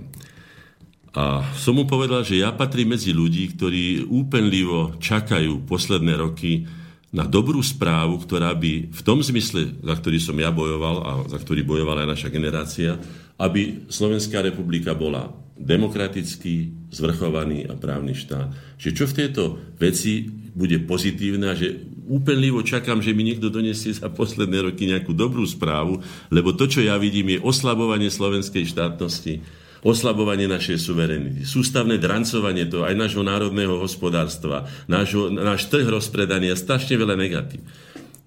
[1.12, 6.64] A som mu povedal, že ja patrím medzi ľudí, ktorí úpenlivo čakajú posledné roky
[7.10, 11.42] na dobrú správu, ktorá by v tom zmysle, za ktorý som ja bojoval a za
[11.42, 12.92] ktorý bojovala aj naša generácia,
[13.40, 18.80] aby Slovenská republika bola demokratický, zvrchovaný a právny štát.
[18.80, 19.44] Že čo v tejto
[19.76, 25.14] veci bude pozitívne a že úplnlivo čakám, že mi niekto donesie za posledné roky nejakú
[25.14, 26.02] dobrú správu,
[26.34, 29.46] lebo to, čo ja vidím, je oslabovanie slovenskej štátnosti,
[29.86, 36.60] oslabovanie našej suverenity, sústavné drancovanie to aj nášho národného hospodárstva, nášho, náš trh rozpredaný a
[36.60, 37.64] strašne veľa negatív.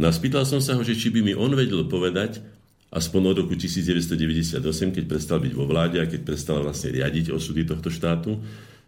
[0.01, 2.40] No a spýtal som sa ho, že či by mi on vedel povedať,
[2.93, 4.60] aspoň od roku 1998,
[4.93, 8.36] keď prestal byť vo vláde a keď prestal vlastne riadiť osudy tohto štátu,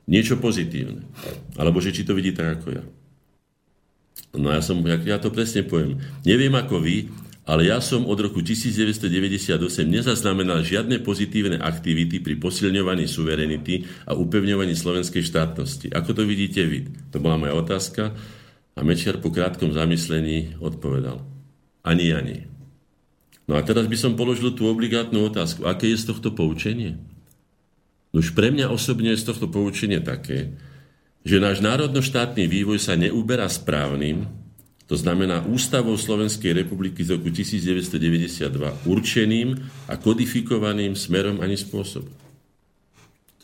[0.05, 1.09] niečo pozitívne.
[1.57, 2.85] Alebo že či to vidí tak ako ja.
[4.37, 6.03] No ja, som, ja to presne poviem.
[6.27, 7.09] Neviem ako vy,
[7.45, 14.73] ale ja som od roku 1998 nezaznamenal žiadne pozitívne aktivity pri posilňovaní suverenity a upevňovaní
[14.73, 15.93] slovenskej štátnosti.
[15.93, 16.89] Ako to vidíte vy?
[17.13, 18.17] To bola moja otázka
[18.75, 21.21] a Mečiar po krátkom zamyslení odpovedal.
[21.85, 22.54] Ani ani.
[23.45, 25.69] No a teraz by som položil tú obligátnu otázku.
[25.69, 26.97] Aké je z tohto poučenie?
[28.15, 30.55] No už pre mňa osobne je z tohto poučenie také,
[31.25, 34.29] že náš národno-štátny vývoj sa neuberá správnym,
[34.85, 39.57] to znamená ústavou Slovenskej republiky z roku 1992 určeným
[39.89, 42.13] a kodifikovaným smerom ani spôsobom.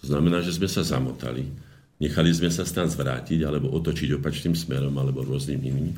[0.01, 1.48] To znamená, že sme sa zamotali,
[1.97, 5.97] nechali sme sa stan zvrátiť alebo otočiť opačným smerom alebo rôznym iným.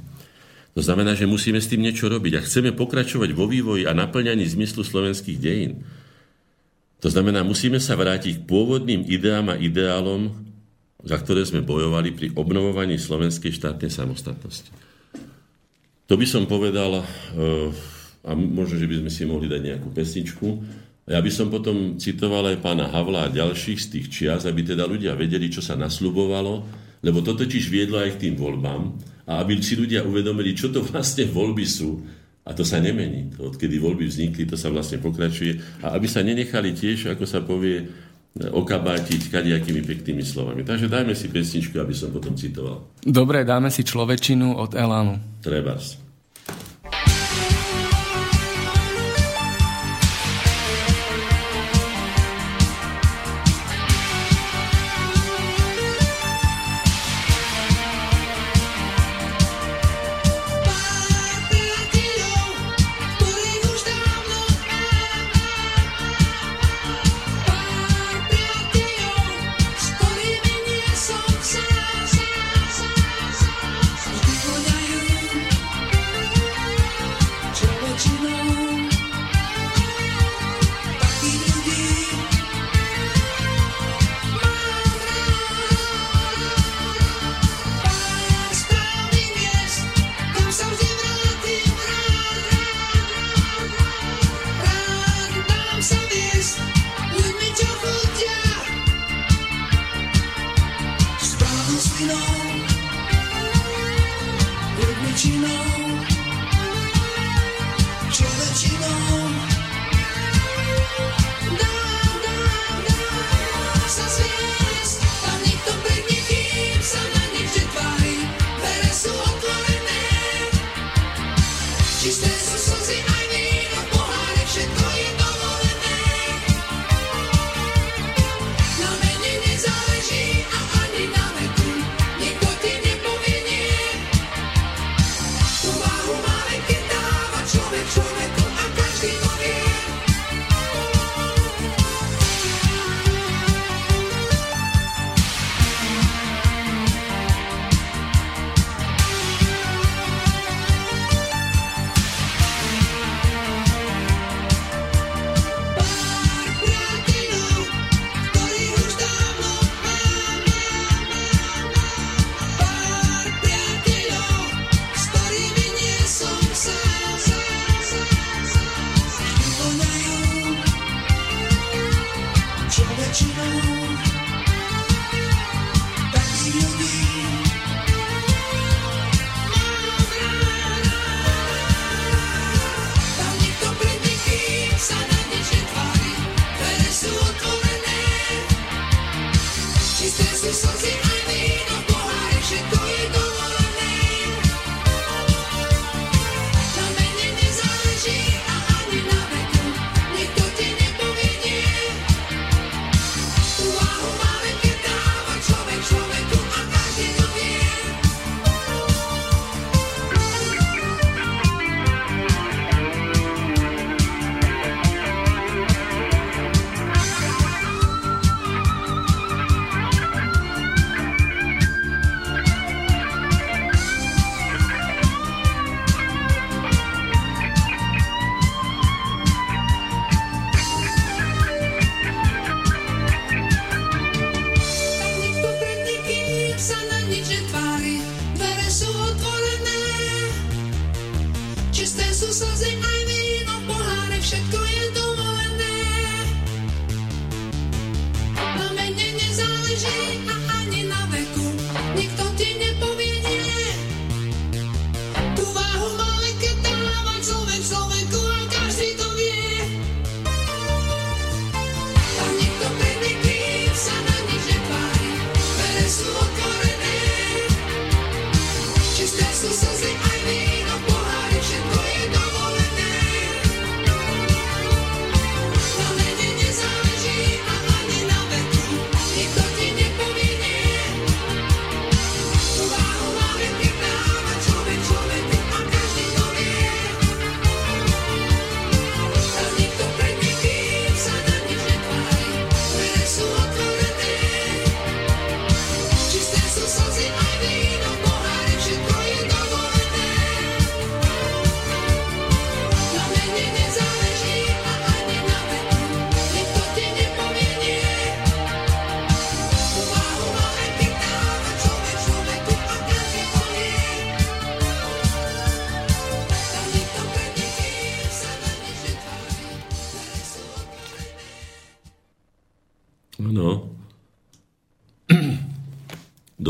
[0.73, 4.49] To znamená, že musíme s tým niečo robiť a chceme pokračovať vo vývoji a naplňaní
[4.49, 5.85] zmyslu slovenských dejín.
[7.05, 10.33] To znamená, musíme sa vrátiť k pôvodným ideám a ideálom,
[11.03, 14.71] za ktoré sme bojovali pri obnovovaní slovenskej štátnej samostatnosti.
[16.07, 17.73] To by som povedal, eh,
[18.23, 20.49] a možno, že by sme si mohli dať nejakú pesničku,
[21.11, 24.87] ja by som potom citoval aj pána Havla a ďalších z tých čias, aby teda
[24.87, 26.63] ľudia vedeli, čo sa nasľubovalo,
[27.03, 28.83] lebo to totiž viedlo aj k tým voľbám
[29.27, 32.03] a aby si ľudia uvedomili, čo to vlastne voľby sú.
[32.43, 33.31] A to sa nemení.
[33.39, 35.63] Odkedy voľby vznikli, to sa vlastne pokračuje.
[35.87, 37.87] A aby sa nenechali tiež, ako sa povie,
[38.35, 40.67] okabátiť kadejakými peknými slovami.
[40.67, 42.83] Takže dajme si pesničku, aby som potom citoval.
[42.99, 45.23] Dobre, dáme si človečinu od Elánu.
[45.39, 46.02] Trebárs.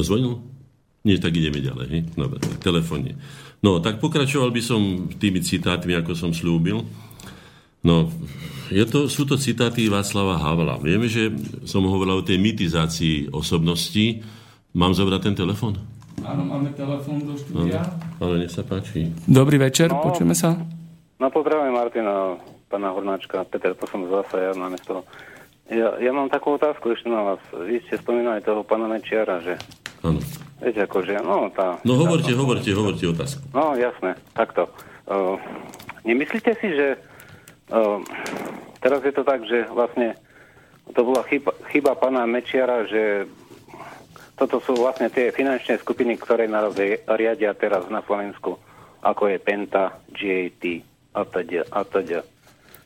[0.03, 0.43] Dozvonil?
[1.07, 1.87] Nie, tak ideme ďalej.
[1.95, 2.03] Hej?
[2.19, 3.15] Dobre, tak telefónne.
[3.63, 6.83] No, tak pokračoval by som tými citátmi, ako som slúbil.
[7.87, 8.11] No,
[8.67, 10.83] je to, sú to citáty Václava Havla.
[10.83, 11.31] Vieme, že
[11.63, 14.27] som hovoril o tej mitizácii osobnosti.
[14.75, 15.79] Mám zobrať ten telefon?
[16.27, 17.87] Áno, máme telefon do štúdia.
[18.19, 19.15] Áno, nech sa páči.
[19.27, 20.59] Dobrý večer, no, počujeme sa.
[21.23, 23.47] No, pozdravím Martina, pána Hornáčka.
[23.47, 25.07] Peter, to som zase ja na mesto.
[25.71, 27.43] Ja, ja mám takú otázku ešte na vás.
[27.55, 29.59] Vy ste spomínali toho pána Mečiara, že
[30.03, 30.21] Áno.
[30.63, 31.79] Viete, akože, no tá...
[31.83, 33.43] No hovorte, tá, hovorte, hovorte otázku.
[33.51, 34.71] No jasné, takto.
[35.11, 35.35] Uh,
[36.07, 36.99] nemyslíte si, že
[37.75, 37.99] uh,
[38.79, 40.15] teraz je to tak, že vlastne
[40.91, 43.27] to bola chyba, chyba pána Mečiara, že
[44.35, 46.75] toto sú vlastne tie finančné skupiny, ktoré nás
[47.07, 48.59] riadia teraz na Slovensku,
[49.03, 50.65] ako je Penta, GAT
[51.15, 52.21] a teda, a teda.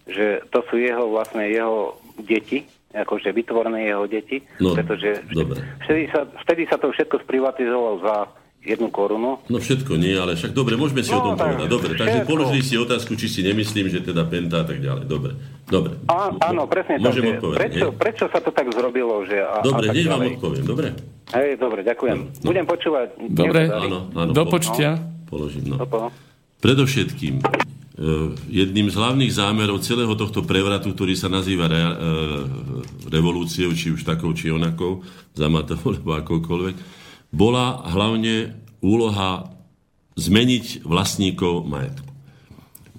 [0.05, 2.69] Že to sú jeho vlastne jeho deti,
[3.05, 5.61] akože vytvorené jeho deti, no, pretože dobre.
[5.85, 8.15] Vtedy, sa, vtedy sa to všetko sprivatizovalo za
[8.67, 9.39] jednu korunu.
[9.47, 11.71] No všetko nie, ale však dobre, môžeme si no, o tom povedať.
[11.71, 12.03] Dobre, všetko.
[12.03, 15.07] takže položili si otázku, či si nemyslím, že teda Penta a tak ďalej.
[15.07, 15.33] Dobre,
[15.71, 15.95] dobre.
[16.11, 17.33] Á, áno, presne Môžem tak.
[17.39, 19.23] Odpovedať, prečo, prečo sa to tak zrobilo?
[19.23, 20.87] Že a, dobre, a hneď vám odpoviem, dobre?
[21.31, 22.19] Hej, dobre, ďakujem.
[22.19, 22.49] No, no.
[22.51, 23.07] Budem počúvať.
[23.31, 24.99] Dobre, áno, áno, do počtia.
[24.99, 25.31] No.
[25.31, 25.79] Položím, no.
[26.63, 27.43] Predovšetkým,
[28.53, 31.95] jedným z hlavných zámerov celého tohto prevratu, ktorý sa nazýva re, e,
[33.09, 35.01] revolúciou, či už takou, či onakou,
[35.33, 36.77] zamatovou, alebo akoukoľvek,
[37.33, 38.53] bola hlavne
[38.85, 39.49] úloha
[40.17, 42.13] zmeniť vlastníkov majetku.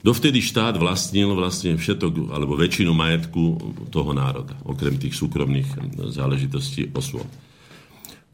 [0.02, 3.44] Dovtedy štát vlastnil vlastne všetok, alebo väčšinu majetku
[3.94, 7.26] toho národa, okrem tých súkromných záležitostí osôb.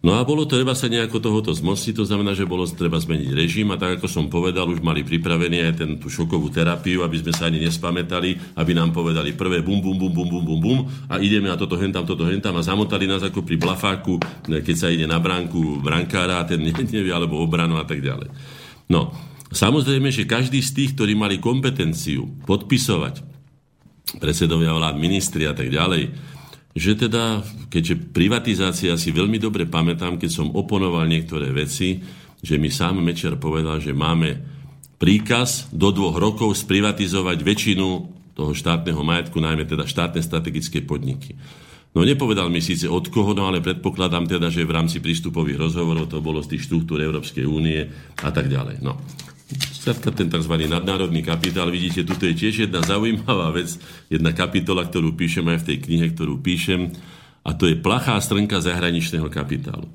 [0.03, 3.71] No a bolo treba sa nejako tohoto zmostiť, to znamená, že bolo treba zmeniť režim
[3.71, 7.31] a tak ako som povedal, už mali pripravený aj ten, tú šokovú terapiu, aby sme
[7.31, 11.23] sa ani nespamätali, aby nám povedali prvé bum, bum, bum, bum, bum, bum, bum a
[11.23, 15.07] ideme na toto hentam, toto hentam a zamotali nás ako pri blafáku, keď sa ide
[15.07, 18.27] na bránku brankára a ten nevie, alebo obranu a tak ďalej.
[18.91, 19.15] No,
[19.55, 23.23] samozrejme, že každý z tých, ktorí mali kompetenciu podpisovať
[24.19, 26.32] predsedovia vlád, ministri a tak ďalej,
[26.73, 32.01] že teda, keďže privatizácia si veľmi dobre pamätám, keď som oponoval niektoré veci,
[32.41, 34.41] že mi sám Mečer povedal, že máme
[34.97, 37.87] príkaz do dvoch rokov sprivatizovať väčšinu
[38.33, 41.37] toho štátneho majetku, najmä teda štátne strategické podniky.
[41.93, 46.09] No nepovedal mi síce od koho, no ale predpokladám teda, že v rámci prístupových rozhovorov
[46.09, 47.85] to bolo z tých štruktúr Európskej únie
[48.17, 48.81] a tak ďalej.
[48.81, 48.97] No.
[49.51, 50.53] Skrátka ten tzv.
[50.71, 53.75] nadnárodný kapitál, vidíte, tu je tiež jedna zaujímavá vec,
[54.07, 56.95] jedna kapitola, ktorú píšem aj v tej knihe, ktorú píšem,
[57.43, 59.91] a to je plachá strnka zahraničného kapitálu.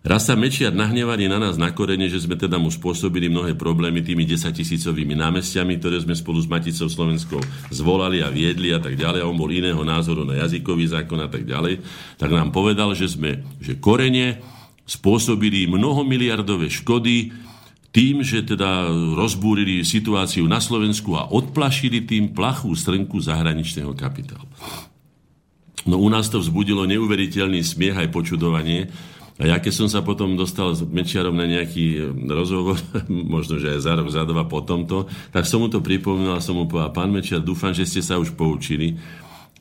[0.00, 4.00] Raz sa Mečiar nahnevaný na nás na korene, že sme teda mu spôsobili mnohé problémy
[4.00, 7.36] tými 10 tisícovými námestiami, ktoré sme spolu s Maticou Slovenskou
[7.68, 9.20] zvolali a viedli a tak ďalej.
[9.20, 11.84] A on bol iného názoru na jazykový zákon a tak ďalej.
[12.16, 14.40] Tak nám povedal, že sme, že korene
[14.88, 17.28] spôsobili mnohomiliardové škody
[17.90, 18.86] tým, že teda
[19.18, 24.46] rozbúrili situáciu na Slovensku a odplašili tým plachú strnku zahraničného kapitálu.
[25.90, 28.86] No u nás to vzbudilo neuveriteľný smiech aj počudovanie.
[29.40, 32.76] A ja keď som sa potom dostal s Mečiarom na nejaký e, rozhovor,
[33.08, 36.44] možno, že aj za rok, za dva po tomto, tak som mu to pripomínal a
[36.44, 39.00] som mu povedal, pán Mečiar, dúfam, že ste sa už poučili,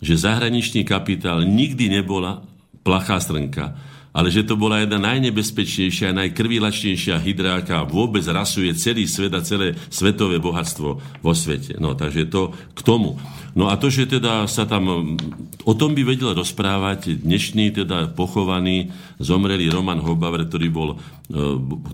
[0.04, 2.44] že zahraničný kapitál nikdy nebola
[2.84, 3.80] plachá strnka,
[4.10, 9.78] ale že to bola jedna najnebezpečnejšia, najkrvilačnejšia hydra, aká vôbec rasuje celý svet a celé
[9.94, 10.90] svetové bohatstvo
[11.22, 11.78] vo svete.
[11.78, 13.22] No, takže to k tomu.
[13.54, 15.18] No a to, že teda sa tam,
[15.66, 21.38] o tom by vedel rozprávať dnešný teda pochovaný, zomrelý Roman Hobaver, ktorý bol, e,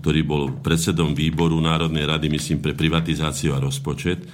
[0.00, 4.24] ktorý bol predsedom výboru Národnej rady, myslím, pre privatizáciu a rozpočet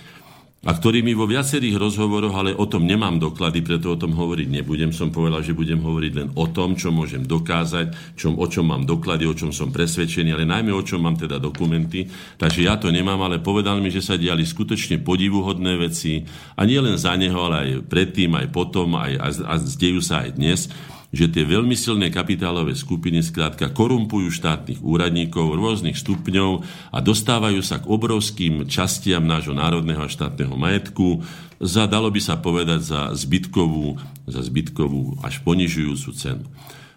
[0.62, 4.46] a ktorý mi vo viacerých rozhovoroch, ale o tom nemám doklady, preto o tom hovoriť
[4.46, 4.94] nebudem.
[4.94, 8.86] Som povedal, že budem hovoriť len o tom, čo môžem dokázať, čom, o čom mám
[8.86, 12.06] doklady, o čom som presvedčený, ale najmä o čom mám teda dokumenty.
[12.38, 16.22] Takže ja to nemám, ale povedal mi, že sa diali skutočne podivuhodné veci
[16.54, 20.22] a nie len za neho, ale aj predtým, aj potom, aj, a, a dejú sa
[20.22, 20.70] aj dnes
[21.12, 27.84] že tie veľmi silné kapitálové skupiny skrátka korumpujú štátnych úradníkov rôznych stupňov a dostávajú sa
[27.84, 31.20] k obrovským častiam nášho národného a štátneho majetku
[31.60, 36.48] za, dalo by sa povedať, za zbytkovú, za zbytkovú až ponižujúcu cenu.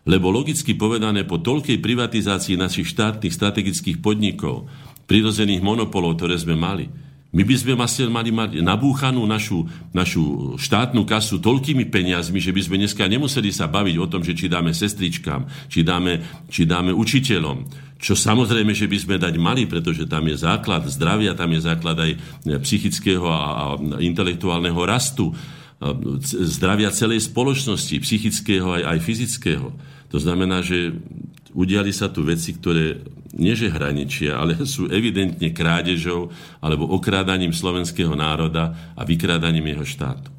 [0.07, 4.71] Lebo logicky povedané, po toľkej privatizácii našich štátnych strategických podnikov,
[5.05, 6.87] prirozených monopolov, ktoré sme mali,
[7.35, 7.75] my by sme
[8.07, 13.67] mali mať nabúchanú našu, našu štátnu kasu toľkými peniazmi, že by sme dneska nemuseli sa
[13.67, 17.67] baviť o tom, že či dáme sestričkám, či dáme, či dáme učiteľom.
[17.99, 21.97] Čo samozrejme, že by sme dať mali, pretože tam je základ zdravia, tam je základ
[21.99, 22.11] aj
[22.63, 23.63] psychického a, a
[23.99, 25.35] intelektuálneho rastu,
[26.39, 29.67] zdravia celej spoločnosti, psychického aj, aj fyzického.
[30.07, 30.95] To znamená, že
[31.55, 32.99] udiali sa tu veci, ktoré
[33.35, 36.29] nieže hraničia, ale sú evidentne krádežou
[36.59, 40.29] alebo okrádaním slovenského národa a vykrádaním jeho štátu.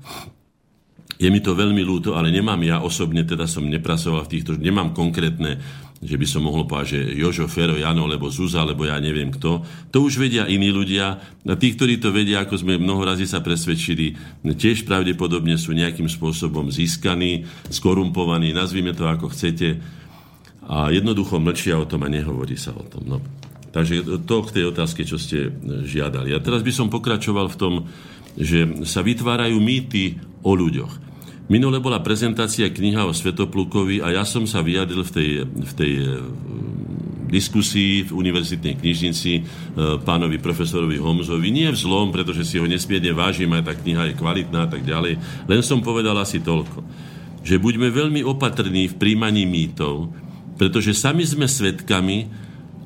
[1.16, 4.93] Je mi to veľmi ľúto, ale nemám ja osobne, teda som nepracoval v týchto, nemám
[4.93, 5.56] konkrétne,
[5.97, 9.64] že by som mohol povedať, že Jožo, Fero, Jano, alebo Zuza, alebo ja neviem kto.
[9.97, 11.16] To už vedia iní ľudia.
[11.40, 14.12] A tí, ktorí to vedia, ako sme mnoho razy sa presvedčili,
[14.44, 19.80] tiež pravdepodobne sú nejakým spôsobom získaní, skorumpovaní, nazvime to ako chcete
[20.66, 23.06] a jednoducho mlčia o tom a nehovorí sa o tom.
[23.06, 23.18] No.
[23.70, 25.52] Takže to k tej otázke, čo ste
[25.86, 26.32] žiadali.
[26.34, 27.74] A teraz by som pokračoval v tom,
[28.34, 31.06] že sa vytvárajú mýty o ľuďoch.
[31.47, 35.93] Minule bola prezentácia kniha o Svetoplukovi a ja som sa vyjadril v tej, v tej
[36.02, 36.06] e,
[37.30, 39.43] diskusii v univerzitnej knižnici e,
[40.02, 41.55] pánovi profesorovi Homzovi.
[41.55, 44.82] Nie v zlom, pretože si ho nesmierne vážim, aj tá kniha je kvalitná a tak
[44.82, 45.22] ďalej.
[45.47, 46.82] Len som povedal asi toľko,
[47.47, 50.10] že buďme veľmi opatrní v príjmaní mýtov,
[50.57, 52.28] pretože sami sme svedkami,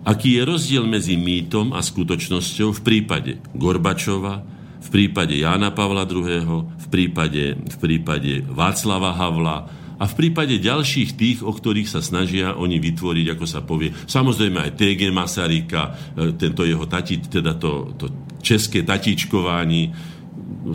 [0.04, 4.42] aký je rozdiel medzi mýtom a skutočnosťou v prípade Gorbačova,
[4.80, 9.58] v prípade Jána Pavla II., v prípade, v prípade Václava Havla
[10.00, 14.56] a v prípade ďalších tých, o ktorých sa snažia oni vytvoriť, ako sa povie, samozrejme
[14.56, 18.08] aj TG Masaryka, e, tento jeho tati, teda to, to
[18.40, 19.92] české tatíčkování,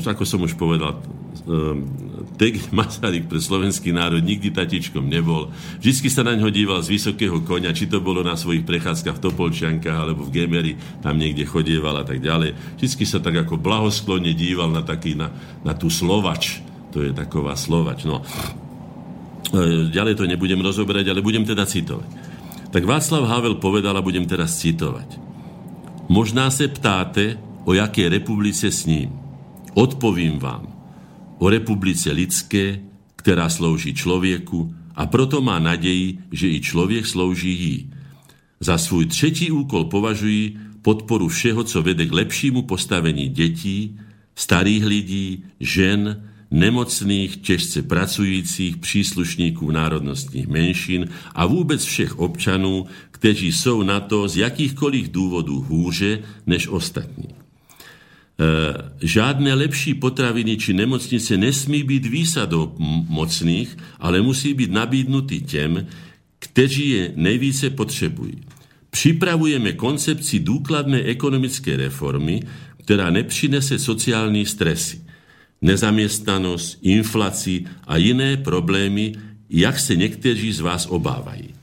[0.05, 2.04] ako som už povedal, e,
[2.35, 5.55] Tek Masaryk pre slovenský národ nikdy tatičkom nebol.
[5.79, 9.23] Vždy sa na ňo díval z vysokého konia, či to bolo na svojich prechádzkach v
[9.23, 12.75] Topolčiankách alebo v Gemeri, tam niekde chodieval a tak ďalej.
[12.75, 15.31] Vždy sa tak ako blahosklonne díval na, taký, na,
[15.63, 16.59] na tú slovač.
[16.91, 18.03] To je taková slovač.
[18.03, 18.19] No.
[19.55, 22.35] E, ďalej to nebudem rozoberať, ale budem teda citovať.
[22.75, 25.23] Tak Václav Havel povedal a budem teraz citovať.
[26.11, 29.15] Možná se ptáte, o jaké republice s ním.
[29.73, 30.74] Odpovím vám
[31.39, 32.81] o republice lidské,
[33.15, 37.77] ktorá slouží človeku a proto má nadeji, že i človek slouží jí.
[38.59, 43.97] Za svůj třetí úkol považují podporu všeho, co vede k lepšímu postavení detí,
[44.35, 53.83] starých lidí, žen, nemocných, těžce pracujících, příslušníků národnostních menšin a vůbec všech občanů, kteří jsou
[53.83, 57.44] na to z jakýchkoliv důvodů hůře než ostatní.
[58.35, 58.43] E,
[58.99, 62.75] žiadne lepší potraviny či nemocnice nesmí byť výsadou
[63.07, 63.71] mocných,
[64.03, 65.87] ale musí byť nabídnutý těm,
[66.39, 68.43] kteří je nejvíce potřebují.
[68.91, 72.43] Připravujeme koncepci důkladné ekonomické reformy,
[72.83, 74.99] ktorá nepřinese sociální stresy,
[75.63, 79.15] nezamestnanosť, inflácii a iné problémy,
[79.49, 81.55] jak se někteří z vás obávají.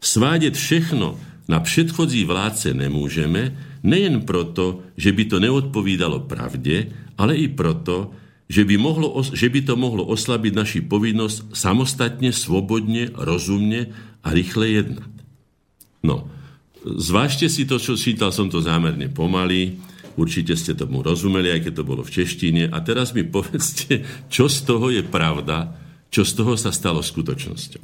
[0.00, 3.54] Svádět všechno na předchozí vládce nemůžeme,
[3.86, 8.10] Nejen proto, že by to neodpovídalo pravde, ale i proto,
[8.50, 13.94] že by, mohlo, že by to mohlo oslabiť naši povinnosť samostatne, svobodne, rozumne
[14.26, 15.12] a rýchle jednať.
[16.02, 16.26] No,
[16.82, 19.78] zvážte si to, čo čítal som to zámerne pomaly,
[20.18, 22.70] určite ste tomu rozumeli, aj keď to bolo v češtine.
[22.70, 25.78] A teraz mi povedzte, čo z toho je pravda,
[26.10, 27.82] čo z toho sa stalo skutočnosťou.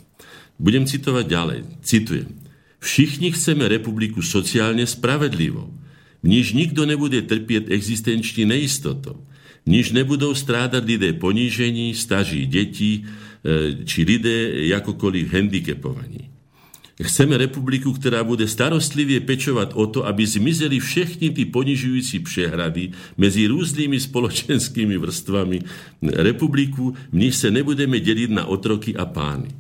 [0.59, 1.61] Budem citovať ďalej.
[1.83, 2.43] Citujem.
[2.83, 5.82] Všichni chceme republiku sociálne spravedlivou
[6.23, 9.27] Niž nikto nebude trpieť existenční neistotou.
[9.67, 13.07] Niž nebudou strádať lidé ponížení, staží detí,
[13.43, 16.33] e, či lidé jakokoliv handicapovaní.
[17.03, 23.51] Chceme republiku, ktorá bude starostlivie pečovať o to, aby zmizeli všechny tí ponižujúci přehrady medzi
[23.51, 25.59] rôznymi spoločenskými vrstvami
[26.23, 29.51] republiku, v nich sa nebudeme deliť na otroky a pány.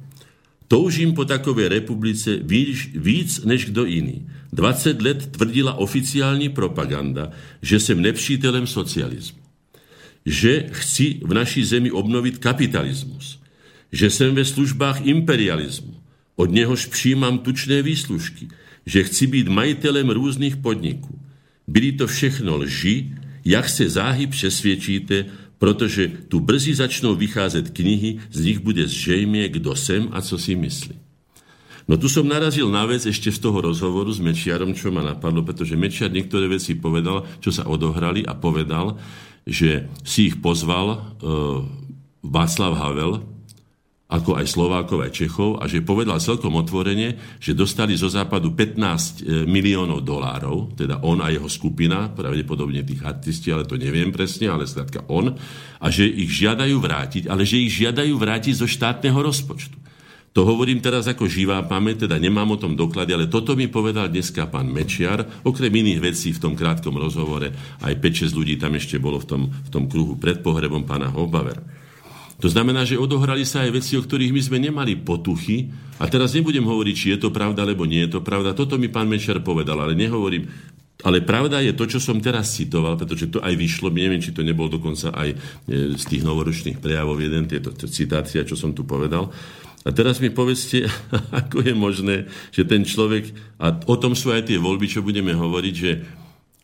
[0.71, 4.25] Toužím po takové republice víc, víc než kdo iný.
[4.53, 7.31] 20 let tvrdila oficiální propaganda,
[7.63, 9.43] že som nepřítelem socializmu.
[10.27, 13.41] Že chci v naší zemi obnoviť kapitalizmus.
[13.93, 15.97] Že som ve službách imperializmu
[16.37, 18.49] od nehož přijímám tučné výslužky,
[18.87, 21.19] že chci být majitelem různých podniků.
[21.69, 23.13] Byli to všechno lži,
[23.45, 25.27] jak se záhy přesvědčíte,
[25.59, 30.57] protože tu brzy začnou vycházet knihy, z nich bude zřejmě, kdo sem a co si
[30.57, 31.02] myslí.
[31.91, 35.43] No tu som narazil na vec ešte z toho rozhovoru s Mečiarom, čo ma napadlo,
[35.43, 38.95] pretože Mečiar niektoré veci povedal, čo sa odohrali a povedal,
[39.43, 41.01] že si ich pozval uh,
[42.23, 43.33] Václav Havel,
[44.13, 48.77] ako aj Slovákov, aj Čechov a že povedal celkom otvorene, že dostali zo západu 15
[48.77, 54.53] e, miliónov dolárov, teda on a jeho skupina, pravdepodobne tých artisti, ale to neviem presne,
[54.53, 55.33] ale skrátka on,
[55.81, 59.82] a že ich žiadajú vrátiť, ale že ich žiadajú vrátiť zo štátneho rozpočtu.
[60.33, 64.09] To hovorím teraz ako živá pamäť, teda nemám o tom doklady, ale toto mi povedal
[64.09, 67.53] dneska pán Mečiar, okrem iných vecí v tom krátkom rozhovore,
[67.85, 71.61] aj 5-6 ľudí tam ešte bolo v tom, v tom kruhu pred pohrebom pána Hobavera.
[72.43, 75.71] To znamená, že odohrali sa aj veci, o ktorých my sme nemali potuchy.
[76.03, 78.51] A teraz nebudem hovoriť, či je to pravda, alebo nie je to pravda.
[78.51, 80.51] Toto mi pán Mečer povedal, ale nehovorím.
[81.07, 84.43] Ale pravda je to, čo som teraz citoval, pretože to aj vyšlo, neviem, či to
[84.43, 85.37] nebol dokonca aj e,
[85.95, 89.31] z tých novoročných prejavov jeden, tieto citácia, čo som tu povedal.
[89.83, 90.87] A teraz mi povedzte,
[91.41, 92.17] ako je možné,
[92.55, 95.91] že ten človek, a o tom sú aj tie voľby, čo budeme hovoriť, že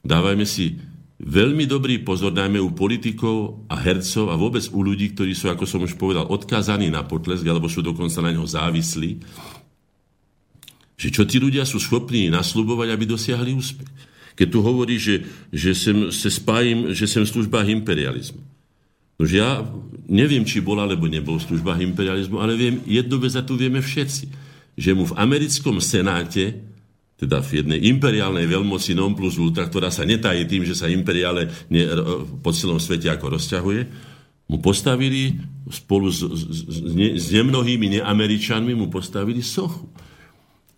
[0.07, 0.79] dávajme si
[1.19, 5.67] veľmi dobrý pozor, najmä u politikov a hercov a vôbec u ľudí, ktorí sú, ako
[5.67, 9.19] som už povedal, odkázaní na potlesk, alebo sú dokonca na neho závislí,
[10.99, 13.91] že čo tí ľudia sú schopní nasľubovať, aby dosiahli úspech.
[14.35, 18.58] Keď tu hovorí, že, že sem, se spájim, že som v službách imperializmu.
[19.19, 19.67] Nož ja
[20.07, 23.83] neviem, či bol alebo nebol v službách imperializmu, ale viem, jednu vec a tu vieme
[23.83, 24.25] všetci,
[24.79, 26.65] že mu v americkom senáte
[27.19, 31.51] teda v jednej imperiálnej veľmoci non plus ultra, ktorá sa netají tým, že sa imperiále
[31.67, 31.83] ne,
[32.39, 33.81] po celom svete ako rozťahuje,
[34.49, 35.35] mu postavili
[35.67, 39.91] spolu s, s, s, ne, s nemnohými neameričanmi mu postavili sochu.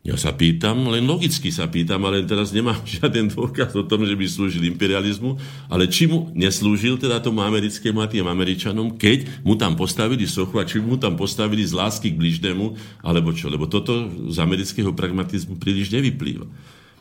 [0.00, 4.16] Ja sa pýtam, len logicky sa pýtam, ale teraz nemám žiaden dôkaz o tom, že
[4.16, 5.36] by slúžil imperializmu,
[5.68, 10.56] ale či mu neslúžil teda tomu americkému a tým Američanom, keď mu tam postavili sochu
[10.56, 14.96] a či mu tam postavili z lásky k bližnému, alebo čo, lebo toto z amerického
[14.96, 16.48] pragmatizmu príliš nevyplýva.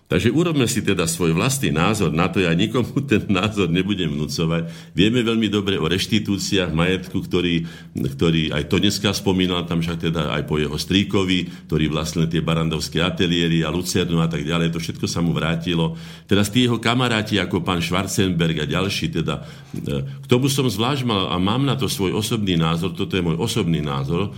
[0.09, 4.65] Takže urobme si teda svoj vlastný názor na to, ja nikomu ten názor nebudem vnúcovať.
[4.97, 7.69] Vieme veľmi dobre o reštitúciách majetku, ktorý,
[8.17, 12.41] ktorý aj to dneska spomínal, tam však teda aj po jeho stríkovi, ktorý vlastnil tie
[12.41, 15.93] barandovské ateliéry a Lucernu a tak ďalej, to všetko sa mu vrátilo.
[16.25, 19.45] Teraz tí jeho kamaráti, ako pán Schwarzenberg a ďalší, teda
[19.77, 23.21] e, k tomu som zvlášť mal a mám na to svoj osobný názor, toto je
[23.21, 24.33] môj osobný názor,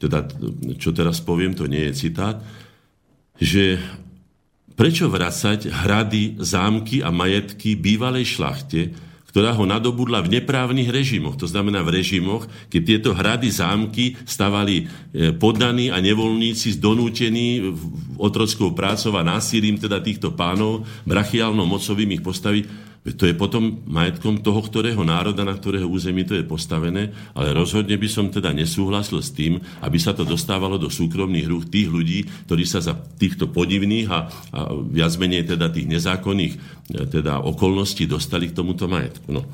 [0.00, 0.24] teda
[0.80, 2.40] čo teraz poviem, to nie je citát,
[3.36, 3.76] že
[4.80, 8.96] Prečo vracať hrady, zámky a majetky bývalej šlachte,
[9.28, 11.36] ktorá ho nadobudla v neprávnych režimoch.
[11.36, 17.76] To znamená v režimoch, keď tieto hrady, zámky stavali e, poddaní a nevoľníci zdonútení
[18.16, 24.44] otrockou prácou a násilím teda týchto pánov, brachiálno mocovým ich postaviť to je potom majetkom
[24.44, 29.24] toho, ktorého národa, na ktorého území to je postavené, ale rozhodne by som teda nesúhlasil
[29.24, 33.48] s tým, aby sa to dostávalo do súkromných rúk tých ľudí, ktorí sa za týchto
[33.48, 36.58] podivných a, a viac menej teda tých nezákonných e,
[37.08, 39.32] teda okolností dostali k tomuto majetku.
[39.32, 39.48] No.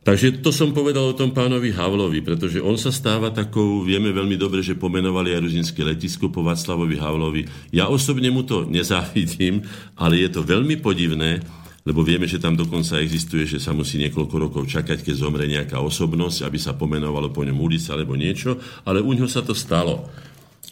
[0.00, 4.32] Takže to som povedal o tom pánovi Havlovi, pretože on sa stáva takou, vieme veľmi
[4.38, 7.42] dobre, že pomenovali aj ruzinské letisko po Václavovi Havlovi.
[7.74, 9.60] Ja osobne mu to nezávidím,
[10.00, 11.44] ale je to veľmi podivné,
[11.90, 15.82] lebo vieme, že tam dokonca existuje, že sa musí niekoľko rokov čakať, keď zomre nejaká
[15.82, 20.06] osobnosť, aby sa pomenovalo po ňom ulica alebo niečo, ale u ňo sa to stalo.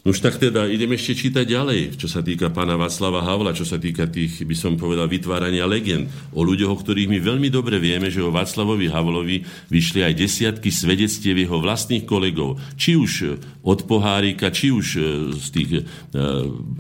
[0.07, 3.83] Už tak teda idem ešte čítať ďalej, čo sa týka pána Václava Havla, čo sa
[3.83, 8.07] týka tých, by som povedal, vytvárania legend o ľuďoch, o ktorých my veľmi dobre vieme,
[8.07, 14.55] že o Václavovi Havlovi vyšli aj desiatky svedectiev jeho vlastných kolegov, či už od Pohárika,
[14.55, 15.01] či už e,
[15.35, 15.81] z tých e,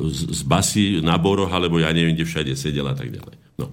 [0.08, 3.34] z basy na Boroch, alebo ja neviem, kde všade sedel a tak ďalej.
[3.58, 3.66] No.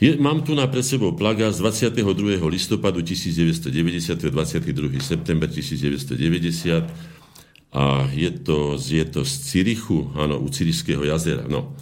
[0.00, 2.42] Je, mám tu na pred sebou plaga z 22.
[2.48, 5.00] listopadu 1990, 22.
[5.00, 6.84] september 1990
[7.74, 11.46] a je to, je to z Cirichu, áno, u Cirišského jazera.
[11.50, 11.74] No.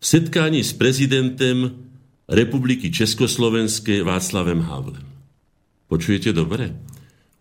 [0.00, 1.70] Setkání s prezidentem
[2.28, 5.06] Republiky Československé Václavem Havlem.
[5.86, 6.74] Počujete dobre?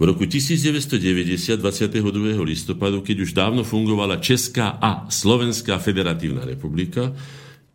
[0.01, 2.41] V roku 1990, 22.
[2.41, 7.13] listopadu, keď už dávno fungovala Česká a Slovenská federatívna republika,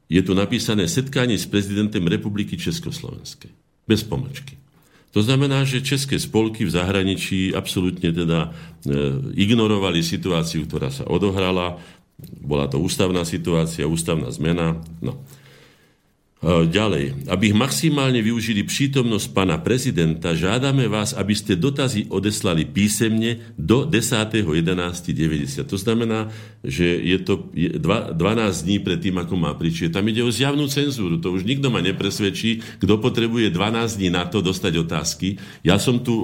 [0.07, 3.51] je tu napísané setkanie s prezidentem Republiky Československej.
[3.87, 4.59] Bez pomočky.
[5.15, 8.49] To znamená, že české spolky v zahraničí absolútne teda e,
[9.33, 11.81] ignorovali situáciu, ktorá sa odohrala.
[12.45, 14.77] Bola to ústavná situácia, ústavná zmena.
[15.01, 15.24] No.
[16.36, 23.56] E, ďalej, aby maximálne využili prítomnosť pána prezidenta, žiadame vás, aby ste dotazy odeslali písemne
[23.56, 25.64] do 10.11.90.
[25.64, 26.28] To znamená,
[26.60, 29.96] že je to 12 dní pred tým, ako má príčiť.
[29.96, 31.16] Tam ide o zjavnú cenzúru.
[31.24, 35.40] To už nikto ma nepresvedčí, kto potrebuje 12 dní na to dostať otázky.
[35.64, 36.20] Ja som tu,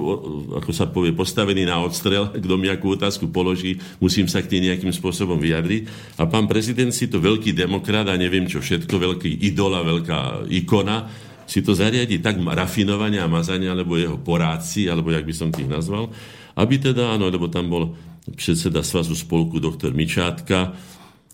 [0.53, 2.29] ako sa povie, postavený na odstrel.
[2.43, 5.87] Kto mi akú otázku položí, musím sa k nej nejakým spôsobom vyjadriť.
[6.19, 10.51] A pán prezident si to veľký demokrat a neviem čo všetko, veľký idola, veľký veľká
[10.51, 11.07] ikona,
[11.47, 15.71] si to zariadi tak rafinovania a mazania, alebo jeho poráci, alebo jak by som tých
[15.71, 16.11] nazval,
[16.59, 17.95] aby teda, áno, lebo tam bol
[18.35, 20.75] predseda Svazu spolku doktor Mičátka,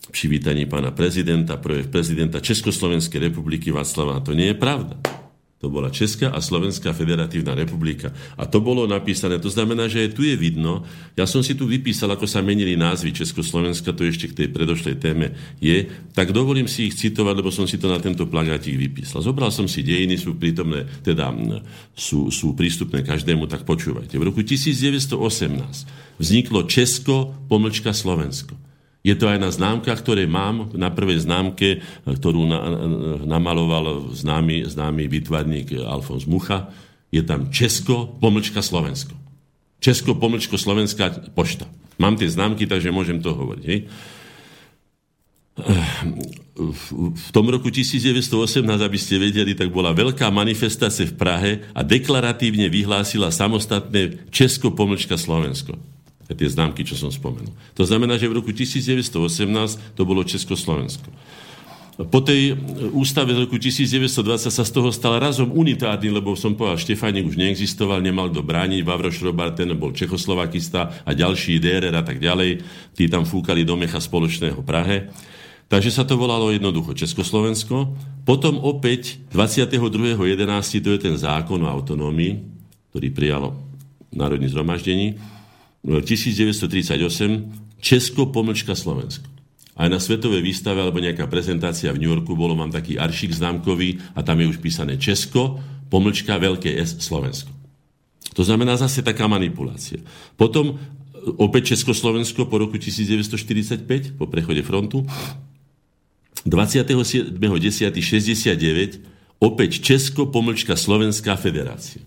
[0.09, 4.21] přivítaní pána prezidenta, projev prezidenta Československej republiky Václava.
[4.25, 4.97] To nie je pravda.
[5.59, 8.15] To bola Česká a Slovenská federatívna republika.
[8.39, 9.43] A to bolo napísané.
[9.43, 10.87] To znamená, že tu je vidno.
[11.19, 14.95] Ja som si tu vypísal, ako sa menili názvy Československa, to ešte k tej predošlej
[15.03, 15.83] téme je.
[16.15, 19.19] Tak dovolím si ich citovať, lebo som si to na tento plagátik vypísal.
[19.19, 21.27] Zobral som si dejiny, sú prítomné, teda
[21.91, 24.15] sú, sú prístupné každému, tak počúvajte.
[24.15, 25.19] V roku 1918
[26.23, 28.68] vzniklo Česko, pomlčka Slovensko.
[28.99, 32.59] Je to aj na známkach, ktoré mám, na prvej známke, ktorú na,
[33.23, 36.67] namaloval známy, známy výtvarník Alfons Mucha.
[37.07, 39.15] Je tam Česko, pomlčka Slovensko.
[39.79, 41.63] Česko, pomlčko Slovenská pošta.
[41.95, 43.65] Mám tie známky, takže môžem to hovoriť.
[43.65, 43.81] Hej?
[47.19, 52.71] v tom roku 1918, aby ste vedeli, tak bola veľká manifestácia v Prahe a deklaratívne
[52.71, 55.75] vyhlásila samostatné Česko, pomlčka Slovensko
[56.37, 57.49] tie známky, čo som spomenul.
[57.73, 61.09] To znamená, že v roku 1918 to bolo Československo.
[61.99, 62.55] Po tej
[62.95, 67.35] ústave z roku 1920 sa z toho stal razom unitárny, lebo som povedal, Štefánik už
[67.35, 72.63] neexistoval, nemal kto brániť, Vavro Šrobar, ten bol Čechoslovakista a ďalší DRR a tak ďalej.
[72.95, 75.11] Tí tam fúkali do mecha spoločného Prahe.
[75.67, 77.91] Takže sa to volalo jednoducho Československo.
[78.23, 80.39] Potom opäť 22.11.
[80.79, 82.39] to je ten zákon o autonómii,
[82.95, 83.59] ktorý prijalo
[84.15, 85.19] Národní zhromaždení
[85.83, 89.23] 1938 Česko pomlčka Slovensko.
[89.79, 94.03] Aj na svetovej výstave alebo nejaká prezentácia v New Yorku bolo, mám taký aršik známkový
[94.11, 95.55] a tam je už písané Česko,
[95.87, 97.47] pomlčka veľké S Slovensko.
[98.35, 100.03] To znamená zase taká manipulácia.
[100.35, 100.75] Potom
[101.39, 105.07] opäť Československo po roku 1945, po prechode frontu,
[106.43, 107.39] 27.10.69
[109.39, 112.03] opäť Česko, pomlčka Slovenská federácia.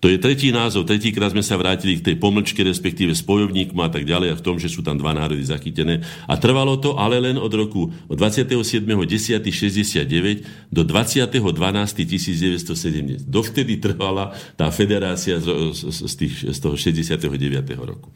[0.00, 4.08] To je tretí názov, tretíkrát sme sa vrátili k tej pomlčke, respektíve spojovníkom a tak
[4.08, 6.00] ďalej a v tom, že sú tam dva národy zachytené.
[6.24, 13.28] A trvalo to ale len od roku 27.10.69 do 20.12.1970.
[13.28, 17.28] Dovtedy trvala tá federácia z, z, z, tých, z toho 69.
[17.76, 18.08] roku.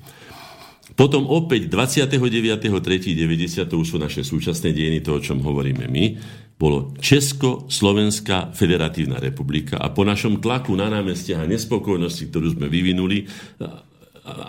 [0.95, 6.05] Potom opäť 29.3.90, to už sú naše súčasné dejiny, to, o čom hovoríme my,
[6.65, 13.29] bolo Česko-Slovenská federatívna republika a po našom tlaku na námestiach a nespokojnosti, ktorú sme vyvinuli,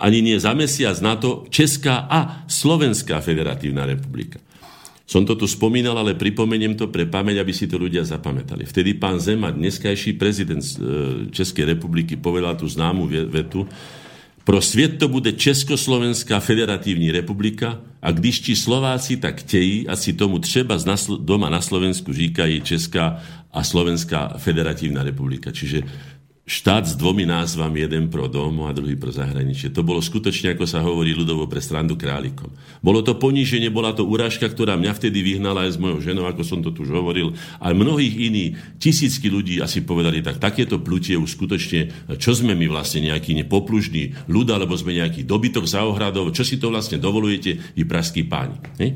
[0.00, 4.40] ani nie za mesiac na to Česká a Slovenská federatívna republika.
[5.06, 8.66] Som to tu spomínal, ale pripomeniem to pre pamäť, aby si to ľudia zapamätali.
[8.66, 10.74] Vtedy pán Zema, dneskajší prezident e,
[11.30, 13.70] Českej republiky, povedal tú známu vetu,
[14.46, 20.38] pro svět to bude Československá federatívna republika a když ti Slováci tak chtějí, asi tomu
[20.38, 20.78] třeba
[21.18, 23.18] doma na Slovensku říkají Česká
[23.52, 25.50] a Slovenská federatívna republika.
[25.50, 25.82] Čiže
[26.46, 29.74] štát s dvomi názvami, jeden pro dom a druhý pro zahraničie.
[29.74, 32.54] To bolo skutočne, ako sa hovorí ľudovo, pre strandu králikom.
[32.78, 36.46] Bolo to poníženie, bola to urážka, ktorá mňa vtedy vyhnala aj s mojou ženou, ako
[36.46, 41.18] som to tu už hovoril, a mnohých iných, tisícky ľudí asi povedali, tak takéto plutie
[41.18, 46.30] už skutočne, čo sme my vlastne nejaký nepoplužný ľud, alebo sme nejaký dobytok za ohradov,
[46.30, 48.62] čo si to vlastne dovolujete, vy pražskí páni.
[48.78, 48.94] Ne?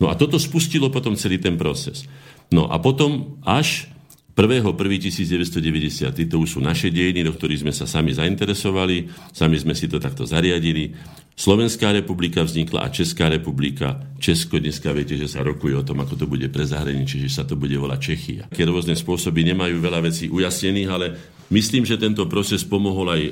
[0.00, 2.08] No a toto spustilo potom celý ten proces.
[2.48, 3.92] No a potom až
[4.36, 6.12] 1.1.1990.
[6.28, 9.96] To už sú naše dejiny, do ktorých sme sa sami zainteresovali, sami sme si to
[9.96, 10.92] takto zariadili.
[11.36, 13.96] Slovenská republika vznikla a Česká republika.
[14.20, 17.48] Česko dneska viete, že sa rokuje o tom, ako to bude pre zahraničie, že sa
[17.48, 18.44] to bude volať Čechia.
[18.52, 21.16] Také rôzne spôsoby nemajú veľa vecí ujasnených, ale
[21.48, 23.22] myslím, že tento proces pomohol aj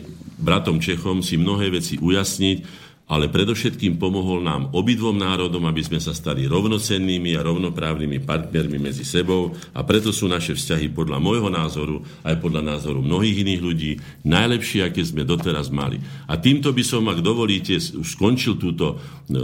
[0.41, 2.84] bratom Čechom si mnohé veci ujasniť.
[3.05, 9.05] Ale predovšetkým pomohol nám obidvom národom, aby sme sa stali rovnocennými a rovnoprávnymi partnermi medzi
[9.05, 13.93] sebou a preto sú naše vzťahy podľa môjho názoru, aj podľa názoru mnohých iných ľudí,
[14.25, 16.01] najlepšie, aké sme doteraz mali.
[16.25, 18.97] A týmto by som, ak dovolíte, už skončil túto,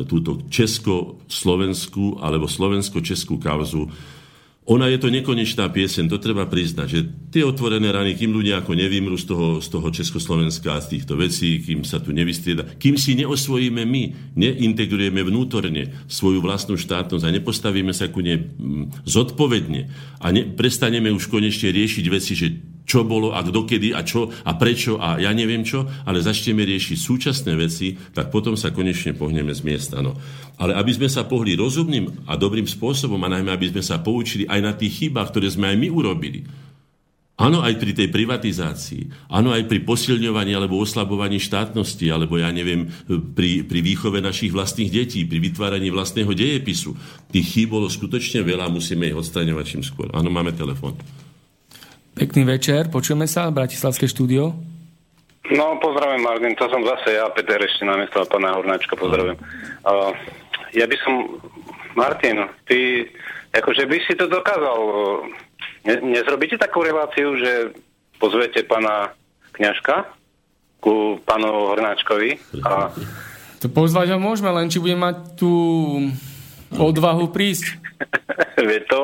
[0.08, 3.92] túto česko-slovenskú alebo slovensko-českú kauzu
[4.70, 7.00] ona je to nekonečná piesen, to treba priznať, že
[7.34, 11.58] tie otvorené rany, kým ľudia ako nevymrú z toho, z toho Československa z týchto vecí,
[11.58, 14.02] kým sa tu nevystrieda, kým si neosvojíme my,
[14.38, 19.90] neintegrujeme vnútorne svoju vlastnú štátnosť a nepostavíme sa ku nej mm, zodpovedne
[20.22, 22.48] a ne, prestaneme už konečne riešiť veci, že
[22.90, 26.98] čo bolo a kdokedy a čo a prečo a ja neviem čo, ale začneme riešiť
[26.98, 30.02] súčasné veci, tak potom sa konečne pohneme z miesta.
[30.02, 30.18] No.
[30.60, 34.44] Ale aby sme sa pohli rozumným a dobrým spôsobom a najmä aby sme sa poučili
[34.44, 36.44] aj na tých chybách, ktoré sme aj my urobili.
[37.40, 42.92] Áno, aj pri tej privatizácii, áno, aj pri posilňovaní alebo oslabovaní štátnosti, alebo ja neviem,
[43.08, 46.92] pri, pri výchove našich vlastných detí, pri vytváraní vlastného dejepisu.
[47.32, 50.12] Tých chýb bolo skutočne veľa, musíme ich odstraňovať čím skôr.
[50.12, 51.00] Áno, máme telefon.
[52.12, 54.52] Pekný večer, počujeme sa, Bratislavské štúdio.
[55.48, 59.40] No, pozdravím, Martin, to som zase ja, Peter, ešte namiesto pána Hornáčka, pozdravím.
[59.80, 60.12] Uh,
[60.74, 61.14] ja by som,
[61.98, 63.08] Martin, ty,
[63.54, 64.78] akože by si to dokázal,
[65.86, 67.74] ne, nezrobíte takú reláciu, že
[68.20, 69.14] pozvete pána
[69.56, 70.06] Kňažka
[70.80, 72.94] ku pánu Hornáčkovi a...
[73.60, 75.52] To pozvať ho môžeme, len či bude mať tú
[76.74, 77.80] odvahu prísť.
[78.68, 79.00] Vie to.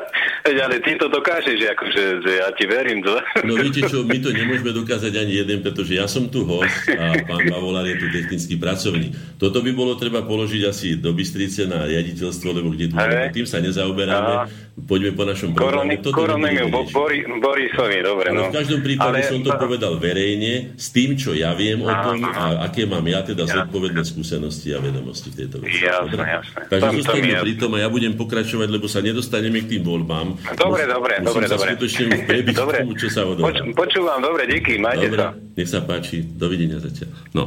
[0.64, 3.00] ale ty to dokážeš, akože, že ja ti verím.
[3.04, 3.16] To.
[3.48, 7.16] No viete čo, my to nemôžeme dokázať ani jeden, pretože ja som tu host a
[7.24, 9.16] pán Bavolár je tu technický pracovník.
[9.40, 12.96] Toto by bolo treba položiť asi do Bystrice na riaditeľstvo, lebo kde tu
[13.32, 14.34] tým sa nezaoberáme.
[14.44, 14.48] Aha.
[14.80, 15.98] Poďme po našom programe.
[16.00, 18.32] Korony, bo, Bori, Borisovi, dobre.
[18.32, 18.48] No.
[18.48, 19.28] v každom prípade ale...
[19.28, 23.20] som to povedal verejne, s tým, čo ja viem o tom a aké mám ja
[23.20, 23.62] teda ja.
[23.62, 25.84] zodpovedné skúsenosti a vedomosti v tejto veci.
[25.84, 26.60] Jasne, jasne.
[26.70, 30.38] Takže zostaneme pri tom a ja budem pokračovať, lebo sa nedostaneme k tým voľbám.
[30.56, 31.68] Dobre, dobre, dobre, dobre.
[31.74, 32.76] skutočne už prebiť dobre.
[32.82, 33.50] tomu, čo sa odohrá.
[33.50, 35.30] Poč, počúvam, dobre, díky, majte dobre, sa.
[35.36, 37.10] nech sa páči, dovidenia zatiaľ.
[37.36, 37.44] No.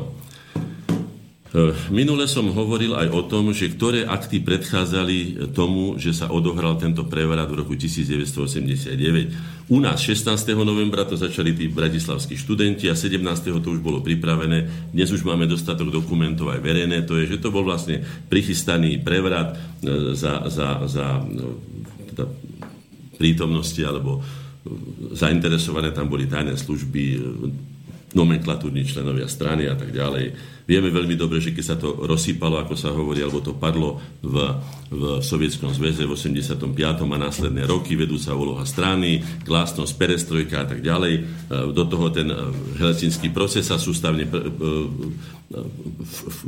[1.53, 6.81] E, minule som hovoril aj o tom, že ktoré akty predchádzali tomu, že sa odohral
[6.81, 9.69] tento prevrat v roku 1989.
[9.69, 10.33] U nás 16.
[10.57, 13.21] novembra to začali tí bratislavskí študenti a 17.
[13.61, 14.89] to už bolo pripravené.
[14.89, 17.05] Dnes už máme dostatok dokumentov aj verejné.
[17.05, 18.01] To je, že to bol vlastne
[18.33, 19.53] prichystaný prevrat
[19.85, 21.61] e, za, za, za no,
[22.09, 22.25] teda
[23.21, 24.25] prítomnosti alebo
[25.13, 27.03] zainteresované tam boli tajné služby,
[28.13, 30.53] nomenklatúrni členovia strany a tak ďalej.
[30.63, 34.35] Vieme veľmi dobre, že keď sa to rozsýpalo, ako sa hovorí, alebo to padlo v,
[34.87, 36.55] v Sovietskom zväze v 85.
[37.03, 41.13] a následné roky, vedúca úloha strany, glásnosť, perestrojka a tak ďalej.
[41.19, 41.21] E,
[41.75, 42.37] do toho ten e,
[42.79, 44.71] helsinský proces sa sústavne pre, pre,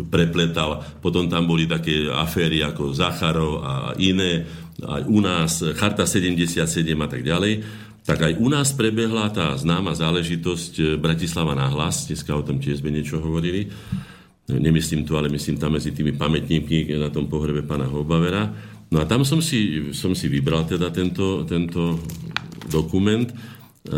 [0.07, 0.79] prepletal.
[1.03, 4.47] Potom tam boli také aféry ako Zacharov a iné,
[4.79, 6.63] aj u nás, Charta 77
[7.03, 12.05] a tak ďalej tak aj u nás prebehla tá známa záležitosť e, Bratislava na hlas,
[12.05, 13.65] dneska o tom tiež sme niečo hovorili,
[14.45, 18.53] nemyslím tu, ale myslím tam medzi tými pamätníkmi na tom pohrebe pána Hobavera.
[18.93, 21.97] No a tam som si, som si vybral teda tento, tento
[22.69, 23.33] dokument e,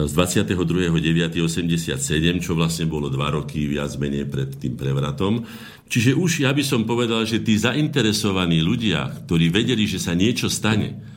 [0.07, 1.99] z 22.9.87,
[2.39, 5.43] čo vlastne bolo dva roky viac menej pred tým prevratom.
[5.91, 10.47] Čiže už ja by som povedal, že tí zainteresovaní ľudia, ktorí vedeli, že sa niečo
[10.47, 11.16] stane,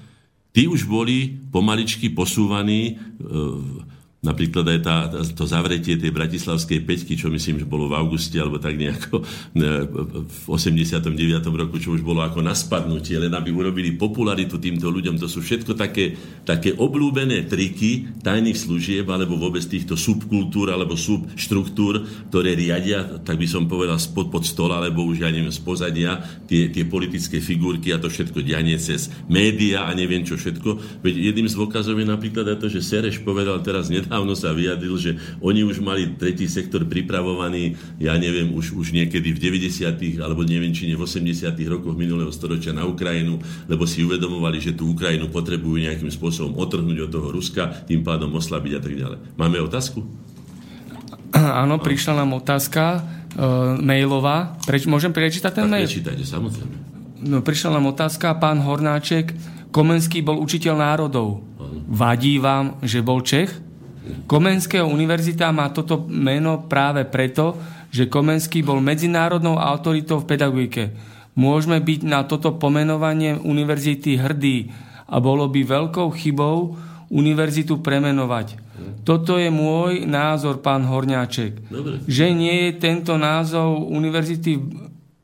[0.50, 2.96] Tí už boli pomaličky posúvaní e,
[4.20, 8.60] Napríklad aj tá, to zavretie tej bratislavskej peťky, čo myslím, že bolo v auguste, alebo
[8.60, 9.64] tak nejako e,
[10.28, 11.08] v 89.
[11.48, 15.16] roku, čo už bolo ako na spadnutie, len aby urobili popularitu týmto ľuďom.
[15.16, 22.28] To sú všetko také, také oblúbené triky tajných služieb, alebo vôbec týchto subkultúr, alebo subštruktúr,
[22.28, 26.20] ktoré riadia, tak by som povedal, spod pod stola, alebo už, ja neviem, z pozadia,
[26.44, 31.00] tie, tie politické figurky a to všetko dianie cez média a neviem čo všetko.
[31.00, 34.98] Veď jedným z dôkazov je napríklad aj to, že Sereš povedal teraz nedávno sa vyjadril,
[34.98, 40.18] že oni už mali tretí sektor pripravovaný, ja neviem, už, už niekedy v 90.
[40.18, 41.54] alebo neviem, či nie v 80.
[41.70, 43.38] rokoch minulého storočia na Ukrajinu,
[43.70, 48.34] lebo si uvedomovali, že tú Ukrajinu potrebujú nejakým spôsobom otrhnúť od toho Ruska, tým pádom
[48.34, 49.18] oslabiť a tak ďalej.
[49.38, 50.02] Máme otázku?
[51.30, 54.58] Áno, prišla nám otázka uh, mailová.
[54.66, 55.86] Preč, môžem prečítať ten tak mail?
[55.86, 56.74] Prečítajte, samozrejme.
[57.30, 59.30] No, prišla nám otázka, pán Hornáček,
[59.70, 61.46] Komenský bol učiteľ národov.
[61.86, 63.69] Vadí vám, že bol Čech?
[64.24, 67.56] Komenského univerzita má toto meno práve preto,
[67.90, 70.84] že Komenský bol medzinárodnou autoritou v pedagogike.
[71.36, 74.70] Môžeme byť na toto pomenovanie univerzity hrdí
[75.10, 76.78] a bolo by veľkou chybou
[77.10, 78.70] univerzitu premenovať.
[79.02, 81.68] Toto je môj názor, pán Horňáček.
[81.68, 82.00] Dobre.
[82.06, 84.64] Že nie je tento názov univerzity v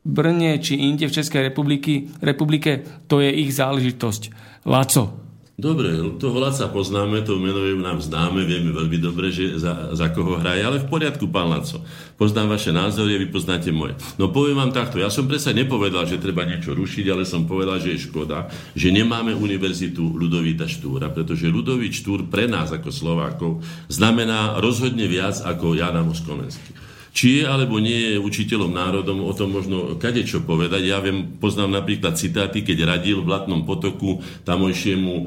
[0.07, 4.21] Brne či inde v Českej republiky, republike, to je ich záležitosť.
[4.63, 5.26] Laco.
[5.57, 5.89] Dobre,
[6.21, 10.37] toho Laca poznáme, to meno je nám známe, vieme veľmi dobre, že za, za koho
[10.37, 11.81] hraje, ale v poriadku, pán Laco.
[12.13, 13.97] Poznám vaše názory, vy poznáte moje.
[14.21, 17.81] No poviem vám takto, ja som predsa nepovedal, že treba niečo rušiť, ale som povedal,
[17.81, 23.65] že je škoda, že nemáme univerzitu Ludovíta Štúra, pretože Ludovít Štúr pre nás ako Slovákov
[23.89, 26.86] znamená rozhodne viac ako Jana Moskomenský.
[27.17, 30.85] Či je alebo nie je učiteľom národom, o tom možno kade čo povedať.
[30.85, 35.23] Ja viem, poznám napríklad citáty, keď radil v Blatnom potoku tamojšiemu e,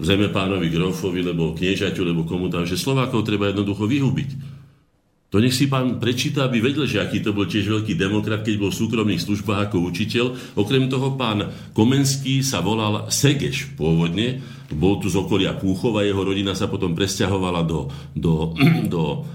[0.00, 4.30] zemepánovi Grofovi, lebo kniežaťu, lebo komu tam, že Slovákov treba jednoducho vyhubiť.
[5.32, 8.56] To nech si pán prečíta, aby vedel, že aký to bol tiež veľký demokrat, keď
[8.56, 10.56] bol v súkromných službách ako učiteľ.
[10.56, 14.40] Okrem toho pán Komenský sa volal Segeš pôvodne,
[14.72, 18.56] bol tu z okolia Púchova, jeho rodina sa potom presťahovala do, do,
[18.92, 19.28] do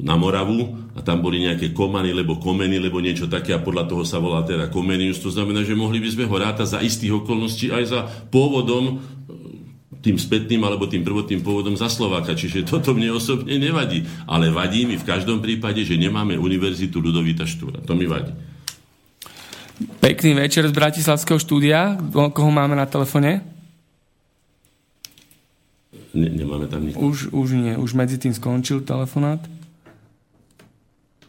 [0.00, 4.02] na Moravu a tam boli nejaké komany, lebo komeny, lebo niečo také a podľa toho
[4.08, 5.20] sa volá teda komenius.
[5.20, 8.00] To znamená, že mohli by sme ho rátať za istých okolností aj za
[8.32, 8.94] pôvodom e,
[10.00, 12.32] tým spätným alebo tým prvotným pôvodom za Slováka.
[12.32, 14.08] Čiže toto mne osobne nevadí.
[14.24, 17.84] Ale vadí mi v každom prípade, že nemáme univerzitu Ludovita Štúra.
[17.84, 18.32] To mi vadí.
[20.00, 22.00] Pekný večer z Bratislavského štúdia.
[22.10, 23.57] Koho máme na telefone?
[26.16, 27.12] Ne, nemáme tam nikoho.
[27.12, 29.44] Už, už nie, už medzi tým skončil telefonát.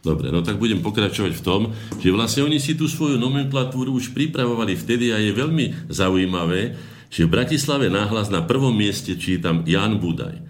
[0.00, 1.60] Dobre, no tak budem pokračovať v tom,
[2.00, 6.72] že vlastne oni si tú svoju nomenklatúru už pripravovali vtedy a je veľmi zaujímavé,
[7.12, 10.40] že v Bratislave náhlas na prvom mieste čítam Jan Budaj.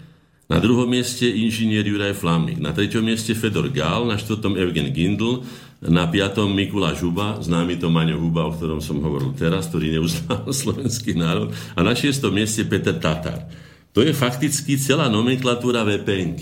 [0.46, 5.42] Na druhom mieste inžinier Juraj Flamik, na treťom mieste Fedor Gál, na štvrtom Evgen Gindl,
[5.82, 10.50] na piatom Mikuláš Huba, známy to Maňo Huba, o ktorom som hovoril teraz, ktorý neuznal
[10.62, 13.50] slovenský národ, a na šiestom mieste Peter Tatar.
[13.90, 16.38] To je fakticky celá nomenklatúra vpn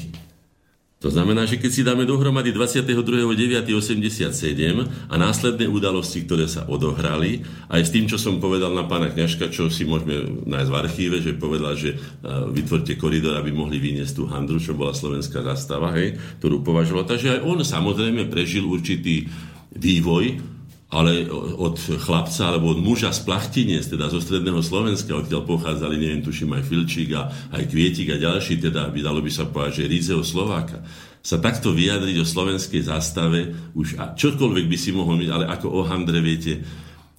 [1.01, 4.29] To znamená, že keď si dáme dohromady 22.9.87
[5.09, 7.41] a následné udalosti, ktoré sa odohrali,
[7.73, 11.17] aj s tým, čo som povedal na pána Kňažka, čo si môžeme nájsť v archíve,
[11.25, 11.97] že povedal, že
[12.53, 17.09] vytvorte koridor, aby mohli vyniesť tú handru, čo bola slovenská zastava, hej, ktorú považoval.
[17.09, 19.25] Takže aj on samozrejme prežil určitý
[19.73, 20.58] vývoj,
[20.89, 26.25] ale od chlapca alebo od muža z Plachtiniec, teda zo stredného Slovenska, odkiaľ pochádzali, neviem,
[26.25, 29.91] tuším aj Filčík a aj Kvietik a ďalší, teda by dalo by sa povedať, že
[29.93, 30.81] Rizeo Slováka,
[31.21, 35.67] sa takto vyjadriť o slovenskej zastave, už a čokoľvek by si mohol byť, ale ako
[35.77, 36.65] o Handre, viete,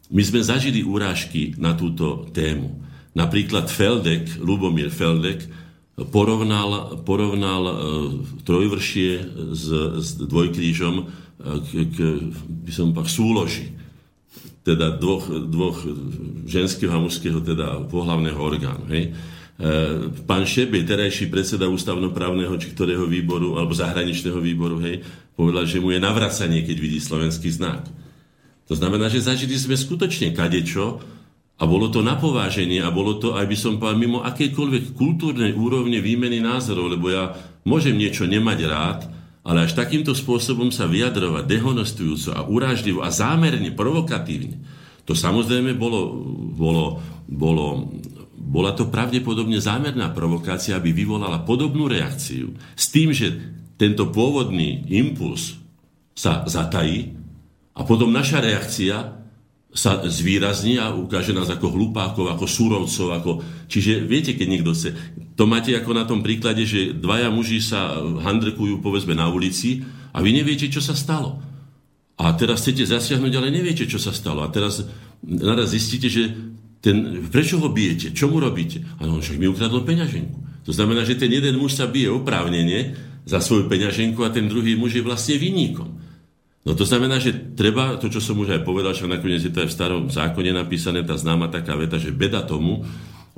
[0.09, 2.73] my sme zažili úrážky na túto tému.
[3.13, 5.45] Napríklad Feldek, Lubomír Feldek,
[6.09, 7.73] porovnal, porovnal e,
[8.41, 9.09] trojvršie
[9.53, 9.65] s,
[10.01, 11.97] s dvojkrížom k, k
[12.67, 13.71] by som pak súloži
[14.63, 15.81] teda dvoch, dvoch
[16.45, 18.85] ženského a mužského teda pohlavného orgánu.
[18.91, 19.03] Hej.
[19.09, 19.11] E,
[20.27, 25.01] pán Šebej, terajší predseda ústavnoprávneho či ktorého výboru, alebo zahraničného výboru, hej,
[25.33, 27.87] povedal, že mu je navracanie, keď vidí slovenský znak.
[28.69, 31.01] To znamená, že zažili sme skutočne kadečo
[31.59, 35.51] a bolo to na pováženie a bolo to, aj by som povedal, mimo akejkoľvek kultúrnej
[35.57, 37.33] úrovne výmeny názorov, lebo ja
[37.65, 38.99] môžem niečo nemať rád,
[39.49, 44.61] ale až takýmto spôsobom sa vyjadrovať dehonestujúco a urážlivo a zámerne, provokatívne,
[45.09, 46.21] to samozrejme bolo,
[46.53, 47.89] bolo, bolo,
[48.37, 52.53] bola to pravdepodobne zámerná provokácia, aby vyvolala podobnú reakciu.
[52.77, 53.33] S tým, že
[53.81, 55.57] tento pôvodný impuls
[56.13, 57.17] sa zatají
[57.73, 59.18] a potom naša reakcia
[59.69, 63.07] sa zvýrazní a ukáže nás ako hlupákov, ako súrovcov.
[63.21, 63.31] Ako...
[63.69, 64.97] Čiže viete, keď niekto chce...
[65.37, 70.19] To máte ako na tom príklade, že dvaja muži sa handrkujú povedzme na ulici a
[70.19, 71.39] vy neviete, čo sa stalo.
[72.19, 74.43] A teraz chcete zasiahnuť, ale neviete, čo sa stalo.
[74.43, 74.83] A teraz
[75.23, 76.27] naraz zistíte, že
[76.83, 78.11] ten, prečo ho bijete?
[78.11, 78.83] Čo mu robíte?
[78.99, 80.67] A on však mi ukradol peňaženku.
[80.67, 84.75] To znamená, že ten jeden muž sa bije oprávnene za svoju peňaženku a ten druhý
[84.75, 86.08] muž je vlastne vinníkom.
[86.67, 89.63] No to znamená, že treba, to čo som už aj povedal, že nakoniec je to
[89.63, 92.83] aj v starom zákone napísané, tá známa taká veta, že beda tomu,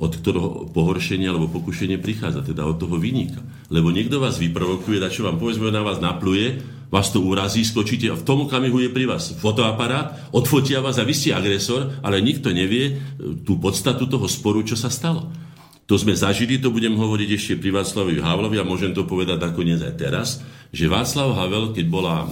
[0.02, 3.38] od ktorého pohoršenia alebo pokušenie prichádza, teda od toho vynika.
[3.70, 6.58] Lebo niekto vás vyprovokuje, da čo vám povedzme, na vás napluje,
[6.90, 11.06] vás to urazí, skočíte a v tom okamihu je pri vás fotoaparát, odfotia vás a
[11.06, 12.92] vy ste agresor, ale nikto nevie e,
[13.46, 15.30] tú podstatu toho sporu, čo sa stalo.
[15.90, 19.82] To sme zažili, to budem hovoriť ešte pri Václavovi Havlovi a môžem to povedať nakoniec
[19.82, 20.28] aj teraz,
[20.72, 22.26] že Václav Havel, keď bola e,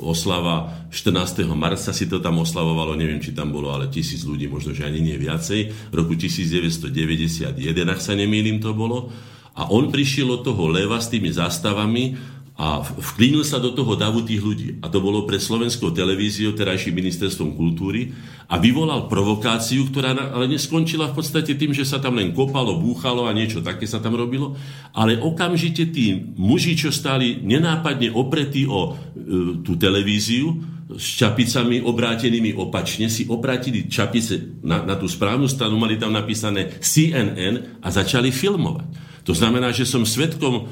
[0.00, 1.44] oslava 14.
[1.54, 5.04] marca, si to tam oslavovalo, neviem, či tam bolo, ale tisíc ľudí, možno, že ani
[5.04, 7.54] nie viacej, roku 1991,
[7.86, 9.12] ak sa nemýlim, to bolo.
[9.54, 12.16] A on prišiel od toho leva s tými zástavami
[12.56, 14.68] a vklínil sa do toho davu tých ľudí.
[14.80, 18.16] A to bolo pre slovenskou televíziou, terajším ministerstvom kultúry
[18.46, 23.26] a vyvolal provokáciu, ktorá ale neskončila v podstate tým, že sa tam len kopalo, búchalo
[23.26, 24.54] a niečo také sa tam robilo,
[24.94, 32.54] ale okamžite tí muži, čo stáli nenápadne opretí o e, tú televíziu, s čapicami obrátenými
[32.54, 38.30] opačne, si obrátili čapice na, na tú správnu stranu, mali tam napísané CNN a začali
[38.30, 39.05] filmovať.
[39.26, 40.62] To znamená, že som svetkom e,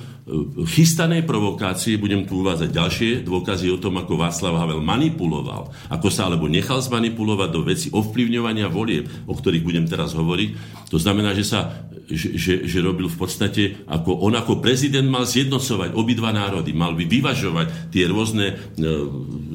[0.70, 6.30] chystanej provokácie, budem tu uvádzať ďalšie dôkazy o tom, ako Václav Havel manipuloval, ako sa
[6.30, 10.50] alebo nechal zmanipulovať do veci ovplyvňovania volieb, o ktorých budem teraz hovoriť.
[10.94, 15.24] To znamená, že sa že, že, že robil v podstate, ako on ako prezident mal
[15.24, 18.54] zjednocovať obidva národy, mal by vyvažovať tie rôzne e,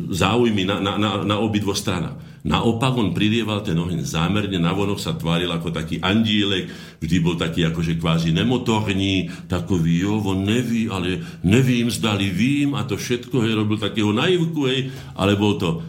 [0.10, 2.28] záujmy na, na, na, na obidvo stranách.
[2.40, 6.72] Naopak on prilieval ten oheň zámerne, navonok sa tváril ako taký andílek,
[7.03, 12.88] vždy bol taký akože kvázi nemotorní, takový, jo, on neví, ale nevím, zdali vím a
[12.88, 14.88] to všetko, hej, robil takého naivku, hej,
[15.20, 15.84] ale bol to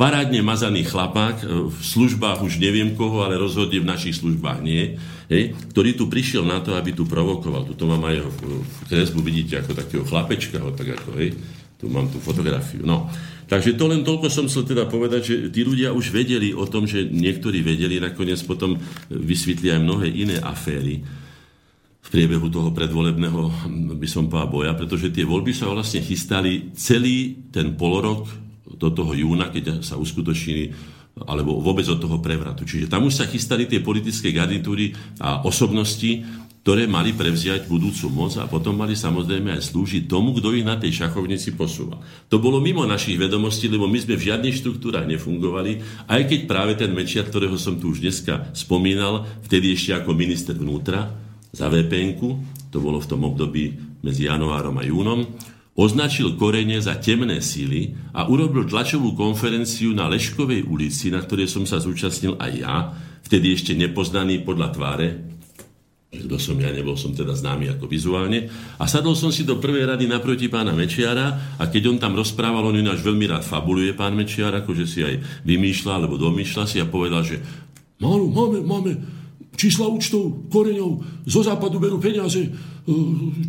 [0.00, 4.96] parádne mazaný chlapák, e, v službách už neviem koho, ale rozhodne v našich službách nie,
[5.28, 7.68] hej, ktorý tu prišiel na to, aby tu provokoval.
[7.68, 8.32] Tu mám aj jeho
[8.88, 11.36] kresbu, vidíte, ako takého chlapečka, ho, tak ako, hej,
[11.80, 12.84] tu mám tú fotografiu.
[12.84, 13.08] No,
[13.50, 16.86] Takže to len toľko som chcel teda povedať, že tí ľudia už vedeli o tom,
[16.86, 18.78] že niektorí vedeli, nakoniec potom
[19.10, 21.02] vysvetli aj mnohé iné aféry
[21.98, 23.66] v priebehu toho predvolebného,
[23.98, 28.30] by som povedal, boja, pretože tie voľby sa vlastne chystali celý ten polorok
[28.70, 30.70] do toho júna, keď sa uskutočnili
[31.26, 32.62] alebo vôbec od toho prevratu.
[32.62, 36.22] Čiže tam už sa chystali tie politické garnitúry a osobnosti,
[36.60, 40.76] ktoré mali prevziať budúcu moc a potom mali samozrejme aj slúžiť tomu, kto ich na
[40.76, 41.96] tej šachovnici posúva.
[42.28, 46.76] To bolo mimo našich vedomostí, lebo my sme v žiadnych štruktúrach nefungovali, aj keď práve
[46.76, 51.08] ten Mečiar, ktorého som tu už dneska spomínal, vtedy ešte ako minister vnútra
[51.50, 52.14] za vpn
[52.70, 53.74] to bolo v tom období
[54.06, 55.26] medzi januárom a júnom,
[55.74, 61.64] označil korene za temné síly a urobil tlačovú konferenciu na Leškovej ulici, na ktorej som
[61.66, 62.76] sa zúčastnil aj ja,
[63.26, 65.08] vtedy ešte nepoznaný podľa tváre,
[66.10, 68.50] kto som ja, nebol som teda známy ako vizuálne.
[68.82, 72.66] A sadol som si do prvej rady naproti pána Mečiara a keď on tam rozprával,
[72.66, 76.90] on ináč veľmi rád fabuluje pán Mečiar, akože si aj vymýšľa alebo domýšľa si a
[76.90, 77.38] povedal, že
[78.02, 78.90] máme, máme, máme
[79.56, 82.50] čísla účtov, koreňov, zo západu berú peniaze, e,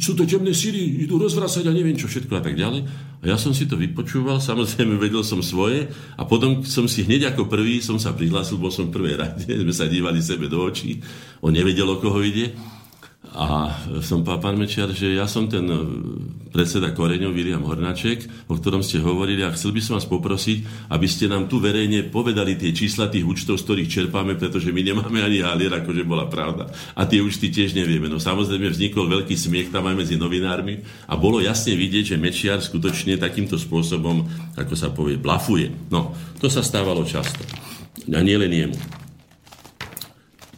[0.02, 2.82] sú to temné síly, idú rozvracať a neviem čo všetko a tak ďalej.
[3.22, 5.88] A ja som si to vypočúval, samozrejme vedel som svoje
[6.18, 9.46] a potom som si hneď ako prvý som sa prihlásil, bol som v prvej rade,
[9.66, 11.00] sme sa dívali sebe do očí,
[11.40, 12.54] on nevedel, o koho ide.
[13.32, 15.80] A som pán Mečiar, že ja som ten e,
[16.52, 21.08] predseda Koreňov, William Hornaček, o ktorom ste hovorili a chcel by som vás poprosiť, aby
[21.08, 25.24] ste nám tu verejne povedali tie čísla tých účtov, z ktorých čerpáme, pretože my nemáme
[25.24, 26.76] ani halier, akože bola pravda.
[26.92, 28.12] A tie účty tiež nevieme.
[28.12, 32.60] No samozrejme vznikol veľký smiech tam aj medzi novinármi a bolo jasne vidieť, že Mečiar
[32.60, 34.28] skutočne takýmto spôsobom,
[34.60, 35.72] ako sa povie, blafuje.
[35.88, 36.12] No,
[36.44, 37.48] to sa stávalo často.
[38.12, 39.01] A nie jemu.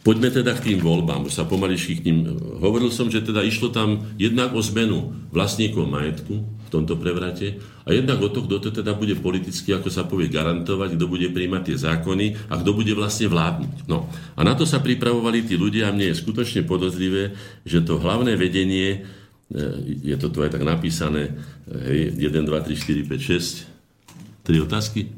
[0.04, 2.36] Poďme teda k tým voľbám, sa pomališky k ním...
[2.60, 7.56] Hovoril som, že teda išlo tam jednak o zmenu vlastníkov majetku v tomto prevrate
[7.88, 11.32] a jednak o to, kto to teda bude politicky, ako sa povie, garantovať, kto bude
[11.32, 13.88] príjmať tie zákony a kto bude vlastne vládnuť.
[13.88, 14.04] No
[14.36, 17.32] a na to sa pripravovali tí ľudia a mne je skutočne podozrivé,
[17.64, 19.08] že to hlavné vedenie,
[19.48, 19.68] e,
[20.04, 21.32] je to tu aj tak napísané,
[21.64, 25.08] hej, 1, 2, 3, 4, 5, 6, tri otázky?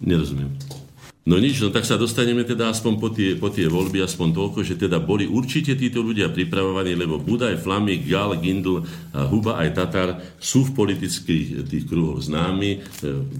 [0.00, 0.83] Nerozumiem.
[1.24, 4.60] No nič, no tak sa dostaneme teda aspoň po tie, po tie voľby, aspoň toľko,
[4.60, 8.84] že teda boli určite títo ľudia pripravovaní, lebo Budaj, Flamik, Gal, Gindl,
[9.32, 12.78] Huba aj Tatar sú v politických tých kruhoch známi, e,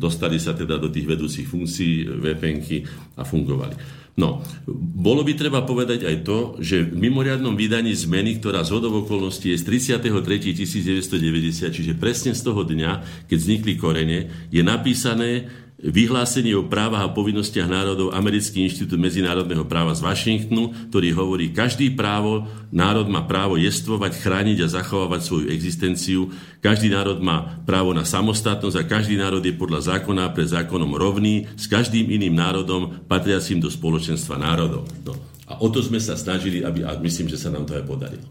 [0.01, 2.89] dostali sa teda do tých vedúcich funkcií VPNky
[3.21, 3.77] a fungovali.
[4.15, 4.47] No,
[4.95, 9.59] bolo by treba povedať aj to, že v mimoriadnom vydaní zmeny, ktorá z okolností je
[9.59, 17.03] z 33.1990, čiže presne z toho dňa, keď vznikli korene, je napísané, vyhlásenie o právach
[17.03, 23.27] a povinnostiach národov Americký inštitút medzinárodného práva z Washingtonu, ktorý hovorí, každý právo, národ má
[23.27, 26.31] právo jestvovať, chrániť a zachovávať svoju existenciu,
[26.63, 31.51] každý národ má právo na samostatnosť a každý národ je podľa zákona pre zákonom rovný
[31.59, 34.87] s každým iným národom patriacím do spoločenstva národov.
[35.03, 35.19] No.
[35.45, 38.25] A o to sme sa snažili, aby, a myslím, že sa nám to aj podarilo.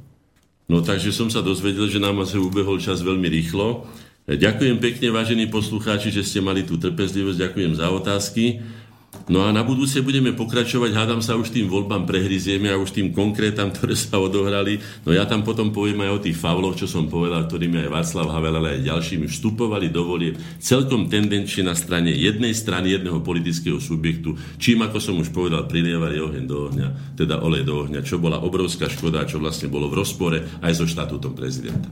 [0.64, 3.84] No takže som sa dozvedel, že nám asi ubehol čas veľmi rýchlo.
[4.24, 7.44] Ďakujem pekne, vážení poslucháči, že ste mali tú trpezlivosť.
[7.44, 8.64] Ďakujem za otázky.
[9.28, 13.12] No a na budúce budeme pokračovať, hádam sa už tým voľbám prehryzieme a už tým
[13.12, 14.80] konkrétam, ktoré sa odohrali.
[15.04, 18.32] No ja tam potom poviem aj o tých favloch, čo som povedal, ktorými aj Václav
[18.32, 23.78] Havel, ale aj ďalšími vstupovali do volie celkom tendenčne na strane jednej strany jedného politického
[23.84, 26.88] subjektu, čím, ako som už povedal, prilievali oheň do ohňa,
[27.20, 30.88] teda olej do ohňa, čo bola obrovská škoda, čo vlastne bolo v rozpore aj so
[30.88, 31.92] štatútom prezidenta.